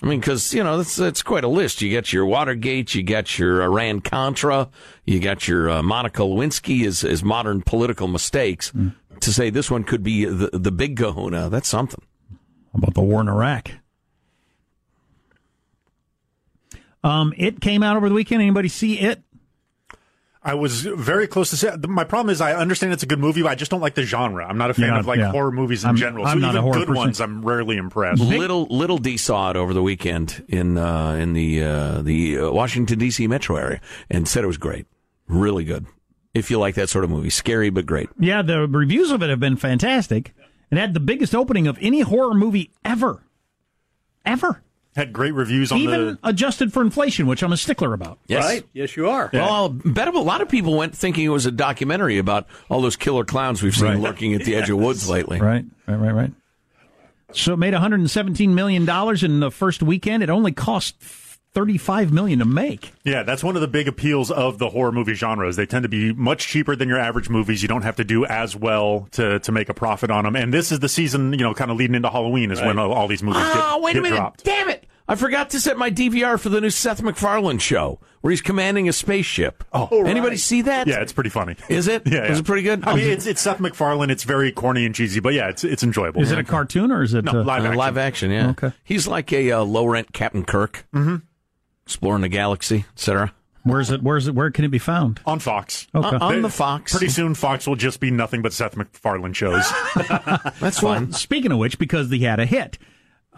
I 0.02 0.06
mean, 0.06 0.22
because 0.22 0.54
you 0.54 0.64
know 0.64 0.78
that's 0.78 0.96
that's 0.96 1.22
quite 1.22 1.44
a 1.44 1.50
list. 1.50 1.82
You 1.82 1.94
got 1.94 2.14
your 2.14 2.26
Watergate, 2.26 2.96
you 2.96 3.04
got 3.04 3.38
your 3.38 3.62
Iran 3.62 4.00
Contra, 4.00 4.70
you 5.06 5.20
got 5.20 5.48
your 5.48 5.70
uh, 5.70 5.84
Monica 5.84 6.22
Lewinsky 6.22 6.86
as 6.86 7.04
as 7.04 7.22
modern 7.22 7.62
political 7.62 8.08
mistakes. 8.08 8.72
Mm. 8.72 8.96
To 9.20 9.34
say 9.34 9.50
this 9.50 9.70
one 9.70 9.84
could 9.84 10.02
be 10.02 10.24
the 10.24 10.52
the 10.54 10.72
big 10.72 10.96
Kahuna, 10.96 11.50
that's 11.50 11.68
something. 11.68 12.02
How 12.72 12.78
about 12.78 12.94
the 12.94 13.02
war 13.02 13.20
in 13.20 13.28
Iraq? 13.28 13.72
Um, 17.04 17.34
it 17.38 17.60
came 17.60 17.84
out 17.84 17.98
over 17.98 18.08
the 18.08 18.16
weekend. 18.16 18.42
Anybody 18.42 18.70
see 18.70 19.00
it? 19.00 19.22
I 20.50 20.56
was 20.56 20.82
very 20.82 21.28
close 21.28 21.52
to 21.52 21.58
say. 21.58 21.76
My 21.88 22.04
problem 22.04 22.32
is 22.32 22.42
I 22.42 22.54
understand 22.54 22.92
it's 22.94 23.04
a 23.04 23.06
good 23.06 23.20
movie, 23.20 23.44
but 23.44 23.50
I 23.52 23.56
just 23.56 23.70
don't 23.70 23.82
like 23.82 23.94
the 23.94 24.04
genre. 24.04 24.46
I'm 24.48 24.58
not 24.58 24.72
a 24.72 24.74
fan 24.74 24.86
Yeah, 24.88 25.00
of 25.00 25.06
like 25.06 25.20
yeah. 25.20 25.32
horror 25.32 25.52
movies 25.52 25.84
in 25.84 25.90
I'm- 25.90 25.96
general. 25.96 26.26
I'm 26.26 26.38
so 26.38 26.40
not 26.40 26.56
a 26.56 26.58
even 26.58 26.64
horror 26.64 26.74
good 26.80 26.88
person. 26.88 26.96
ones, 26.98 27.22
I'm 27.22 27.44
rarely 27.44 27.78
impressed. 27.78 28.22
Little 28.22 28.66
little 28.70 28.98
D 28.98 29.16
saw 29.18 29.52
it 29.52 29.56
over 29.56 29.74
the 29.74 29.84
weekend 29.84 30.44
in 30.48 30.78
uh, 30.78 31.12
in 31.12 31.34
the 31.34 31.64
uh, 31.64 32.02
the 32.02 32.40
uh, 32.40 32.50
Washington 32.52 32.98
D.C. 32.98 33.28
metro 33.28 33.58
area 33.58 33.82
and 34.10 34.28
said 34.28 34.44
it 34.44 34.48
was 34.48 34.58
great, 34.58 34.88
really 35.28 35.64
good. 35.64 35.86
If 36.34 36.50
you 36.50 36.58
like 36.60 36.76
that 36.76 36.90
sort 36.90 37.04
of 37.04 37.10
movie, 37.12 37.30
scary 37.30 37.70
but 37.70 37.86
great. 37.86 38.10
Yeah, 38.20 38.42
the 38.42 38.68
reviews 38.68 39.12
of 39.12 39.22
it 39.22 39.30
have 39.30 39.40
been 39.40 39.56
fantastic. 39.58 40.34
It 40.72 40.78
had 40.78 40.94
the 40.94 41.00
biggest 41.00 41.34
opening 41.36 41.68
of 41.68 41.78
any 41.82 42.02
horror 42.02 42.34
movie 42.34 42.72
ever, 42.86 43.24
ever. 44.26 44.62
Had 45.00 45.14
great 45.14 45.34
reviews 45.34 45.72
on 45.72 45.78
Even 45.80 46.00
the. 46.08 46.20
adjusted 46.24 46.74
for 46.74 46.82
inflation, 46.82 47.26
which 47.26 47.42
I'm 47.42 47.54
a 47.54 47.58
stickler 47.58 47.94
about. 47.94 48.20
Yes. 48.28 48.44
Right? 48.44 48.66
Yes, 48.74 48.98
you 48.98 49.10
are. 49.10 49.30
Well, 49.32 49.50
I'll 49.50 49.70
bet 49.70 50.08
a 50.10 50.20
lot 50.20 50.42
of 50.42 50.50
people 50.50 50.76
went 50.76 50.94
thinking 50.96 51.24
it 51.24 51.30
was 51.30 51.46
a 51.46 51.52
documentary 51.52 52.18
about 52.18 52.48
all 52.70 52.82
those 52.82 52.96
killer 52.98 53.24
clowns 53.24 53.64
we've 53.64 53.74
seen 53.76 53.86
Right. 53.86 53.98
lurking 54.00 54.34
at 54.34 54.44
the 54.44 54.56
edge 54.56 54.70
of 54.70 54.78
woods 54.78 55.10
lately. 55.10 55.40
Right, 55.40 55.64
right, 55.88 55.96
right, 55.96 56.14
right. 56.14 56.32
So 57.32 57.54
it 57.54 57.58
made 57.58 57.74
117 57.74 58.54
million 58.56 58.86
dollars 58.86 59.24
in 59.24 59.40
the 59.40 59.52
first 59.52 59.82
weekend. 59.84 60.24
It 60.24 60.30
only 60.30 60.52
cost 60.52 60.96
35 61.54 62.12
million 62.12 62.40
to 62.40 62.46
make. 62.46 62.92
Yeah, 63.04 63.24
that's 63.24 63.44
one 63.44 63.56
of 63.56 63.62
the 63.62 63.68
big 63.68 63.88
appeals 63.88 64.30
of 64.32 64.60
the 64.60 64.70
horror 64.70 64.92
movie 64.92 65.14
genres. 65.16 65.56
They 65.56 65.66
tend 65.66 65.84
to 65.84 65.90
be 65.90 66.14
much 66.14 66.48
cheaper 66.48 66.76
than 66.76 66.88
your 66.90 67.00
average 67.00 67.30
movies. 67.30 67.62
You 67.62 67.68
don't 67.68 67.82
have 67.82 67.96
to 67.98 68.04
do 68.04 68.26
as 68.26 68.56
well 68.56 69.08
to, 69.12 69.40
to 69.40 69.52
make 69.52 69.70
a 69.70 69.74
profit 69.74 70.12
on 70.12 70.26
them. 70.26 70.36
And 70.36 70.54
this 70.54 70.72
is 70.72 70.80
the 70.80 70.90
season, 70.90 71.34
you 71.34 71.40
know, 71.40 71.54
kind 71.54 71.72
of 71.72 71.78
leading 71.78 71.96
into 71.96 72.10
Halloween 72.10 72.52
is 72.52 72.62
when 72.62 72.78
all, 72.78 72.92
all 72.94 73.08
these 73.08 73.24
movies 73.24 73.42
Oh, 73.46 73.76
get, 73.78 73.84
wait 73.84 73.96
a 73.98 74.02
minute! 74.02 74.16
dropped. 74.18 74.44
Damn 74.44 74.70
it! 74.70 74.86
I 75.10 75.16
forgot 75.16 75.50
to 75.50 75.60
set 75.60 75.76
my 75.78 75.90
DVR 75.90 76.40
for 76.40 76.50
the 76.50 76.62
new 76.62 76.70
Seth 76.70 77.02
MacFarlane 77.02 77.58
show 77.58 78.00
where 78.22 78.30
he's 78.32 78.42
commanding 78.42 78.88
a 78.88 78.94
spaceship. 78.94 79.64
Oh, 79.74 80.06
anybody 80.06 80.38
see 80.38 80.62
that? 80.62 80.86
Yeah, 80.88 81.02
it's 81.02 81.12
pretty 81.14 81.32
funny. 81.32 81.56
Is 81.68 81.88
it? 81.88 82.04
Yeah, 82.06 82.14
yeah. 82.26 82.32
Is 82.32 82.40
it 82.40 82.46
pretty 82.46 82.62
good? 82.62 82.88
I 82.88 82.96
mean, 82.96 83.08
it's, 83.10 83.26
it's 83.26 83.42
Seth 83.42 83.60
MacFarlane. 83.60 84.12
It's 84.12 84.24
very 84.24 84.52
corny 84.52 84.86
and 84.86 84.94
cheesy, 84.94 85.20
but 85.20 85.34
yeah, 85.34 85.50
it's 85.50 85.64
it's 85.64 85.82
enjoyable. 85.84 86.22
Is 86.22 86.32
it 86.32 86.38
a 86.40 86.44
cartoon 86.44 86.92
or 86.92 87.02
is 87.02 87.14
it 87.16 87.26
No, 87.26 87.42
uh, 87.42 87.44
live 87.44 87.64
Uh, 87.64 87.68
action. 87.68 87.78
live 87.78 87.98
action, 87.98 88.32
yeah. 88.32 88.50
Okay. 88.52 88.72
He's 88.84 89.08
like 89.08 89.34
a 89.34 89.52
uh, 89.52 89.64
low 89.64 89.86
rent 89.88 90.14
Captain 90.14 90.46
Kirk, 90.46 90.86
hmm 90.94 91.16
exploring 91.86 92.22
the 92.22 92.30
galaxy, 92.30 92.86
etc. 92.94 93.34
Where's 93.64 93.90
it? 93.90 94.04
Where's 94.04 94.28
it? 94.28 94.36
Where 94.36 94.52
can 94.52 94.64
it 94.64 94.68
be 94.70 94.78
found? 94.78 95.20
On 95.26 95.40
Fox. 95.40 95.88
Okay. 95.96 96.16
Uh, 96.16 96.20
on 96.24 96.42
the 96.44 96.50
Fox. 96.50 96.92
Pretty 96.92 97.10
soon, 97.10 97.34
Fox 97.34 97.66
will 97.68 97.76
just 97.76 98.00
be 98.00 98.12
nothing 98.12 98.44
but 98.44 98.54
Seth 98.54 98.78
MacFarlane 98.78 99.34
shows. 99.34 99.68
That's 100.60 100.84
Well, 100.84 101.12
speaking 101.14 101.52
of 101.52 101.58
which, 101.58 101.80
because 101.80 102.10
they 102.10 102.20
had 102.20 102.40
a 102.40 102.46
hit. 102.46 102.78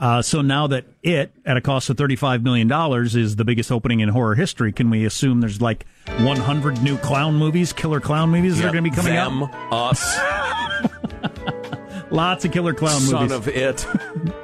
Uh, 0.01 0.19
so 0.21 0.41
now 0.41 0.65
that 0.65 0.83
it, 1.03 1.31
at 1.45 1.57
a 1.57 1.61
cost 1.61 1.89
of 1.91 1.95
$35 1.95 2.41
million, 2.41 2.71
is 3.15 3.35
the 3.35 3.45
biggest 3.45 3.71
opening 3.71 3.99
in 3.99 4.09
horror 4.09 4.33
history, 4.33 4.73
can 4.73 4.89
we 4.89 5.05
assume 5.05 5.41
there's 5.41 5.61
like 5.61 5.85
100 6.07 6.81
new 6.81 6.97
clown 6.97 7.35
movies, 7.35 7.71
killer 7.71 7.99
clown 7.99 8.31
movies 8.31 8.57
that 8.57 8.65
are 8.65 8.71
going 8.71 8.83
to 8.83 8.89
be 8.89 8.95
coming 8.95 9.13
Them, 9.13 9.43
out? 9.43 9.53
us, 9.71 10.17
Lots 12.11 12.43
of 12.45 12.51
killer 12.51 12.73
clown 12.73 12.99
son 12.99 13.29
movies. 13.29 13.29
Son 13.29 13.37
of 13.37 13.47
it. 13.47 13.85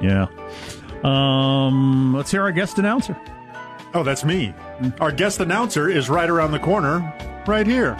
yeah. 0.00 0.28
Um, 1.02 2.14
let's 2.14 2.30
hear 2.30 2.42
our 2.42 2.52
guest 2.52 2.78
announcer. 2.78 3.16
oh, 3.94 4.02
that's 4.04 4.24
me. 4.24 4.54
Our 5.00 5.10
guest 5.12 5.40
announcer 5.40 5.88
is 5.90 6.08
right 6.08 6.30
around 6.30 6.52
the 6.52 6.58
corner, 6.60 7.00
right 7.48 7.66
here. 7.66 7.94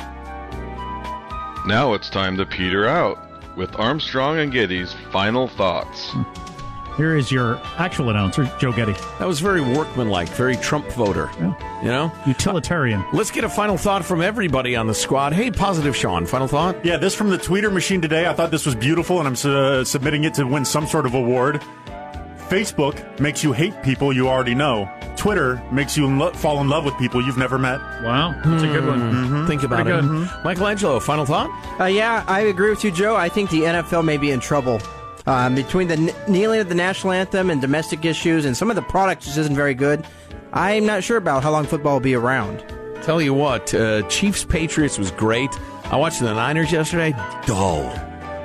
Now 1.67 1.93
it's 1.95 2.09
time 2.09 2.37
to 2.39 2.47
peter 2.47 2.87
out 2.87 3.19
with 3.57 3.75
Armstrong 3.79 4.39
and 4.39 4.53
Getty's 4.53 4.95
final 5.13 5.49
thoughts. 5.49 6.15
Here 6.99 7.17
is 7.17 7.31
your 7.33 7.59
actual 7.79 8.11
announcer, 8.11 8.45
Joe 8.59 8.73
Getty. 8.73 8.93
That 9.21 9.27
was 9.29 9.39
very 9.41 9.61
workmanlike, 9.61 10.29
very 10.31 10.57
Trump 10.57 10.85
voter. 10.93 11.31
You 11.39 11.55
know? 11.89 12.13
Utilitarian. 12.27 13.05
Let's 13.13 13.31
get 13.31 13.45
a 13.45 13.49
final 13.49 13.77
thought 13.79 14.05
from 14.05 14.21
everybody 14.21 14.75
on 14.75 14.89
the 14.89 14.95
squad. 14.95 15.33
Hey, 15.33 15.51
positive 15.53 15.95
Sean, 15.97 16.27
final 16.27 16.49
thought? 16.49 16.85
Yeah, 16.85 16.97
this 16.97 17.15
from 17.15 17.31
the 17.31 17.39
tweeter 17.39 17.73
machine 17.73 18.01
today. 18.03 18.27
I 18.27 18.35
thought 18.35 18.51
this 18.51 18.67
was 18.67 18.75
beautiful, 18.75 19.21
and 19.21 19.29
I'm 19.29 19.51
uh, 19.51 19.85
submitting 19.85 20.25
it 20.25 20.35
to 20.35 20.45
win 20.45 20.65
some 20.65 20.87
sort 20.89 21.07
of 21.07 21.15
award. 21.15 21.63
Facebook 22.49 23.21
makes 23.21 23.45
you 23.45 23.53
hate 23.53 23.81
people 23.83 24.13
you 24.13 24.27
already 24.29 24.55
know. 24.55 24.91
Twitter 25.17 25.63
makes 25.71 25.97
you 25.97 26.07
in 26.07 26.19
lo- 26.19 26.33
fall 26.33 26.61
in 26.61 26.69
love 26.69 26.85
with 26.85 26.97
people 26.99 27.23
you've 27.25 27.37
never 27.37 27.59
met. 27.59 27.79
Wow, 28.03 28.35
that's 28.45 28.63
a 28.63 28.67
good 28.67 28.87
one. 28.87 29.01
Mhm. 29.13 29.47
Think 29.47 29.63
about 29.63 29.85
Pretty 29.85 29.99
it. 29.99 30.03
good. 30.03 30.29
Michelangelo, 30.45 30.99
final 30.99 31.27
thought? 31.27 31.51
Uh, 31.79 31.85
yeah, 31.85 32.25
I 32.27 32.41
agree 32.41 32.71
with 32.71 32.83
you, 32.85 32.91
Joe. 32.91 33.15
I 33.17 33.29
think 33.29 33.51
the 33.51 33.63
NFL 33.67 34.03
may 34.05 34.17
be 34.17 34.31
in 34.31 34.41
trouble. 34.41 34.81
Um, 35.29 35.55
between 35.55 35.89
the 35.89 35.97
kn- 35.97 36.15
kneeling 36.27 36.59
of 36.61 36.71
the 36.71 36.75
national 36.75 37.13
anthem 37.13 37.51
and 37.51 37.61
domestic 37.61 38.07
issues, 38.07 38.47
and 38.47 38.57
some 38.57 38.71
of 38.71 38.77
the 38.77 38.83
product 38.83 39.25
just 39.25 39.37
isn't 39.37 39.55
very 39.55 39.75
good. 39.75 40.07
I'm 40.55 40.87
not 40.87 41.05
sure 41.05 41.19
about 41.19 41.43
how 41.43 41.51
long 41.51 41.67
football 41.67 41.93
will 41.97 42.01
be 42.01 42.15
around. 42.15 42.65
Tell 43.03 43.21
you 43.21 43.35
what, 43.35 43.75
uh, 43.75 44.09
Chiefs 44.09 44.45
Patriots 44.45 44.99
was 44.99 45.11
great. 45.11 45.51
I 45.85 45.97
watched 45.97 46.21
the 46.21 46.33
Niners 46.33 46.73
yesterday. 46.73 47.13
Dull. 47.45 47.93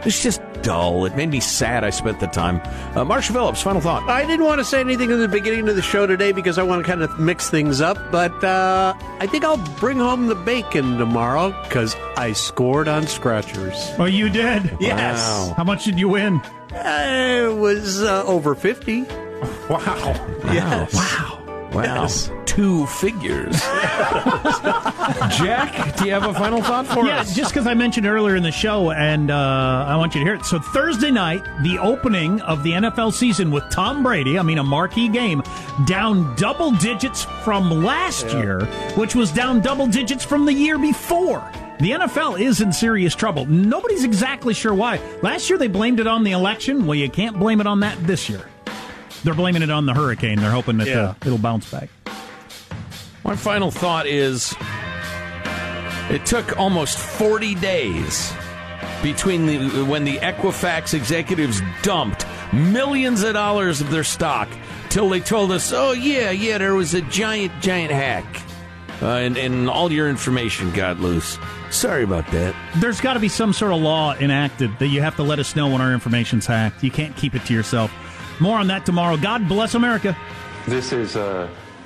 It's 0.05 0.21
just 0.21 0.41
dull. 0.61 1.05
It 1.05 1.15
made 1.15 1.29
me 1.29 1.39
sad 1.39 1.85
I 1.85 1.89
spent 1.89 2.19
the 2.19 2.27
time. 2.27 2.61
Uh, 2.97 3.05
Marshall 3.05 3.35
Phillips, 3.35 3.61
final 3.61 3.79
thought. 3.79 4.09
I 4.09 4.25
didn't 4.25 4.45
want 4.45 4.59
to 4.59 4.65
say 4.65 4.81
anything 4.81 5.09
in 5.09 5.19
the 5.19 5.29
beginning 5.29 5.69
of 5.69 5.77
the 5.77 5.81
show 5.81 6.05
today 6.05 6.33
because 6.33 6.57
I 6.57 6.63
want 6.63 6.85
to 6.85 6.89
kind 6.89 7.01
of 7.01 7.17
mix 7.17 7.49
things 7.49 7.79
up, 7.79 7.97
but 8.11 8.43
uh, 8.43 8.93
I 9.19 9.27
think 9.27 9.45
I'll 9.45 9.57
bring 9.79 9.99
home 9.99 10.27
the 10.27 10.35
bacon 10.35 10.97
tomorrow 10.97 11.51
because 11.63 11.95
I 12.17 12.33
scored 12.33 12.89
on 12.89 13.07
Scratchers. 13.07 13.91
Oh, 13.97 14.05
you 14.05 14.27
did? 14.29 14.75
Yes. 14.81 15.19
Wow. 15.21 15.53
How 15.55 15.63
much 15.63 15.85
did 15.85 15.97
you 15.97 16.09
win? 16.09 16.41
Uh, 16.73 17.51
it 17.51 17.55
was 17.57 18.01
uh, 18.03 18.23
over 18.25 18.55
50. 18.55 19.05
Wow. 19.69 20.13
Yes. 20.51 20.93
Wow. 20.93 21.69
Wow. 21.73 21.83
Yes. 21.83 22.29
Two 22.45 22.85
figures. 22.85 23.59
Jack, 25.37 25.95
do 25.97 26.05
you 26.05 26.11
have 26.11 26.25
a 26.25 26.33
final 26.33 26.61
thought 26.61 26.85
for 26.85 27.05
yeah, 27.05 27.21
us? 27.21 27.29
Yeah, 27.29 27.43
just 27.43 27.53
because 27.53 27.65
I 27.65 27.73
mentioned 27.73 28.05
earlier 28.05 28.35
in 28.35 28.43
the 28.43 28.51
show, 28.51 28.91
and 28.91 29.31
uh, 29.31 29.85
I 29.87 29.95
want 29.95 30.13
you 30.13 30.19
to 30.19 30.25
hear 30.25 30.35
it. 30.35 30.45
So 30.45 30.59
Thursday 30.59 31.11
night, 31.11 31.43
the 31.63 31.79
opening 31.79 32.41
of 32.41 32.61
the 32.63 32.71
NFL 32.71 33.13
season 33.13 33.51
with 33.51 33.63
Tom 33.71 34.03
Brady. 34.03 34.37
I 34.37 34.43
mean, 34.43 34.57
a 34.57 34.63
marquee 34.63 35.07
game, 35.07 35.41
down 35.87 36.35
double 36.35 36.71
digits 36.71 37.23
from 37.43 37.69
last 37.83 38.27
year, 38.33 38.65
which 38.95 39.15
was 39.15 39.31
down 39.31 39.61
double 39.61 39.87
digits 39.87 40.23
from 40.25 40.45
the 40.45 40.53
year 40.53 40.77
before. 40.77 41.49
The 41.79 41.91
NFL 41.91 42.39
is 42.39 42.61
in 42.61 42.71
serious 42.71 43.13
trouble. 43.15 43.45
Nobody's 43.45 44.03
exactly 44.03 44.53
sure 44.53 44.73
why. 44.73 45.01
Last 45.21 45.49
year 45.49 45.57
they 45.59 45.67
blamed 45.67 45.99
it 45.99 46.07
on 46.07 46.23
the 46.23 46.31
election. 46.31 46.85
Well, 46.85 46.95
you 46.95 47.09
can't 47.09 47.37
blame 47.37 47.59
it 47.59 47.67
on 47.67 47.81
that 47.81 47.97
this 48.07 48.29
year. 48.29 48.47
They're 49.23 49.33
blaming 49.33 49.61
it 49.63 49.69
on 49.69 49.85
the 49.85 49.93
hurricane. 49.93 50.39
They're 50.39 50.51
hoping 50.51 50.77
that 50.77 50.87
Yeah. 50.87 51.01
uh, 51.09 51.13
it'll 51.25 51.37
bounce 51.37 51.69
back. 51.71 51.89
My 53.23 53.35
final 53.35 53.71
thought 53.71 54.05
is 54.05 54.53
it 56.09 56.25
took 56.25 56.57
almost 56.57 56.97
40 56.97 57.55
days 57.55 58.33
between 59.01 59.45
the, 59.45 59.83
when 59.85 60.03
the 60.05 60.17
Equifax 60.17 60.93
executives 60.93 61.61
dumped 61.81 62.25
millions 62.53 63.23
of 63.23 63.33
dollars 63.33 63.81
of 63.81 63.89
their 63.91 64.03
stock 64.03 64.47
till 64.89 65.09
they 65.09 65.19
told 65.19 65.51
us, 65.51 65.73
oh, 65.73 65.91
yeah, 65.93 66.31
yeah, 66.31 66.57
there 66.57 66.75
was 66.75 66.93
a 66.93 67.01
giant, 67.01 67.51
giant 67.61 67.91
hack. 67.91 68.25
Uh, 69.01 69.17
and, 69.17 69.37
and 69.37 69.69
all 69.69 69.91
your 69.91 70.09
information 70.09 70.71
got 70.71 70.99
loose. 70.99 71.37
Sorry 71.71 72.03
about 72.03 72.27
that. 72.31 72.55
There's 72.77 73.01
got 73.01 73.13
to 73.13 73.19
be 73.19 73.27
some 73.27 73.51
sort 73.51 73.73
of 73.73 73.81
law 73.81 74.13
enacted 74.15 74.77
that 74.79 74.87
you 74.87 75.01
have 75.01 75.15
to 75.17 75.23
let 75.23 75.39
us 75.39 75.55
know 75.55 75.67
when 75.67 75.81
our 75.81 75.93
information's 75.93 76.45
hacked. 76.45 76.83
You 76.83 76.91
can't 76.91 77.15
keep 77.17 77.35
it 77.35 77.45
to 77.45 77.53
yourself. 77.53 77.91
More 78.39 78.57
on 78.57 78.67
that 78.67 78.85
tomorrow. 78.85 79.17
God 79.17 79.47
bless 79.47 79.75
America. 79.75 80.15
This 80.67 80.93
is 80.93 81.15
a 81.15 81.49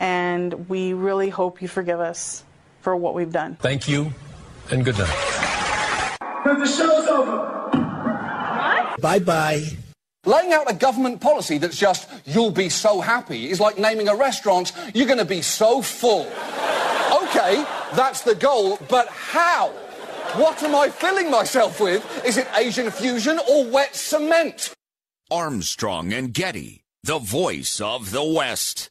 and 0.00 0.68
we 0.68 0.94
really 0.94 1.28
hope 1.28 1.62
you 1.62 1.68
forgive 1.68 2.00
us 2.00 2.42
for 2.80 2.96
what 2.96 3.14
we've 3.14 3.32
done. 3.32 3.56
Thank 3.60 3.88
you, 3.88 4.12
and 4.70 4.84
good 4.84 4.98
night. 4.98 6.18
the 6.44 6.66
show's 6.66 7.06
over. 7.06 7.60
Bye 9.00 9.18
bye. 9.20 9.62
Laying 10.26 10.52
out 10.52 10.70
a 10.70 10.74
government 10.74 11.20
policy 11.20 11.56
that's 11.56 11.78
just, 11.78 12.08
you'll 12.26 12.50
be 12.50 12.68
so 12.68 13.00
happy, 13.00 13.50
is 13.50 13.58
like 13.58 13.78
naming 13.78 14.08
a 14.08 14.14
restaurant, 14.14 14.72
you're 14.94 15.06
going 15.06 15.18
to 15.18 15.24
be 15.24 15.40
so 15.40 15.80
full. 15.80 16.26
Okay, 17.22 17.64
that's 17.94 18.20
the 18.20 18.34
goal, 18.34 18.78
but 18.90 19.08
how? 19.08 19.68
What 20.36 20.62
am 20.62 20.74
I 20.74 20.90
filling 20.90 21.30
myself 21.30 21.80
with? 21.80 22.04
Is 22.24 22.36
it 22.36 22.46
Asian 22.54 22.90
fusion 22.90 23.40
or 23.48 23.64
wet 23.66 23.96
cement? 23.96 24.74
Armstrong 25.30 26.12
and 26.12 26.34
Getty, 26.34 26.82
the 27.02 27.18
voice 27.18 27.80
of 27.80 28.10
the 28.10 28.22
West. 28.22 28.90